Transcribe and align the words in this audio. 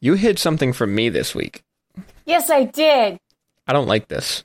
You 0.00 0.14
hid 0.14 0.38
something 0.38 0.72
from 0.72 0.94
me 0.94 1.08
this 1.10 1.34
week. 1.34 1.62
Yes, 2.24 2.48
I 2.48 2.64
did. 2.64 3.18
I 3.66 3.72
don't 3.72 3.86
like 3.86 4.08
this. 4.08 4.44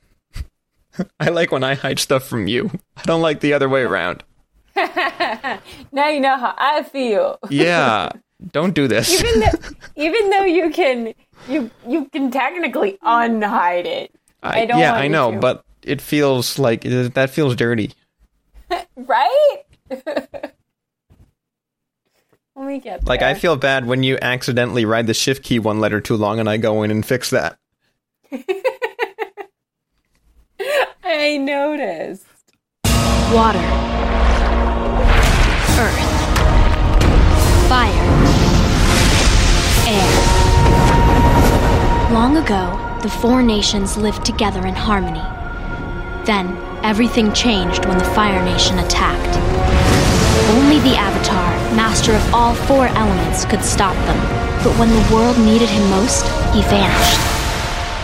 I 1.19 1.29
like 1.29 1.51
when 1.51 1.63
I 1.63 1.75
hide 1.75 1.99
stuff 1.99 2.27
from 2.27 2.47
you. 2.47 2.71
I 2.97 3.03
don't 3.03 3.21
like 3.21 3.39
the 3.39 3.53
other 3.53 3.69
way 3.69 3.81
around. 3.83 4.23
now 4.75 6.09
you 6.09 6.19
know 6.19 6.37
how 6.37 6.53
I 6.57 6.83
feel. 6.83 7.39
Yeah. 7.49 8.09
Don't 8.51 8.75
do 8.75 8.87
this. 8.89 9.13
even 9.23 9.39
though, 9.39 9.69
even 9.95 10.29
though 10.29 10.43
you 10.43 10.69
can, 10.69 11.13
you 11.47 11.71
you 11.87 12.05
can 12.09 12.29
technically 12.31 12.97
unhide 13.01 13.85
it. 13.85 14.11
I, 14.43 14.61
I 14.61 14.65
don't 14.65 14.77
yeah, 14.77 14.93
I 14.93 15.07
know, 15.07 15.31
to. 15.31 15.39
but 15.39 15.63
it 15.83 16.01
feels 16.01 16.59
like 16.59 16.85
uh, 16.85 17.07
that 17.13 17.29
feels 17.29 17.55
dirty. 17.55 17.93
right? 18.97 19.61
When 22.55 22.67
we 22.67 22.79
get 22.79 23.05
Like 23.05 23.19
there. 23.19 23.29
I 23.29 23.33
feel 23.33 23.57
bad 23.57 23.85
when 23.85 24.01
you 24.01 24.17
accidentally 24.21 24.85
ride 24.85 25.07
the 25.07 25.13
shift 25.13 25.43
key 25.43 25.59
one 25.59 25.81
letter 25.81 25.99
too 25.99 26.15
long 26.15 26.39
and 26.39 26.49
I 26.49 26.55
go 26.55 26.83
in 26.83 26.91
and 26.91 27.05
fix 27.05 27.29
that. 27.31 27.59
I 31.03 31.37
noticed. 31.37 32.25
Water. 33.33 33.59
Earth. 35.77 35.99
Fire. 37.67 38.05
Air. 39.85 40.11
Long 42.13 42.37
ago, 42.37 42.99
the 43.01 43.09
four 43.09 43.43
nations 43.43 43.97
lived 43.97 44.23
together 44.25 44.65
in 44.65 44.75
harmony. 44.75 45.19
Then, 46.25 46.55
everything 46.85 47.33
changed 47.33 47.85
when 47.85 47.97
the 47.97 48.05
Fire 48.05 48.41
Nation 48.45 48.79
attacked. 48.79 49.35
Only 50.51 50.79
the 50.79 50.95
Avatar, 50.95 51.24
master 51.75 52.13
of 52.13 52.33
all 52.33 52.55
four 52.55 52.87
elements, 52.87 53.45
could 53.45 53.63
stop 53.63 53.95
them. 54.07 54.17
But 54.63 54.77
when 54.79 54.89
the 54.89 55.13
world 55.13 55.37
needed 55.37 55.69
him 55.69 55.89
most, 55.89 56.23
he 56.53 56.61
vanished. 56.63 57.19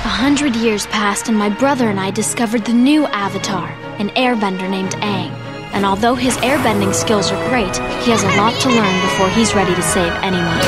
A 0.04 0.14
hundred 0.14 0.56
years 0.56 0.86
passed, 0.88 1.30
and 1.30 1.38
my 1.38 1.50
brother 1.50 1.90
and 1.90 2.00
I 2.00 2.12
discovered 2.12 2.66
the 2.66 2.74
new 2.74 3.06
Avatar, 3.08 3.70
an 3.98 4.10
airbender 4.10 4.70
named 4.70 4.92
Aang. 4.96 5.32
And 5.74 5.86
although 5.86 6.16
his 6.16 6.36
airbending 6.38 6.94
skills 6.94 7.32
are 7.32 7.50
great, 7.50 7.78
he 8.04 8.12
has 8.12 8.24
a 8.24 8.38
lot 8.38 8.60
to 8.62 8.70
learn 8.70 9.02
before 9.02 9.30
he's 9.30 9.56
ready 9.56 9.74
to 9.74 9.82
save 9.82 10.12
anyone. 10.22 10.60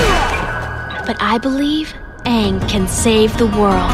But 1.05 1.17
I 1.19 1.37
believe 1.41 1.93
Aang 2.23 2.67
can 2.69 2.87
save 2.87 3.37
the 3.37 3.47
world. 3.47 3.91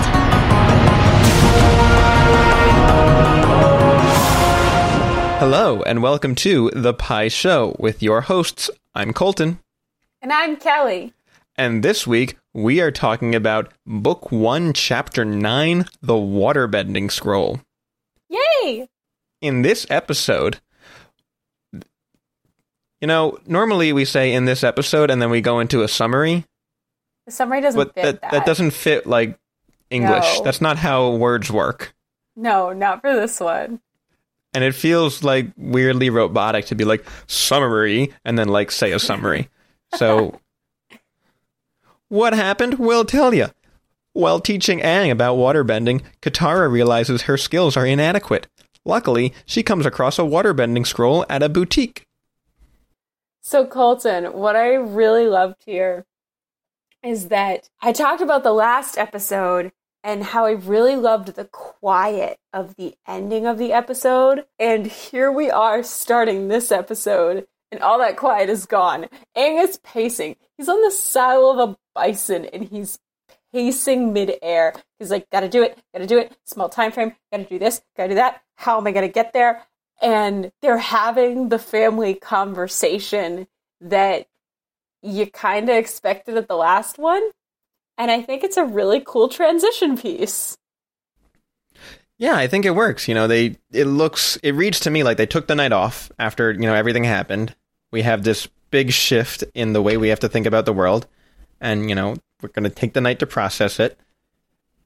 Hello 5.39 5.81
and 5.83 6.03
welcome 6.03 6.35
to 6.35 6.69
The 6.75 6.93
Pie 6.93 7.29
Show 7.29 7.75
with 7.79 8.03
your 8.03 8.21
hosts. 8.21 8.69
I'm 8.95 9.13
Colton. 9.13 9.59
And 10.21 10.33
I'm 10.33 10.57
Kelly. 10.57 11.13
And 11.55 11.83
this 11.83 12.07
week 12.07 12.37
we 12.53 12.81
are 12.81 12.91
talking 12.91 13.35
about 13.35 13.73
Book 13.85 14.31
1, 14.31 14.73
Chapter 14.73 15.23
9, 15.23 15.85
The 16.01 16.13
Waterbending 16.13 17.11
Scroll. 17.11 17.61
Yay! 18.29 18.87
In 19.41 19.61
this 19.61 19.85
episode, 19.89 20.59
you 21.73 23.07
know, 23.07 23.37
normally 23.45 23.93
we 23.93 24.05
say 24.05 24.33
in 24.33 24.45
this 24.45 24.63
episode 24.63 25.09
and 25.11 25.21
then 25.21 25.29
we 25.29 25.41
go 25.41 25.59
into 25.59 25.83
a 25.83 25.87
summary, 25.87 26.45
The 27.25 27.31
summary 27.31 27.61
doesn't 27.61 27.79
but 27.79 27.93
fit 27.93 28.03
that, 28.03 28.21
that. 28.21 28.31
that 28.31 28.45
doesn't 28.45 28.71
fit 28.71 29.05
like 29.05 29.37
English. 29.89 30.37
No. 30.39 30.43
That's 30.43 30.61
not 30.61 30.77
how 30.77 31.11
words 31.15 31.51
work. 31.51 31.93
No, 32.35 32.73
not 32.73 33.01
for 33.01 33.13
this 33.13 33.39
one. 33.39 33.81
And 34.53 34.63
it 34.63 34.73
feels 34.73 35.23
like 35.23 35.51
weirdly 35.57 36.09
robotic 36.09 36.65
to 36.65 36.75
be 36.75 36.83
like 36.83 37.05
summary 37.27 38.13
and 38.25 38.37
then 38.37 38.47
like 38.47 38.71
say 38.71 38.91
a 38.91 38.99
summary. 38.99 39.49
So 39.95 40.39
what 42.09 42.33
happened? 42.33 42.79
We'll 42.79 43.05
tell 43.05 43.33
you. 43.33 43.47
While 44.13 44.39
teaching 44.39 44.79
Aang 44.79 45.11
about 45.11 45.37
waterbending, 45.37 46.01
Katara 46.21 46.69
realizes 46.69 47.23
her 47.23 47.37
skills 47.37 47.77
are 47.77 47.85
inadequate. 47.85 48.47
Luckily, 48.83 49.33
she 49.45 49.61
comes 49.61 49.85
across 49.85 50.17
a 50.17 50.23
waterbending 50.23 50.85
scroll 50.85 51.25
at 51.29 51.43
a 51.43 51.49
boutique. 51.49 52.05
So, 53.41 53.65
Colton, 53.65 54.33
what 54.33 54.55
I 54.55 54.73
really 54.73 55.25
loved 55.25 55.63
here 55.65 56.05
is 57.03 57.29
that 57.29 57.69
I 57.81 57.91
talked 57.93 58.21
about 58.21 58.43
the 58.43 58.51
last 58.51 58.97
episode 58.97 59.71
and 60.03 60.23
how 60.23 60.45
I 60.45 60.51
really 60.51 60.95
loved 60.95 61.35
the 61.35 61.45
quiet 61.45 62.39
of 62.53 62.75
the 62.75 62.95
ending 63.07 63.45
of 63.45 63.57
the 63.57 63.73
episode. 63.73 64.45
And 64.57 64.87
here 64.87 65.31
we 65.31 65.49
are 65.49 65.83
starting 65.83 66.47
this 66.47 66.71
episode, 66.71 67.47
and 67.71 67.81
all 67.81 67.99
that 67.99 68.17
quiet 68.17 68.49
is 68.49 68.65
gone. 68.65 69.07
Aang 69.35 69.63
is 69.63 69.77
pacing. 69.77 70.35
He's 70.57 70.69
on 70.69 70.81
the 70.81 70.91
saddle 70.91 71.51
of 71.51 71.69
a 71.69 71.77
bison 71.93 72.45
and 72.45 72.63
he's 72.63 72.99
pacing 73.53 74.13
midair. 74.13 74.73
He's 74.97 75.11
like, 75.11 75.29
gotta 75.29 75.49
do 75.49 75.63
it, 75.63 75.77
gotta 75.93 76.07
do 76.07 76.17
it, 76.17 76.35
small 76.45 76.69
time 76.69 76.91
frame, 76.91 77.13
gotta 77.31 77.45
do 77.45 77.59
this, 77.59 77.81
gotta 77.95 78.09
do 78.09 78.15
that. 78.15 78.41
How 78.55 78.77
am 78.77 78.87
I 78.87 78.91
gonna 78.91 79.07
get 79.07 79.33
there? 79.33 79.63
And 80.01 80.51
they're 80.61 80.77
having 80.77 81.49
the 81.49 81.59
family 81.59 82.13
conversation 82.13 83.47
that 83.81 84.27
you 85.01 85.27
kind 85.27 85.69
of 85.69 85.75
expected 85.75 86.37
at 86.37 86.47
the 86.47 86.55
last 86.55 86.97
one. 86.97 87.31
And 87.99 88.09
I 88.09 88.21
think 88.21 88.45
it's 88.45 88.55
a 88.55 88.63
really 88.63 89.03
cool 89.05 89.27
transition 89.27 89.97
piece. 89.97 90.57
Yeah, 92.17 92.35
I 92.35 92.47
think 92.47 92.65
it 92.65 92.71
works. 92.71 93.09
You 93.09 93.13
know, 93.13 93.27
they 93.27 93.57
it 93.71 93.85
looks 93.85 94.37
it 94.37 94.53
reads 94.53 94.79
to 94.81 94.89
me 94.89 95.03
like 95.03 95.17
they 95.17 95.25
took 95.25 95.47
the 95.47 95.55
night 95.55 95.73
off 95.73 96.09
after, 96.17 96.51
you 96.51 96.61
know, 96.61 96.73
everything 96.73 97.03
happened. 97.03 97.55
We 97.91 98.01
have 98.03 98.23
this 98.23 98.47
big 98.71 98.91
shift 98.91 99.43
in 99.53 99.73
the 99.73 99.81
way 99.81 99.97
we 99.97 100.09
have 100.09 100.19
to 100.21 100.29
think 100.29 100.45
about 100.45 100.65
the 100.65 100.73
world. 100.73 101.07
And, 101.59 101.89
you 101.89 101.95
know, 101.95 102.15
we're 102.41 102.49
gonna 102.49 102.69
take 102.69 102.93
the 102.93 103.01
night 103.01 103.19
to 103.19 103.27
process 103.27 103.81
it. 103.81 103.99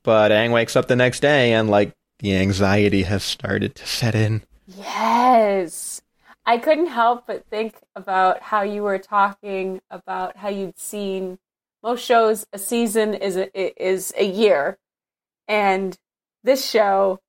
But 0.02 0.32
Aang 0.32 0.52
wakes 0.52 0.76
up 0.76 0.88
the 0.88 0.96
next 0.96 1.20
day 1.20 1.54
and 1.54 1.70
like 1.70 1.94
the 2.18 2.36
anxiety 2.36 3.04
has 3.04 3.24
started 3.24 3.76
to 3.76 3.86
set 3.86 4.16
in. 4.16 4.42
Yes. 4.68 6.02
I 6.48 6.58
couldn't 6.58 6.88
help 6.88 7.28
but 7.28 7.46
think 7.46 7.76
about 7.96 8.42
how 8.42 8.64
you 8.64 8.82
were 8.82 9.00
talking 9.00 9.82
about 9.92 10.38
how 10.38 10.50
you'd 10.50 10.80
seen 10.80 11.38
most 11.84 12.04
shows 12.04 12.48
a 12.54 12.58
season 12.58 13.14
is 13.14 13.36
a, 13.36 13.84
is 13.84 14.14
a 14.18 14.26
year 14.26 14.78
and 15.48 15.98
this 16.44 16.68
show 16.68 17.20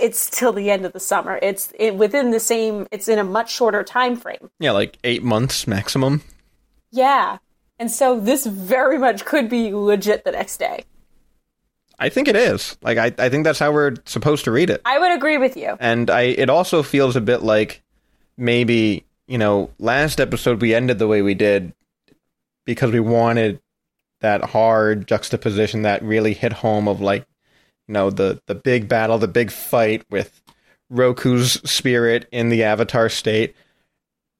it's 0.00 0.28
till 0.30 0.52
the 0.52 0.70
end 0.70 0.84
of 0.84 0.92
the 0.92 1.00
summer. 1.00 1.38
It's 1.42 1.72
it, 1.78 1.94
within 1.94 2.30
the 2.30 2.40
same 2.40 2.86
it's 2.90 3.08
in 3.08 3.18
a 3.18 3.24
much 3.24 3.52
shorter 3.52 3.82
time 3.82 4.16
frame. 4.16 4.50
Yeah, 4.58 4.72
like 4.72 4.98
eight 5.04 5.22
months 5.22 5.66
maximum. 5.66 6.22
Yeah. 6.90 7.38
And 7.78 7.90
so 7.90 8.18
this 8.18 8.46
very 8.46 8.98
much 8.98 9.24
could 9.24 9.48
be 9.48 9.72
legit 9.72 10.24
the 10.24 10.32
next 10.32 10.58
day. 10.58 10.84
I 11.98 12.08
think 12.08 12.28
it 12.28 12.36
is. 12.36 12.76
Like 12.82 12.98
I, 12.98 13.12
I 13.18 13.28
think 13.28 13.44
that's 13.44 13.58
how 13.58 13.72
we're 13.72 13.94
supposed 14.06 14.44
to 14.44 14.50
read 14.50 14.70
it. 14.70 14.80
I 14.84 14.98
would 14.98 15.12
agree 15.12 15.38
with 15.38 15.56
you. 15.56 15.76
And 15.78 16.10
I 16.10 16.22
it 16.22 16.50
also 16.50 16.82
feels 16.82 17.14
a 17.14 17.20
bit 17.20 17.42
like 17.42 17.82
maybe, 18.36 19.06
you 19.28 19.38
know, 19.38 19.70
last 19.78 20.20
episode 20.20 20.60
we 20.60 20.74
ended 20.74 20.98
the 20.98 21.08
way 21.08 21.22
we 21.22 21.34
did 21.34 21.74
because 22.64 22.92
we 22.92 23.00
wanted 23.00 23.60
that 24.20 24.44
hard 24.44 25.06
juxtaposition 25.06 25.82
that 25.82 26.02
really 26.02 26.34
hit 26.34 26.52
home 26.52 26.88
of 26.88 27.00
like, 27.00 27.26
you 27.88 27.94
know, 27.94 28.10
the 28.10 28.40
the 28.46 28.54
big 28.54 28.88
battle, 28.88 29.18
the 29.18 29.28
big 29.28 29.50
fight 29.50 30.04
with 30.10 30.42
Roku's 30.90 31.52
spirit 31.70 32.28
in 32.30 32.48
the 32.48 32.64
avatar 32.64 33.08
state 33.08 33.54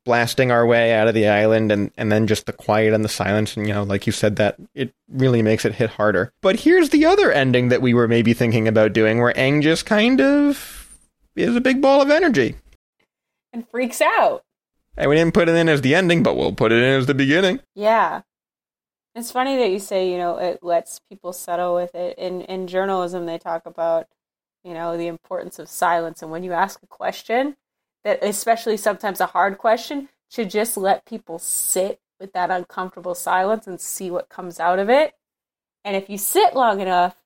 blasting 0.04 0.50
our 0.50 0.66
way 0.66 0.94
out 0.94 1.08
of 1.08 1.14
the 1.14 1.28
island 1.28 1.70
and, 1.70 1.90
and 1.96 2.10
then 2.10 2.26
just 2.26 2.46
the 2.46 2.52
quiet 2.52 2.94
and 2.94 3.04
the 3.04 3.08
silence. 3.08 3.56
And 3.56 3.66
you 3.66 3.74
know 3.74 3.82
like 3.82 4.06
you 4.06 4.12
said 4.12 4.36
that 4.36 4.56
it 4.74 4.94
really 5.08 5.42
makes 5.42 5.64
it 5.64 5.74
hit 5.74 5.90
harder. 5.90 6.32
But 6.40 6.60
here's 6.60 6.90
the 6.90 7.06
other 7.06 7.30
ending 7.30 7.68
that 7.68 7.82
we 7.82 7.94
were 7.94 8.08
maybe 8.08 8.32
thinking 8.32 8.66
about 8.66 8.92
doing 8.92 9.20
where 9.20 9.32
Aang 9.34 9.62
just 9.62 9.86
kind 9.86 10.20
of 10.20 10.98
is 11.36 11.54
a 11.54 11.60
big 11.60 11.80
ball 11.80 12.00
of 12.00 12.10
energy. 12.10 12.56
And 13.52 13.68
freaks 13.68 14.00
out. 14.00 14.42
And 15.00 15.08
we 15.08 15.16
didn't 15.16 15.34
put 15.34 15.48
it 15.48 15.56
in 15.56 15.68
as 15.68 15.80
the 15.80 15.94
ending 15.94 16.22
but 16.22 16.36
we'll 16.36 16.52
put 16.52 16.70
it 16.70 16.78
in 16.82 16.98
as 16.98 17.06
the 17.06 17.14
beginning 17.14 17.60
Yeah. 17.74 18.22
It's 19.16 19.32
funny 19.32 19.56
that 19.56 19.70
you 19.70 19.80
say, 19.80 20.08
you 20.08 20.18
know, 20.18 20.38
it 20.38 20.62
lets 20.62 21.00
people 21.00 21.32
settle 21.32 21.74
with 21.74 21.96
it. 21.96 22.16
In 22.16 22.42
in 22.42 22.68
journalism 22.68 23.26
they 23.26 23.38
talk 23.38 23.66
about, 23.66 24.06
you 24.62 24.72
know, 24.72 24.96
the 24.96 25.08
importance 25.08 25.58
of 25.58 25.68
silence 25.68 26.22
and 26.22 26.30
when 26.30 26.44
you 26.44 26.52
ask 26.52 26.80
a 26.82 26.86
question, 26.86 27.56
that 28.04 28.22
especially 28.22 28.76
sometimes 28.76 29.20
a 29.20 29.26
hard 29.26 29.58
question, 29.58 30.08
should 30.30 30.48
just 30.48 30.76
let 30.76 31.04
people 31.04 31.38
sit 31.38 32.00
with 32.20 32.32
that 32.34 32.50
uncomfortable 32.50 33.14
silence 33.14 33.66
and 33.66 33.80
see 33.80 34.10
what 34.10 34.28
comes 34.28 34.60
out 34.60 34.78
of 34.78 34.88
it. 34.88 35.14
And 35.84 35.96
if 35.96 36.08
you 36.08 36.18
sit 36.18 36.54
long 36.54 36.80
enough, 36.80 37.16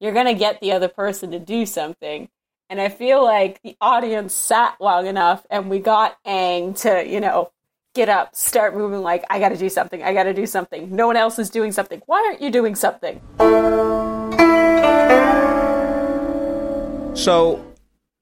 you're 0.00 0.12
going 0.12 0.26
to 0.26 0.34
get 0.34 0.60
the 0.60 0.72
other 0.72 0.88
person 0.88 1.30
to 1.30 1.38
do 1.38 1.64
something. 1.64 2.28
And 2.70 2.80
I 2.80 2.88
feel 2.88 3.24
like 3.24 3.60
the 3.64 3.76
audience 3.80 4.32
sat 4.32 4.76
long 4.80 5.08
enough 5.08 5.44
and 5.50 5.68
we 5.68 5.80
got 5.80 6.16
Aang 6.24 6.80
to, 6.82 7.04
you 7.04 7.18
know, 7.18 7.50
get 7.96 8.08
up, 8.08 8.36
start 8.36 8.76
moving 8.76 9.02
like, 9.02 9.24
I 9.28 9.40
gotta 9.40 9.56
do 9.56 9.68
something, 9.68 10.00
I 10.04 10.14
gotta 10.14 10.32
do 10.32 10.46
something. 10.46 10.94
No 10.94 11.08
one 11.08 11.16
else 11.16 11.40
is 11.40 11.50
doing 11.50 11.72
something. 11.72 12.00
Why 12.06 12.24
aren't 12.28 12.40
you 12.40 12.48
doing 12.48 12.76
something? 12.76 13.20
so 17.16 17.62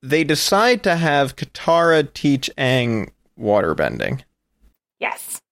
they 0.03 0.25
decide 0.25 0.83
to 0.83 0.97
have 0.97 1.37
Katara 1.37 2.11
teach 2.15 2.49
Aang 2.57 3.11
waterbending 3.39 4.23
Yes. 4.99 5.43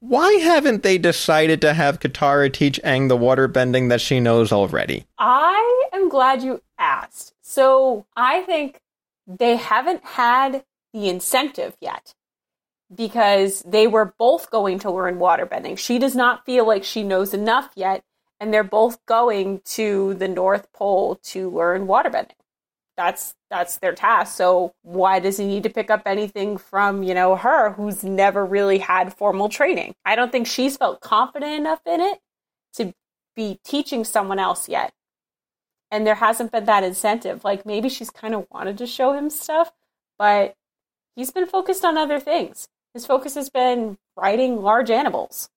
Why 0.00 0.32
haven't 0.34 0.82
they 0.82 0.98
decided 0.98 1.60
to 1.62 1.74
have 1.74 2.00
Katara 2.00 2.52
teach 2.52 2.80
Aang 2.84 3.08
the 3.08 3.16
water 3.16 3.48
bending 3.48 3.88
that 3.88 4.00
she 4.00 4.20
knows 4.20 4.52
already? 4.52 5.06
I 5.16 5.88
am 5.92 6.08
glad 6.08 6.42
you 6.42 6.60
asked. 6.78 7.35
So 7.48 8.06
I 8.16 8.42
think 8.42 8.80
they 9.24 9.54
haven't 9.54 10.04
had 10.04 10.64
the 10.92 11.08
incentive 11.08 11.76
yet 11.80 12.12
because 12.92 13.62
they 13.62 13.86
were 13.86 14.14
both 14.18 14.50
going 14.50 14.80
to 14.80 14.90
learn 14.90 15.18
waterbending. 15.18 15.78
She 15.78 16.00
does 16.00 16.16
not 16.16 16.44
feel 16.44 16.66
like 16.66 16.82
she 16.82 17.04
knows 17.04 17.32
enough 17.32 17.70
yet, 17.76 18.02
and 18.40 18.52
they're 18.52 18.64
both 18.64 18.98
going 19.06 19.60
to 19.66 20.14
the 20.14 20.26
North 20.26 20.72
Pole 20.72 21.20
to 21.22 21.48
learn 21.48 21.86
waterbending. 21.86 22.34
That's 22.96 23.36
that's 23.48 23.76
their 23.78 23.94
task. 23.94 24.36
So 24.36 24.74
why 24.82 25.20
does 25.20 25.36
he 25.36 25.46
need 25.46 25.62
to 25.62 25.70
pick 25.70 25.88
up 25.88 26.02
anything 26.04 26.58
from, 26.58 27.04
you 27.04 27.14
know, 27.14 27.36
her 27.36 27.70
who's 27.74 28.02
never 28.02 28.44
really 28.44 28.78
had 28.78 29.14
formal 29.14 29.48
training? 29.48 29.94
I 30.04 30.16
don't 30.16 30.32
think 30.32 30.48
she's 30.48 30.76
felt 30.76 31.00
confident 31.00 31.52
enough 31.52 31.80
in 31.86 32.00
it 32.00 32.18
to 32.74 32.92
be 33.36 33.60
teaching 33.62 34.04
someone 34.04 34.40
else 34.40 34.68
yet. 34.68 34.95
And 35.90 36.06
there 36.06 36.16
hasn't 36.16 36.52
been 36.52 36.64
that 36.64 36.84
incentive. 36.84 37.44
Like 37.44 37.64
maybe 37.64 37.88
she's 37.88 38.10
kind 38.10 38.34
of 38.34 38.46
wanted 38.50 38.78
to 38.78 38.86
show 38.86 39.12
him 39.12 39.30
stuff, 39.30 39.72
but 40.18 40.54
he's 41.14 41.30
been 41.30 41.46
focused 41.46 41.84
on 41.84 41.96
other 41.96 42.18
things. 42.18 42.68
His 42.94 43.06
focus 43.06 43.34
has 43.34 43.50
been 43.50 43.98
riding 44.16 44.62
large 44.62 44.90
animals. 44.90 45.48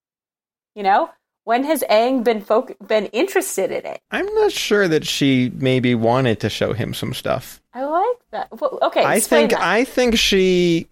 You 0.75 0.83
know, 0.83 1.11
when 1.45 1.63
has 1.63 1.83
Aang 1.89 2.23
been 2.23 2.41
fo- 2.41 2.75
been 2.85 3.07
interested 3.07 3.71
in 3.71 3.85
it? 3.85 4.01
I'm 4.11 4.31
not 4.35 4.51
sure 4.51 4.87
that 4.87 5.05
she 5.05 5.51
maybe 5.55 5.95
wanted 5.95 6.39
to 6.41 6.49
show 6.49 6.73
him 6.73 6.93
some 6.93 7.13
stuff. 7.13 7.61
I 7.73 7.85
like 7.85 8.17
that. 8.31 8.59
Well, 8.59 8.77
okay, 8.83 9.03
I 9.03 9.19
think 9.19 9.51
that. 9.51 9.61
I 9.61 9.83
think 9.83 10.17
she 10.17 10.87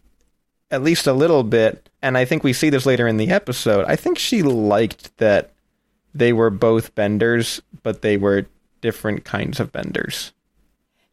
at 0.72 0.84
least 0.84 1.08
a 1.08 1.14
little 1.14 1.44
bit 1.44 1.88
and 2.02 2.18
I 2.18 2.26
think 2.26 2.44
we 2.44 2.54
see 2.54 2.70
this 2.70 2.86
later 2.86 3.08
in 3.08 3.18
the 3.18 3.30
episode. 3.30 3.86
I 3.86 3.96
think 3.96 4.18
she 4.18 4.44
liked 4.44 5.16
that 5.18 5.52
they 6.14 6.34
were 6.34 6.50
both 6.50 6.96
benders, 6.96 7.62
but 7.84 8.02
they 8.02 8.18
were 8.18 8.46
different 8.82 9.26
kinds 9.26 9.60
of 9.60 9.72
benders. 9.72 10.34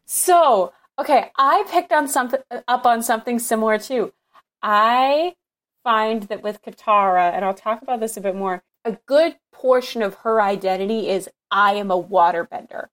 So, 0.05 0.73
okay, 0.99 1.31
I 1.37 1.65
picked 1.69 1.91
on 1.91 2.07
something 2.07 2.41
up 2.67 2.85
on 2.85 3.03
something 3.03 3.39
similar 3.39 3.77
too. 3.77 4.13
I 4.61 5.35
find 5.83 6.23
that 6.23 6.43
with 6.43 6.61
Katara, 6.61 7.33
and 7.33 7.45
I'll 7.45 7.53
talk 7.53 7.81
about 7.81 7.99
this 7.99 8.17
a 8.17 8.21
bit 8.21 8.35
more, 8.35 8.63
a 8.83 8.97
good 9.05 9.37
portion 9.51 10.01
of 10.01 10.15
her 10.15 10.41
identity 10.41 11.09
is 11.09 11.29
I 11.51 11.73
am 11.73 11.91
a 11.91 12.01
waterbender. 12.01 12.87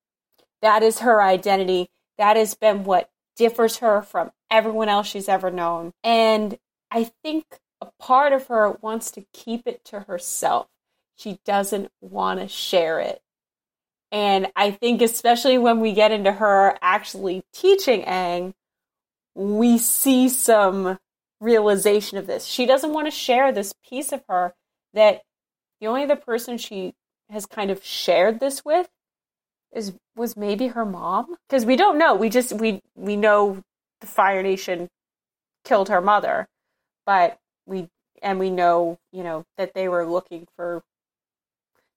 That 0.60 0.82
is 0.82 1.00
her 1.00 1.22
identity. 1.22 1.90
That 2.18 2.36
has 2.36 2.54
been 2.54 2.84
what 2.84 3.10
differs 3.36 3.78
her 3.78 4.02
from 4.02 4.30
everyone 4.50 4.88
else 4.88 5.06
she's 5.06 5.28
ever 5.28 5.50
known. 5.50 5.92
And 6.04 6.58
I 6.90 7.10
think 7.22 7.44
a 7.80 7.86
part 7.98 8.32
of 8.32 8.46
her 8.48 8.70
wants 8.70 9.10
to 9.12 9.24
keep 9.32 9.66
it 9.66 9.84
to 9.86 10.00
herself. 10.00 10.68
She 11.16 11.40
doesn't 11.44 11.90
want 12.00 12.40
to 12.40 12.48
share 12.48 13.00
it. 13.00 13.21
And 14.12 14.48
I 14.54 14.70
think, 14.70 15.00
especially 15.00 15.56
when 15.56 15.80
we 15.80 15.94
get 15.94 16.12
into 16.12 16.32
her 16.32 16.78
actually 16.82 17.42
teaching 17.52 18.02
Aang, 18.02 18.52
we 19.34 19.78
see 19.78 20.28
some 20.28 20.98
realization 21.40 22.18
of 22.18 22.26
this. 22.26 22.44
She 22.44 22.66
doesn't 22.66 22.92
want 22.92 23.06
to 23.06 23.10
share 23.10 23.50
this 23.50 23.72
piece 23.88 24.12
of 24.12 24.22
her 24.28 24.54
that 24.92 25.22
the 25.80 25.86
only 25.86 26.04
other 26.04 26.16
person 26.16 26.58
she 26.58 26.94
has 27.30 27.46
kind 27.46 27.70
of 27.70 27.82
shared 27.84 28.38
this 28.38 28.64
with 28.64 28.88
is 29.72 29.94
was 30.14 30.36
maybe 30.36 30.68
her 30.68 30.84
mom 30.84 31.34
because 31.48 31.64
we 31.64 31.76
don't 31.76 31.96
know 31.96 32.14
we 32.14 32.28
just 32.28 32.52
we 32.52 32.82
we 32.94 33.16
know 33.16 33.62
the 34.02 34.06
fire 34.06 34.42
nation 34.42 34.88
killed 35.64 35.88
her 35.88 36.02
mother 36.02 36.46
but 37.06 37.38
we 37.64 37.88
and 38.20 38.38
we 38.38 38.50
know 38.50 38.98
you 39.12 39.22
know 39.22 39.44
that 39.56 39.72
they 39.72 39.88
were 39.88 40.04
looking 40.04 40.46
for 40.56 40.82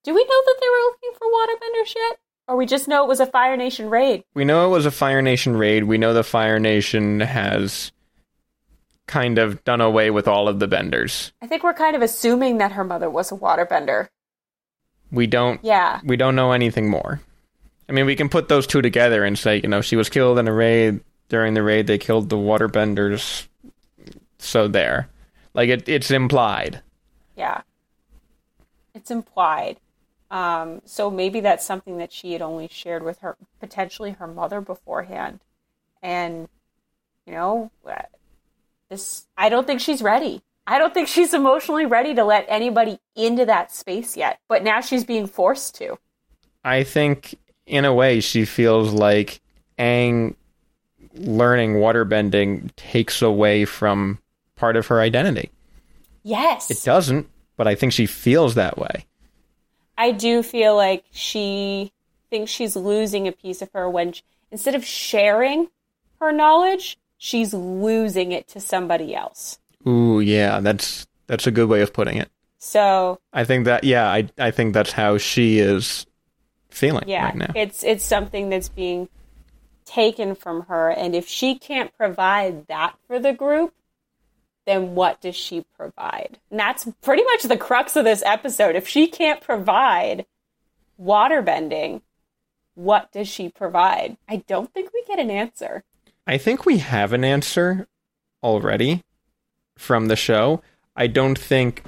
do 0.06 0.14
we 0.14 0.24
know 0.24 0.42
that 0.46 0.58
they 0.62 0.70
were 0.70 0.86
looking 0.86 1.12
for 1.18 1.28
waterbenders 1.28 1.94
yet 1.96 2.18
or 2.48 2.56
we 2.56 2.66
just 2.66 2.88
know 2.88 3.04
it 3.04 3.08
was 3.08 3.20
a 3.20 3.26
fire 3.26 3.58
nation 3.58 3.90
raid 3.90 4.24
We 4.34 4.46
know 4.46 4.66
it 4.68 4.70
was 4.70 4.86
a 4.86 4.92
Fire 4.92 5.22
Nation 5.22 5.58
raid. 5.58 5.84
We 5.86 5.98
know 5.98 6.14
the 6.14 6.24
Fire 6.24 6.60
Nation 6.60 7.20
has 7.20 7.92
kind 9.08 9.38
of 9.40 9.64
done 9.64 9.82
away 9.82 10.12
with 10.12 10.28
all 10.28 10.48
of 10.48 10.60
the 10.60 10.68
benders. 10.68 11.32
i 11.42 11.48
think 11.48 11.64
we're 11.64 11.74
kind 11.74 11.96
of 11.96 12.02
assuming 12.02 12.58
that 12.60 12.72
her 12.72 12.84
mother 12.84 13.10
was 13.10 13.32
a 13.32 13.36
waterbender 13.36 14.08
We 15.12 15.28
don't 15.28 15.60
yeah 15.64 16.00
we 16.04 16.16
don't 16.18 16.36
know 16.36 16.52
anything 16.54 16.90
more. 16.90 17.22
I 17.88 17.92
mean, 17.92 18.08
we 18.08 18.16
can 18.16 18.30
put 18.30 18.48
those 18.50 18.66
two 18.66 18.82
together 18.82 19.24
and 19.24 19.38
say, 19.38 19.62
you 19.62 19.70
know, 19.70 19.82
she 19.82 19.96
was 19.96 20.10
killed 20.10 20.40
in 20.40 20.48
a 20.48 20.54
raid. 20.54 21.02
During 21.30 21.54
the 21.54 21.62
raid, 21.62 21.86
they 21.86 22.00
killed 22.00 22.30
the 22.30 22.36
waterbenders. 22.36 23.48
So 24.40 24.68
there, 24.68 25.08
like 25.54 25.70
it, 25.70 25.88
it's 25.88 26.10
implied. 26.10 26.82
Yeah. 27.36 27.62
It's 28.96 29.12
implied. 29.12 29.78
Um, 30.36 30.82
so 30.84 31.10
maybe 31.10 31.40
that's 31.40 31.66
something 31.66 32.00
that 32.00 32.12
she 32.12 32.34
had 32.34 32.42
only 32.42 32.68
shared 32.68 33.04
with 33.04 33.20
her, 33.20 33.38
potentially 33.62 34.12
her 34.12 34.28
mother 34.28 34.60
beforehand. 34.60 35.40
And, 36.04 36.50
you 37.26 37.32
know, 37.32 37.72
uh, 37.90 38.02
this, 38.90 39.28
I 39.38 39.48
don't 39.48 39.66
think 39.66 39.80
she's 39.80 40.02
ready. 40.02 40.42
I 40.68 40.78
don't 40.78 40.94
think 40.94 41.08
she's 41.08 41.34
emotionally 41.34 41.86
ready 41.86 42.14
to 42.16 42.26
let 42.26 42.46
anybody 42.50 43.00
into 43.16 43.46
that 43.46 43.72
space 43.72 44.18
yet. 44.18 44.38
But 44.50 44.62
now 44.62 44.82
she's 44.82 45.06
being 45.06 45.26
forced 45.26 45.76
to. 45.76 45.98
I 46.66 46.84
think, 46.84 47.36
in 47.66 47.86
a 47.86 47.94
way, 47.94 48.20
she 48.20 48.44
feels 48.44 48.92
like 48.92 49.40
Aang 49.80 50.36
learning 51.14 51.76
waterbending 51.76 52.76
takes 52.76 53.22
away 53.22 53.64
from 53.64 54.20
part 54.58 54.76
of 54.76 54.88
her 54.88 55.00
identity. 55.00 55.50
Yes. 56.24 56.70
It 56.70 56.84
doesn't, 56.84 57.30
but 57.56 57.70
I 57.70 57.76
think 57.76 57.94
she 57.94 58.06
feels 58.06 58.56
that 58.56 58.78
way. 58.78 59.06
I 59.98 60.12
do 60.12 60.44
feel 60.44 60.76
like 60.76 61.06
she 61.12 61.92
thinks 62.30 62.52
she's 62.52 62.76
losing 62.76 63.28
a 63.28 63.32
piece 63.32 63.62
of 63.62 63.70
her 63.74 63.90
when, 63.90 64.14
she, 64.14 64.24
instead 64.52 64.76
of 64.76 64.86
sharing 64.86 65.68
her 66.20 66.32
knowledge, 66.32 66.98
she's 67.18 67.54
losing 67.54 68.32
it 68.32 68.48
to 68.50 68.60
somebody 68.60 69.16
else. 69.16 69.60
Ooh, 69.88 70.20
yeah, 70.20 70.60
that's 70.60 71.08
that's 71.28 71.48
a 71.48 71.52
good 71.52 71.70
way 71.70 71.82
of 71.82 71.94
putting 71.94 72.18
it. 72.18 72.30
So 72.58 73.20
I 73.32 73.44
think 73.44 73.66
that 73.66 73.84
yeah, 73.84 74.08
I 74.08 74.28
I 74.38 74.52
think 74.52 74.74
that's 74.74 74.92
how 74.92 75.18
she 75.18 75.60
is 75.60 76.06
feeling 76.70 77.08
yeah, 77.08 77.26
right 77.26 77.36
now. 77.36 77.52
it's 77.56 77.84
it's 77.84 78.04
something 78.04 78.50
that's 78.50 78.70
being 78.70 79.08
taken 79.86 80.36
from 80.36 80.64
her, 80.64 80.90
and 80.90 81.16
if 81.16 81.28
she 81.28 81.56
can't 81.56 81.96
provide 81.96 82.68
that 82.68 82.96
for 83.08 83.20
the 83.20 83.34
group, 83.34 83.74
then 84.66 84.96
what 84.96 85.22
does 85.22 85.36
she 85.36 85.66
provide? 85.78 86.40
And 86.50 86.60
that's 86.60 86.88
pretty 87.02 87.24
much 87.24 87.44
the 87.44 87.58
crux 87.58 87.96
of 87.96 88.04
this 88.04 88.24
episode. 88.26 88.76
If 88.76 88.88
she 88.88 89.08
can't 89.08 89.42
provide 89.42 90.26
water 90.98 91.42
bending, 91.42 92.02
what 92.74 93.12
does 93.12 93.28
she 93.28 93.50
provide? 93.50 94.18
I 94.28 94.38
don't 94.38 94.74
think 94.74 94.92
we 94.94 95.04
get 95.08 95.20
an 95.20 95.32
answer. 95.32 95.84
I 96.28 96.38
think 96.38 96.66
we 96.66 96.80
have 96.80 97.14
an 97.14 97.24
answer 97.24 97.88
already 98.44 99.04
from 99.78 100.08
the 100.08 100.16
show. 100.16 100.62
I 100.96 101.08
don't 101.08 101.38
think 101.38 101.84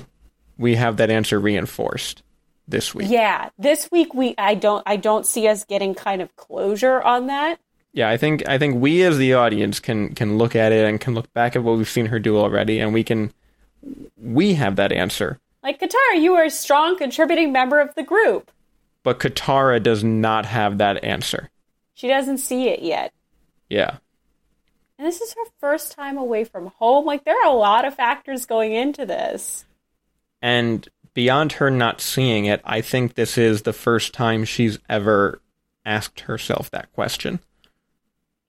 we 0.58 0.76
have 0.76 0.98
that 0.98 1.10
answer 1.10 1.40
reinforced 1.40 2.24
this 2.68 2.94
week. 2.94 3.10
Yeah, 3.10 3.50
this 3.58 3.90
week 3.92 4.14
we 4.14 4.36
I 4.38 4.56
don't 4.56 4.84
I 4.86 4.98
don't 4.98 5.26
see 5.26 5.48
us 5.48 5.64
getting 5.64 5.96
kind 5.96 6.22
of 6.22 6.36
closure 6.36 7.02
on 7.02 7.28
that. 7.28 7.60
Yeah, 7.94 8.10
I 8.10 8.18
think 8.18 8.48
I 8.48 8.58
think 8.58 8.82
we 8.82 9.04
as 9.04 9.18
the 9.18 9.34
audience 9.34 9.80
can 9.80 10.14
can 10.14 10.38
look 10.38 10.56
at 10.56 10.72
it 10.72 10.86
and 10.86 11.00
can 11.00 11.14
look 11.14 11.34
back 11.34 11.56
at 11.56 11.64
what 11.64 11.78
we've 11.78 11.90
seen 11.90 12.08
her 12.08 12.20
do 12.20 12.38
already, 12.38 12.80
and 12.80 12.94
we 12.94 13.04
can 13.04 13.34
we 14.18 14.54
have 14.56 14.76
that 14.76 14.92
answer. 14.92 15.40
Like 15.64 15.80
Katara, 15.80 16.22
you 16.22 16.36
are 16.36 16.46
a 16.46 16.50
strong 16.50 16.98
contributing 16.98 17.52
member 17.52 17.80
of 17.80 17.94
the 17.96 18.04
group. 18.04 18.52
But 19.04 19.20
Katara 19.20 19.82
does 19.82 20.04
not 20.04 20.46
have 20.46 20.78
that 20.78 21.04
answer. 21.04 21.50
She 21.94 22.08
doesn't 22.08 22.40
see 22.40 22.70
it 22.70 22.82
yet. 22.82 23.14
Yeah. 23.70 23.98
And 24.98 25.08
this 25.08 25.22
is 25.22 25.34
her 25.34 25.52
first 25.60 25.92
time 25.94 26.18
away 26.18 26.44
from 26.44 26.68
home. 26.78 27.06
Like 27.06 27.24
there 27.24 27.38
are 27.38 27.48
a 27.48 27.58
lot 27.58 27.86
of 27.86 27.96
factors 27.96 28.46
going 28.46 28.74
into 28.74 29.06
this. 29.06 29.66
And 30.42 30.88
beyond 31.14 31.54
her 31.54 31.72
not 31.72 32.02
seeing 32.02 32.46
it, 32.46 32.62
I 32.64 32.82
think 32.82 33.14
this 33.16 33.38
is 33.38 33.64
the 33.64 33.74
first 33.74 34.14
time 34.14 34.46
she's 34.46 34.78
ever 34.90 35.42
asked 35.86 36.22
herself 36.22 36.70
that 36.72 36.92
question. 36.94 37.40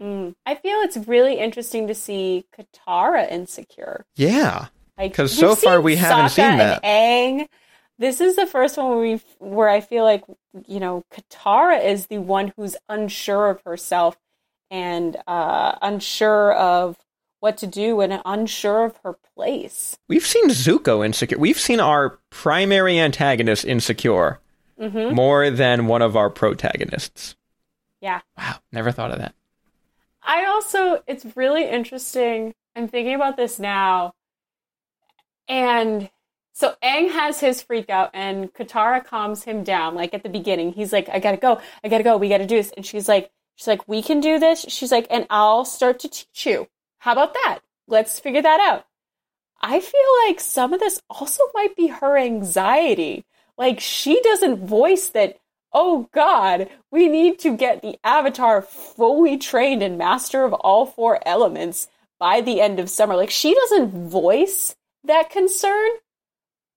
Mm. 0.03 0.35
I 0.47 0.55
feel 0.55 0.79
it's 0.79 0.97
really 0.97 1.39
interesting 1.39 1.89
to 1.89 1.95
see 1.95 2.45
Katara 2.57 3.31
insecure. 3.31 4.07
Yeah. 4.17 4.67
because 4.97 5.33
we've 5.33 5.41
so 5.41 5.57
far 5.57 5.81
we 5.81 5.97
haven't 5.97 6.31
seen 6.31 6.59
that. 6.59 6.85
And 6.85 7.43
Aang. 7.43 7.49
This 8.01 8.21
is 8.21 8.37
the 8.37 8.47
first 8.47 8.77
one 8.77 8.91
where 8.91 8.99
we 8.99 9.21
where 9.39 9.69
I 9.69 9.81
feel 9.81 10.05
like 10.05 10.23
you 10.69 10.79
know 10.79 11.05
Katara 11.13 11.85
is 11.85 12.07
the 12.07 12.19
one 12.19 12.53
who's 12.57 12.77
unsure 12.89 13.51
of 13.51 13.61
herself 13.63 14.17
and 14.71 15.17
uh, 15.27 15.77
unsure 15.83 16.53
of 16.53 16.97
what 17.41 17.57
to 17.59 17.67
do 17.67 18.01
and 18.01 18.21
unsure 18.25 18.85
of 18.85 18.97
her 19.03 19.17
place. 19.35 19.99
We've 20.09 20.27
seen 20.27 20.49
Zuko 20.51 21.05
insecure. 21.05 21.39
We've 21.39 21.59
seen 21.59 21.81
our 21.81 22.19
primary 22.31 22.99
antagonist 23.01 23.65
insecure 23.65 24.41
hmm 24.79 25.13
more 25.13 25.51
than 25.51 25.89
one 25.89 26.03
of 26.03 26.17
our 26.17 26.31
protagonists. 26.31 27.35
Yeah. 28.01 28.21
Wow, 28.37 28.59
never 28.71 28.93
thought 28.93 29.11
of 29.11 29.19
that. 29.19 29.35
I 30.23 30.45
also, 30.47 31.03
it's 31.07 31.25
really 31.37 31.69
interesting. 31.69 32.55
I'm 32.77 32.89
thinking 32.89 33.15
about 33.15 33.37
this 33.37 33.59
now. 33.59 34.13
And 35.49 36.11
So 36.59 36.75
Aang 36.83 37.13
has 37.13 37.39
his 37.39 37.63
freak 37.63 37.89
out 37.89 38.11
and 38.15 38.53
Katara 38.53 39.05
calms 39.05 39.45
him 39.45 39.63
down. 39.63 39.95
Like 39.95 40.13
at 40.13 40.25
the 40.25 40.29
beginning, 40.29 40.73
he's 40.73 40.93
like, 40.93 41.09
I 41.09 41.21
gotta 41.21 41.37
go, 41.37 41.61
I 41.85 41.89
gotta 41.89 42.03
go, 42.03 42.17
we 42.17 42.29
gotta 42.29 42.49
do 42.49 42.57
this. 42.57 42.73
And 42.77 42.85
she's 42.85 43.07
like, 43.07 43.31
she's 43.55 43.69
like, 43.69 43.87
we 43.87 44.03
can 44.03 44.19
do 44.19 44.41
this. 44.41 44.67
She's 44.69 44.91
like, 44.91 45.07
and 45.09 45.25
I'll 45.31 45.65
start 45.65 46.01
to 46.01 46.09
teach 46.09 46.47
you. 46.47 46.67
How 46.99 47.13
about 47.13 47.33
that? 47.35 47.61
Let's 47.87 48.19
figure 48.19 48.43
that 48.43 48.59
out. 48.59 48.87
I 49.61 49.79
feel 49.79 50.27
like 50.27 50.41
some 50.41 50.73
of 50.73 50.81
this 50.81 51.01
also 51.09 51.45
might 51.55 51.77
be 51.77 51.87
her 51.87 52.19
anxiety. 52.19 53.25
Like 53.57 53.79
she 53.79 54.21
doesn't 54.23 54.67
voice 54.67 55.11
that, 55.11 55.39
oh 55.73 56.09
God, 56.13 56.69
we 56.91 57.09
need 57.09 57.39
to 57.41 57.57
get 57.57 57.83
the 57.83 57.99
Avatar 58.05 58.63
fully 58.63 59.37
trained 59.37 59.83
and 59.83 59.99
master 59.99 60.45
of 60.45 60.53
all 60.53 60.87
four 60.87 61.21
elements 61.27 61.89
by 62.19 62.41
the 62.41 62.61
end 62.61 62.81
of 62.81 62.91
summer. 62.91 63.17
Like 63.17 63.31
she 63.31 63.55
doesn't 63.55 64.11
voice 64.11 64.77
that 65.05 65.31
concern 65.31 65.91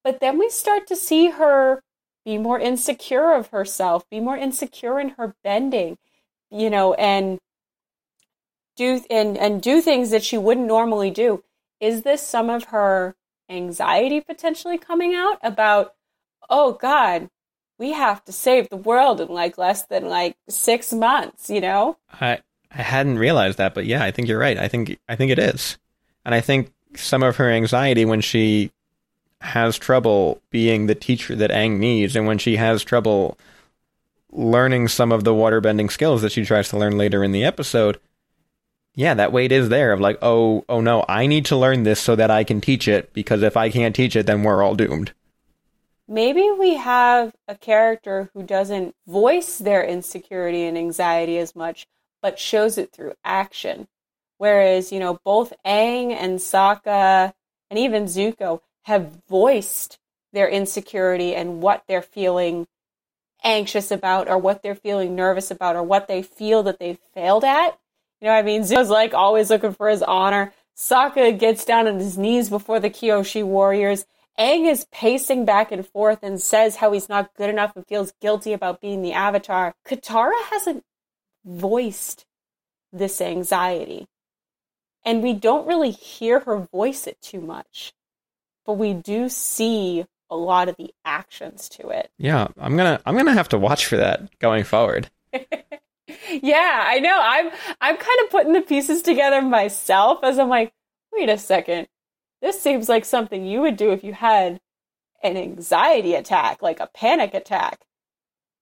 but 0.03 0.19
then 0.19 0.37
we 0.37 0.49
start 0.49 0.87
to 0.87 0.95
see 0.95 1.29
her 1.29 1.81
be 2.25 2.37
more 2.37 2.59
insecure 2.59 3.33
of 3.33 3.47
herself, 3.47 4.03
be 4.09 4.19
more 4.19 4.37
insecure 4.37 4.99
in 4.99 5.09
her 5.09 5.35
bending, 5.43 5.97
you 6.49 6.69
know, 6.69 6.93
and 6.95 7.39
do 8.75 9.01
and 9.09 9.37
and 9.37 9.61
do 9.61 9.81
things 9.81 10.11
that 10.11 10.23
she 10.23 10.37
wouldn't 10.37 10.67
normally 10.67 11.11
do. 11.11 11.43
Is 11.79 12.03
this 12.03 12.25
some 12.25 12.49
of 12.49 12.65
her 12.65 13.15
anxiety 13.49 14.21
potentially 14.21 14.77
coming 14.77 15.13
out 15.13 15.39
about, 15.43 15.93
oh 16.49 16.73
God, 16.73 17.29
we 17.81 17.93
have 17.93 18.23
to 18.25 18.31
save 18.31 18.69
the 18.69 18.77
world 18.77 19.19
in 19.19 19.27
like 19.27 19.57
less 19.57 19.81
than 19.87 20.07
like 20.07 20.37
six 20.47 20.93
months, 20.93 21.49
you 21.49 21.59
know? 21.59 21.97
I 22.13 22.39
I 22.69 22.83
hadn't 22.83 23.17
realized 23.17 23.57
that, 23.57 23.73
but 23.73 23.87
yeah, 23.87 24.03
I 24.03 24.11
think 24.11 24.27
you're 24.27 24.39
right. 24.39 24.57
I 24.57 24.67
think 24.67 24.99
I 25.09 25.15
think 25.15 25.31
it 25.31 25.39
is. 25.39 25.79
And 26.23 26.35
I 26.35 26.41
think 26.41 26.71
some 26.95 27.23
of 27.23 27.37
her 27.37 27.49
anxiety 27.49 28.05
when 28.05 28.21
she 28.21 28.71
has 29.41 29.79
trouble 29.79 30.39
being 30.51 30.85
the 30.85 30.93
teacher 30.93 31.35
that 31.35 31.49
Aang 31.49 31.79
needs, 31.79 32.15
and 32.15 32.27
when 32.27 32.37
she 32.37 32.57
has 32.57 32.83
trouble 32.83 33.39
learning 34.31 34.87
some 34.87 35.11
of 35.11 35.23
the 35.23 35.33
waterbending 35.33 35.91
skills 35.91 36.21
that 36.21 36.31
she 36.31 36.45
tries 36.45 36.69
to 36.69 36.77
learn 36.77 36.99
later 36.99 37.23
in 37.23 37.31
the 37.31 37.43
episode, 37.43 37.99
yeah, 38.93 39.15
that 39.15 39.33
weight 39.33 39.51
is 39.51 39.69
there 39.69 39.91
of 39.91 39.99
like, 39.99 40.19
oh, 40.21 40.63
oh 40.69 40.81
no, 40.81 41.03
I 41.09 41.25
need 41.25 41.45
to 41.45 41.57
learn 41.57 41.81
this 41.81 41.99
so 41.99 42.15
that 42.15 42.29
I 42.29 42.43
can 42.43 42.61
teach 42.61 42.87
it 42.87 43.11
because 43.11 43.41
if 43.41 43.57
I 43.57 43.71
can't 43.71 43.95
teach 43.95 44.15
it, 44.15 44.27
then 44.27 44.43
we're 44.43 44.61
all 44.61 44.75
doomed. 44.75 45.13
Maybe 46.11 46.51
we 46.51 46.75
have 46.75 47.33
a 47.47 47.55
character 47.55 48.29
who 48.33 48.43
doesn't 48.43 48.95
voice 49.07 49.59
their 49.59 49.81
insecurity 49.81 50.63
and 50.63 50.77
anxiety 50.77 51.37
as 51.37 51.55
much, 51.55 51.87
but 52.21 52.37
shows 52.37 52.77
it 52.77 52.91
through 52.91 53.13
action. 53.23 53.87
Whereas, 54.37 54.91
you 54.91 54.99
know, 54.99 55.21
both 55.23 55.53
Aang 55.65 56.11
and 56.11 56.39
Sokka 56.39 57.31
and 57.69 57.79
even 57.79 58.07
Zuko 58.07 58.59
have 58.83 59.21
voiced 59.29 59.99
their 60.33 60.49
insecurity 60.49 61.33
and 61.33 61.61
what 61.61 61.85
they're 61.87 62.01
feeling 62.01 62.67
anxious 63.41 63.89
about 63.89 64.27
or 64.27 64.37
what 64.37 64.63
they're 64.63 64.75
feeling 64.75 65.15
nervous 65.15 65.49
about 65.49 65.77
or 65.77 65.83
what 65.83 66.09
they 66.09 66.21
feel 66.21 66.61
that 66.63 66.77
they've 66.77 66.99
failed 67.13 67.45
at. 67.45 67.79
You 68.19 68.27
know, 68.27 68.33
I 68.33 68.41
mean, 68.41 68.63
Zuko's 68.63 68.89
like 68.89 69.13
always 69.13 69.49
looking 69.49 69.71
for 69.71 69.87
his 69.87 70.03
honor. 70.03 70.51
Sokka 70.75 71.39
gets 71.39 71.63
down 71.63 71.87
on 71.87 71.99
his 71.99 72.17
knees 72.17 72.49
before 72.49 72.81
the 72.81 72.89
Kyoshi 72.89 73.45
warriors. 73.45 74.05
Aang 74.41 74.69
is 74.69 74.87
pacing 74.91 75.45
back 75.45 75.71
and 75.71 75.87
forth 75.87 76.19
and 76.23 76.41
says 76.41 76.77
how 76.77 76.91
he's 76.91 77.07
not 77.07 77.35
good 77.35 77.49
enough 77.49 77.75
and 77.75 77.85
feels 77.85 78.13
guilty 78.19 78.53
about 78.53 78.81
being 78.81 79.01
the 79.01 79.13
Avatar. 79.13 79.75
Katara 79.87 80.41
hasn't 80.49 80.83
voiced 81.45 82.25
this 82.91 83.21
anxiety. 83.21 84.07
And 85.05 85.23
we 85.23 85.33
don't 85.33 85.67
really 85.67 85.91
hear 85.91 86.41
her 86.41 86.57
voice 86.57 87.07
it 87.07 87.21
too 87.21 87.41
much 87.41 87.93
but 88.65 88.73
we 88.73 88.93
do 88.93 89.29
see 89.29 90.05
a 90.29 90.35
lot 90.35 90.69
of 90.69 90.77
the 90.77 90.93
actions 91.03 91.67
to 91.69 91.89
it. 91.89 92.09
Yeah, 92.17 92.47
I'm 92.57 92.77
gonna 92.77 93.01
I'm 93.05 93.17
gonna 93.17 93.33
have 93.33 93.49
to 93.49 93.57
watch 93.57 93.85
for 93.85 93.97
that 93.97 94.37
going 94.39 94.63
forward. 94.63 95.09
yeah, 95.33 96.85
I 96.85 96.99
know. 96.99 97.19
I'm 97.21 97.51
I'm 97.81 97.97
kind 97.97 98.19
of 98.23 98.29
putting 98.29 98.53
the 98.53 98.61
pieces 98.61 99.01
together 99.01 99.41
myself 99.41 100.23
as 100.23 100.39
I'm 100.39 100.49
like, 100.49 100.73
wait 101.11 101.29
a 101.29 101.37
second. 101.37 101.87
This 102.41 102.61
seems 102.61 102.89
like 102.89 103.05
something 103.05 103.45
you 103.45 103.61
would 103.61 103.77
do 103.77 103.91
if 103.91 104.03
you 104.03 104.13
had 104.13 104.59
an 105.23 105.37
anxiety 105.37 106.15
attack, 106.15 106.61
like 106.61 106.79
a 106.79 106.87
panic 106.87 107.33
attack. 107.33 107.81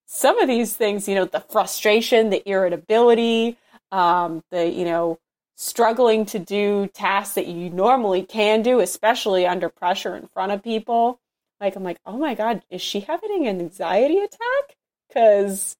Some 0.05 0.39
of 0.39 0.47
these 0.47 0.75
things, 0.75 1.07
you 1.07 1.15
know, 1.15 1.25
the 1.25 1.39
frustration, 1.39 2.29
the 2.29 2.47
irritability, 2.47 3.57
um, 3.91 4.43
the, 4.51 4.67
you 4.67 4.85
know, 4.85 5.19
struggling 5.55 6.25
to 6.25 6.39
do 6.39 6.87
tasks 6.93 7.35
that 7.35 7.47
you 7.47 7.69
normally 7.69 8.23
can 8.23 8.61
do, 8.61 8.79
especially 8.79 9.45
under 9.45 9.69
pressure 9.69 10.15
in 10.15 10.27
front 10.27 10.51
of 10.51 10.63
people. 10.63 11.19
Like, 11.61 11.75
I'm 11.75 11.83
like, 11.83 11.99
oh 12.05 12.17
my 12.17 12.33
God, 12.33 12.63
is 12.69 12.81
she 12.81 13.01
having 13.01 13.47
an 13.47 13.59
anxiety 13.59 14.17
attack? 14.19 14.77
Because 15.07 15.77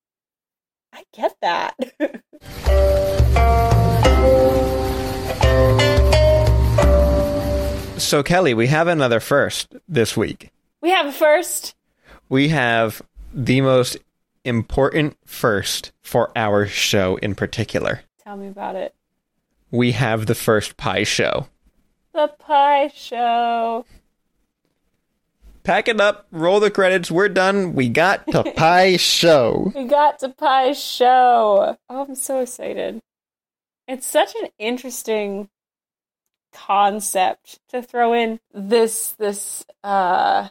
I 0.94 1.04
get 1.14 1.36
that. 1.42 1.76
so, 8.02 8.24
Kelly, 8.24 8.54
we 8.54 8.68
have 8.68 8.88
another 8.88 9.20
first 9.20 9.76
this 9.88 10.16
week. 10.18 10.52
We 10.82 10.92
have 10.92 11.06
a 11.08 11.12
first. 11.12 11.76
We 12.30 12.50
have 12.50 13.02
the 13.34 13.62
most 13.62 13.98
important 14.44 15.18
first 15.26 15.92
for 16.02 16.32
our 16.36 16.66
show 16.66 17.18
in 17.18 17.36
particular. 17.36 18.02
Tell 18.24 18.38
me 18.38 18.48
about 18.48 18.76
it 18.76 18.96
we 19.72 19.92
have 19.92 20.26
the 20.26 20.36
first 20.36 20.78
pie 20.78 21.04
show. 21.04 21.48
The 22.14 22.28
pie 22.40 22.92
show. 22.94 23.86
Pack 25.64 25.88
it 25.88 26.02
up, 26.02 26.26
roll 26.32 26.60
the 26.60 26.72
credits, 26.72 27.12
we're 27.12 27.30
done. 27.30 27.74
We 27.74 27.90
got 27.90 28.26
to 28.28 28.44
pie 28.56 28.98
show. 28.98 29.72
We 29.76 29.86
got 29.86 30.20
to 30.20 30.30
pie 30.30 30.74
show. 30.74 31.78
Oh, 31.90 32.02
I'm 32.02 32.16
so 32.16 32.40
excited. 32.40 33.00
It's 33.88 34.08
such 34.08 34.34
an 34.36 34.50
interesting 34.58 35.50
concept 36.54 37.60
to 37.70 37.82
throw 37.82 38.14
in 38.14 38.40
this 38.54 39.12
this 39.14 39.66
uh 39.84 40.50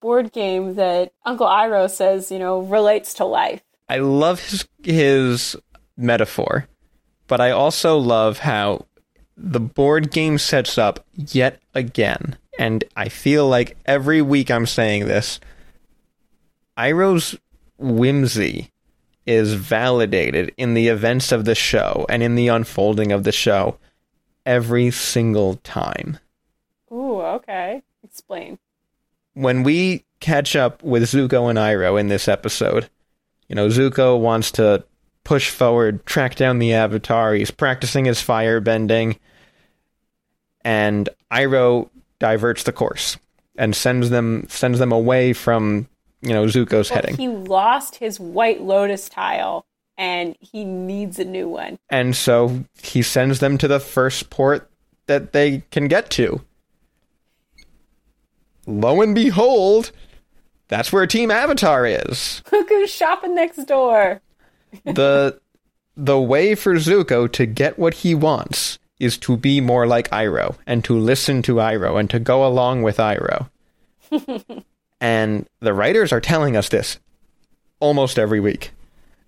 board 0.00 0.32
game 0.32 0.74
that 0.74 1.12
Uncle 1.24 1.46
Iroh 1.46 1.90
says, 1.90 2.30
you 2.30 2.38
know, 2.38 2.60
relates 2.60 3.14
to 3.14 3.24
life. 3.24 3.62
I 3.88 3.98
love 3.98 4.40
his 4.40 4.68
his 4.82 5.56
metaphor 5.96 6.68
but 7.26 7.40
I 7.40 7.50
also 7.50 7.98
love 7.98 8.38
how 8.38 8.86
the 9.36 9.60
board 9.60 10.10
game 10.10 10.38
sets 10.38 10.78
up 10.78 11.04
yet 11.12 11.60
again, 11.74 12.38
and 12.58 12.84
I 12.96 13.08
feel 13.08 13.48
like 13.48 13.76
every 13.84 14.22
week 14.22 14.50
I'm 14.50 14.66
saying 14.66 15.06
this. 15.06 15.40
Iroh's 16.76 17.38
whimsy 17.78 18.70
is 19.26 19.54
validated 19.54 20.52
in 20.56 20.74
the 20.74 20.88
events 20.88 21.32
of 21.32 21.44
the 21.44 21.54
show 21.54 22.06
and 22.08 22.22
in 22.22 22.36
the 22.36 22.48
unfolding 22.48 23.12
of 23.12 23.24
the 23.24 23.32
show 23.32 23.78
every 24.46 24.90
single 24.90 25.56
time. 25.56 26.18
Ooh, 26.90 27.20
okay. 27.20 27.82
Explain. 28.02 28.58
When 29.34 29.64
we 29.64 30.04
catch 30.20 30.56
up 30.56 30.82
with 30.82 31.02
Zuko 31.02 31.50
and 31.50 31.58
Iroh 31.58 32.00
in 32.00 32.08
this 32.08 32.28
episode, 32.28 32.88
you 33.48 33.54
know, 33.54 33.68
Zuko 33.68 34.18
wants 34.18 34.50
to 34.52 34.84
push 35.24 35.50
forward, 35.50 36.06
track 36.06 36.36
down 36.36 36.58
the 36.58 36.72
Avatar. 36.72 37.34
He's 37.34 37.50
practicing 37.50 38.04
his 38.06 38.22
fire 38.22 38.60
bending, 38.60 39.18
and 40.64 41.08
Iroh 41.30 41.90
diverts 42.18 42.62
the 42.62 42.72
course 42.72 43.18
and 43.58 43.74
sends 43.74 44.10
them 44.10 44.46
sends 44.48 44.78
them 44.78 44.92
away 44.92 45.32
from 45.32 45.88
you 46.22 46.32
know 46.32 46.44
Zuko's 46.44 46.90
well, 46.90 47.00
heading. 47.00 47.16
He 47.16 47.28
lost 47.28 47.96
his 47.96 48.20
White 48.20 48.62
Lotus 48.62 49.08
tile, 49.08 49.66
and 49.98 50.36
he 50.40 50.64
needs 50.64 51.18
a 51.18 51.24
new 51.24 51.48
one. 51.48 51.78
And 51.90 52.14
so 52.14 52.64
he 52.82 53.02
sends 53.02 53.40
them 53.40 53.58
to 53.58 53.68
the 53.68 53.80
first 53.80 54.30
port 54.30 54.70
that 55.06 55.32
they 55.32 55.62
can 55.70 55.88
get 55.88 56.10
to. 56.10 56.42
Lo 58.66 59.00
and 59.00 59.14
behold, 59.14 59.92
that's 60.68 60.92
where 60.92 61.06
Team 61.06 61.30
Avatar 61.30 61.86
is. 61.86 62.42
Look 62.52 62.68
who's 62.68 62.90
shopping 62.90 63.34
next 63.34 63.64
door 63.64 64.20
the 64.84 65.40
the 65.96 66.20
way 66.20 66.54
for 66.54 66.74
Zuko 66.74 67.30
to 67.32 67.46
get 67.46 67.78
what 67.78 67.94
he 67.94 68.14
wants 68.14 68.78
is 68.98 69.16
to 69.18 69.36
be 69.36 69.60
more 69.60 69.86
like 69.86 70.10
Iroh 70.10 70.56
and 70.66 70.84
to 70.84 70.98
listen 70.98 71.42
to 71.42 71.54
Iroh 71.56 71.98
and 71.98 72.10
to 72.10 72.18
go 72.18 72.46
along 72.46 72.82
with 72.82 72.98
Iroh. 72.98 73.48
and 75.00 75.46
the 75.60 75.72
writers 75.72 76.12
are 76.12 76.20
telling 76.20 76.56
us 76.56 76.68
this 76.68 76.98
almost 77.80 78.18
every 78.18 78.40
week. 78.40 78.72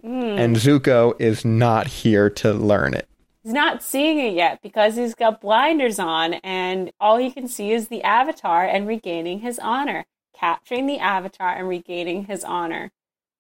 Mm. 0.09 0.39
And 0.39 0.57
Zuko 0.57 1.15
is 1.21 1.45
not 1.45 1.87
here 1.87 2.31
to 2.31 2.55
learn 2.55 2.95
it. 2.95 3.07
He's 3.43 3.53
not 3.53 3.83
seeing 3.83 4.19
it 4.19 4.33
yet 4.33 4.63
because 4.63 4.97
he's 4.97 5.15
got 5.15 5.41
blinders 5.41 5.99
on 5.99 6.35
and 6.35 6.91
all 6.99 7.19
he 7.19 7.31
can 7.31 7.47
see 7.47 7.73
is 7.73 7.89
the 7.89 8.03
avatar 8.03 8.65
and 8.65 8.89
regaining 8.89 9.41
his 9.41 9.59
honor, 9.59 10.07
capturing 10.35 10.87
the 10.87 10.99
avatar 10.99 11.55
and 11.55 11.69
regaining 11.69 12.25
his 12.25 12.43
honor. 12.43 12.91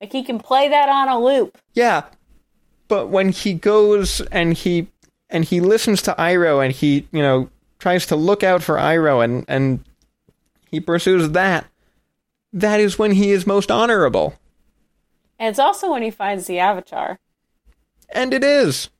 Like 0.00 0.12
he 0.12 0.22
can 0.22 0.38
play 0.38 0.68
that 0.68 0.90
on 0.90 1.08
a 1.08 1.18
loop. 1.18 1.56
Yeah. 1.72 2.04
But 2.86 3.08
when 3.08 3.30
he 3.30 3.54
goes 3.54 4.20
and 4.30 4.54
he 4.54 4.88
and 5.30 5.44
he 5.44 5.60
listens 5.60 6.02
to 6.02 6.14
Iroh 6.18 6.64
and 6.64 6.74
he, 6.74 7.08
you 7.12 7.22
know, 7.22 7.48
tries 7.78 8.06
to 8.06 8.16
look 8.16 8.42
out 8.42 8.62
for 8.62 8.76
Iroh 8.76 9.24
and 9.24 9.44
and 9.48 9.84
he 10.70 10.80
pursues 10.80 11.30
that, 11.30 11.66
that 12.52 12.78
is 12.78 12.98
when 12.98 13.12
he 13.12 13.30
is 13.30 13.46
most 13.46 13.70
honorable. 13.70 14.34
And 15.38 15.50
it's 15.50 15.58
also 15.58 15.92
when 15.92 16.02
he 16.02 16.10
finds 16.10 16.46
the 16.46 16.58
avatar. 16.58 17.18
And 18.08 18.34
it 18.34 18.42
is. 18.42 18.90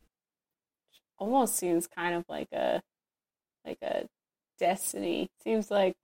Almost 1.18 1.56
seems 1.56 1.86
kind 1.86 2.14
of 2.14 2.24
like 2.28 2.52
a 2.52 2.80
like 3.66 3.78
a 3.82 4.06
destiny. 4.58 5.30
Seems 5.42 5.70
like 5.70 5.96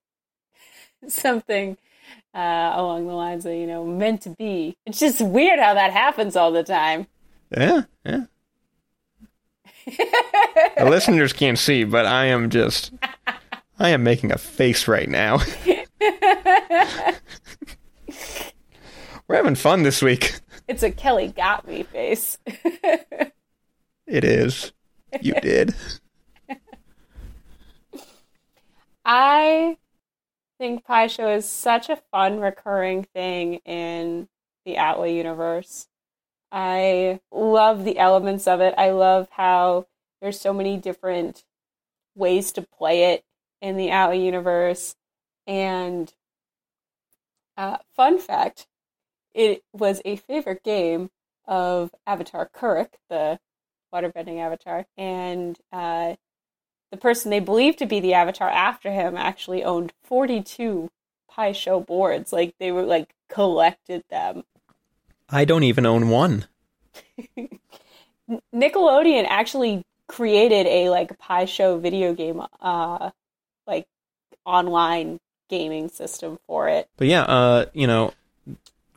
something 1.08 1.76
uh, 2.34 2.72
along 2.74 3.06
the 3.06 3.12
lines 3.12 3.46
of, 3.46 3.52
you 3.52 3.66
know, 3.66 3.84
meant 3.84 4.22
to 4.22 4.30
be. 4.30 4.76
It's 4.86 4.98
just 4.98 5.20
weird 5.20 5.60
how 5.60 5.74
that 5.74 5.92
happens 5.92 6.36
all 6.36 6.50
the 6.50 6.64
time. 6.64 7.06
Yeah, 7.56 7.82
yeah. 8.04 8.24
the 9.86 10.86
listeners 10.86 11.32
can't 11.32 11.58
see, 11.58 11.84
but 11.84 12.06
I 12.06 12.26
am 12.26 12.50
just 12.50 12.92
I 13.78 13.90
am 13.90 14.02
making 14.02 14.32
a 14.32 14.38
face 14.38 14.88
right 14.88 15.08
now. 15.08 15.40
We're 19.26 19.36
having 19.36 19.54
fun 19.54 19.82
this 19.82 20.02
week. 20.02 20.40
It's 20.66 20.82
a 20.82 20.90
Kelly 20.90 21.28
got 21.28 21.68
me 21.68 21.82
face. 21.82 22.38
it 24.06 24.24
is. 24.24 24.72
You 25.20 25.34
did. 25.42 25.74
I 29.04 29.76
think 30.58 30.86
Pai 30.86 31.08
Sho 31.08 31.28
is 31.28 31.44
such 31.46 31.90
a 31.90 32.00
fun 32.10 32.40
recurring 32.40 33.04
thing 33.14 33.56
in 33.66 34.28
the 34.64 34.76
ATLA 34.76 35.08
universe. 35.14 35.88
I 36.50 37.20
love 37.30 37.84
the 37.84 37.98
elements 37.98 38.46
of 38.46 38.62
it. 38.62 38.72
I 38.78 38.90
love 38.90 39.28
how 39.32 39.86
there's 40.22 40.40
so 40.40 40.54
many 40.54 40.78
different 40.78 41.44
ways 42.14 42.52
to 42.52 42.62
play 42.62 43.12
it 43.12 43.24
in 43.60 43.76
the 43.76 43.90
ATLA 43.90 44.16
universe. 44.16 44.96
And 45.46 46.10
uh, 47.58 47.76
fun 47.94 48.18
fact, 48.18 48.66
it 49.34 49.62
was 49.72 50.00
a 50.04 50.16
favorite 50.16 50.62
game 50.62 51.10
of 51.46 51.94
Avatar 52.06 52.48
Kuruk, 52.54 52.88
the 53.10 53.38
waterbending 53.92 54.38
avatar, 54.38 54.86
and 54.96 55.58
uh, 55.72 56.14
the 56.90 56.96
person 56.96 57.30
they 57.30 57.40
believed 57.40 57.78
to 57.78 57.86
be 57.86 58.00
the 58.00 58.14
avatar 58.14 58.48
after 58.48 58.90
him 58.90 59.16
actually 59.16 59.62
owned 59.64 59.92
42 60.04 60.90
Pai 61.30 61.52
Sho 61.52 61.80
boards. 61.80 62.32
Like 62.32 62.54
they 62.58 62.72
were 62.72 62.84
like 62.84 63.10
collected 63.28 64.04
them. 64.10 64.44
I 65.28 65.44
don't 65.44 65.64
even 65.64 65.86
own 65.86 66.08
one. 66.08 66.46
Nickelodeon 68.54 69.26
actually 69.28 69.82
created 70.08 70.66
a 70.66 70.90
like 70.90 71.18
Pai 71.18 71.46
Sho 71.46 71.78
video 71.78 72.14
game, 72.14 72.42
uh, 72.60 73.10
like 73.66 73.86
online 74.44 75.18
gaming 75.48 75.88
system 75.88 76.38
for 76.46 76.68
it. 76.68 76.88
But 76.96 77.08
yeah, 77.08 77.22
uh, 77.22 77.66
you 77.72 77.86
know, 77.86 78.12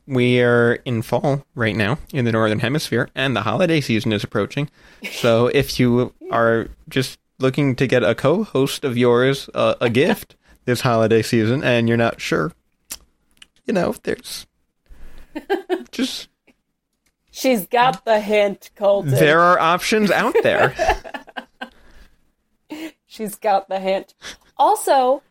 we 0.07 0.41
are 0.41 0.73
in 0.85 1.01
fall 1.01 1.45
right 1.53 1.75
now 1.75 1.99
in 2.13 2.25
the 2.25 2.31
northern 2.31 2.59
hemisphere, 2.59 3.09
and 3.13 3.35
the 3.35 3.41
holiday 3.41 3.81
season 3.81 4.13
is 4.13 4.23
approaching. 4.23 4.69
So 5.11 5.47
if 5.53 5.79
you 5.79 6.13
are 6.31 6.69
just 6.89 7.19
looking 7.39 7.75
to 7.75 7.85
get 7.85 8.03
a 8.03 8.15
co-host 8.15 8.83
of 8.83 8.97
yours 8.97 9.49
uh, 9.53 9.75
a 9.79 9.89
gift 9.89 10.35
this 10.65 10.81
holiday 10.81 11.21
season, 11.21 11.63
and 11.63 11.87
you're 11.87 11.97
not 11.97 12.19
sure, 12.21 12.51
you 13.65 13.73
know, 13.73 13.93
there's 14.03 14.47
just 15.91 16.29
She's 17.29 17.67
got 17.67 18.03
the 18.03 18.19
hint, 18.19 18.71
Colton. 18.75 19.11
there 19.11 19.41
are 19.41 19.59
options 19.59 20.09
out 20.09 20.33
there. 20.41 20.73
She's 23.05 23.35
got 23.35 23.69
the 23.69 23.79
hint. 23.79 24.15
Also, 24.57 25.21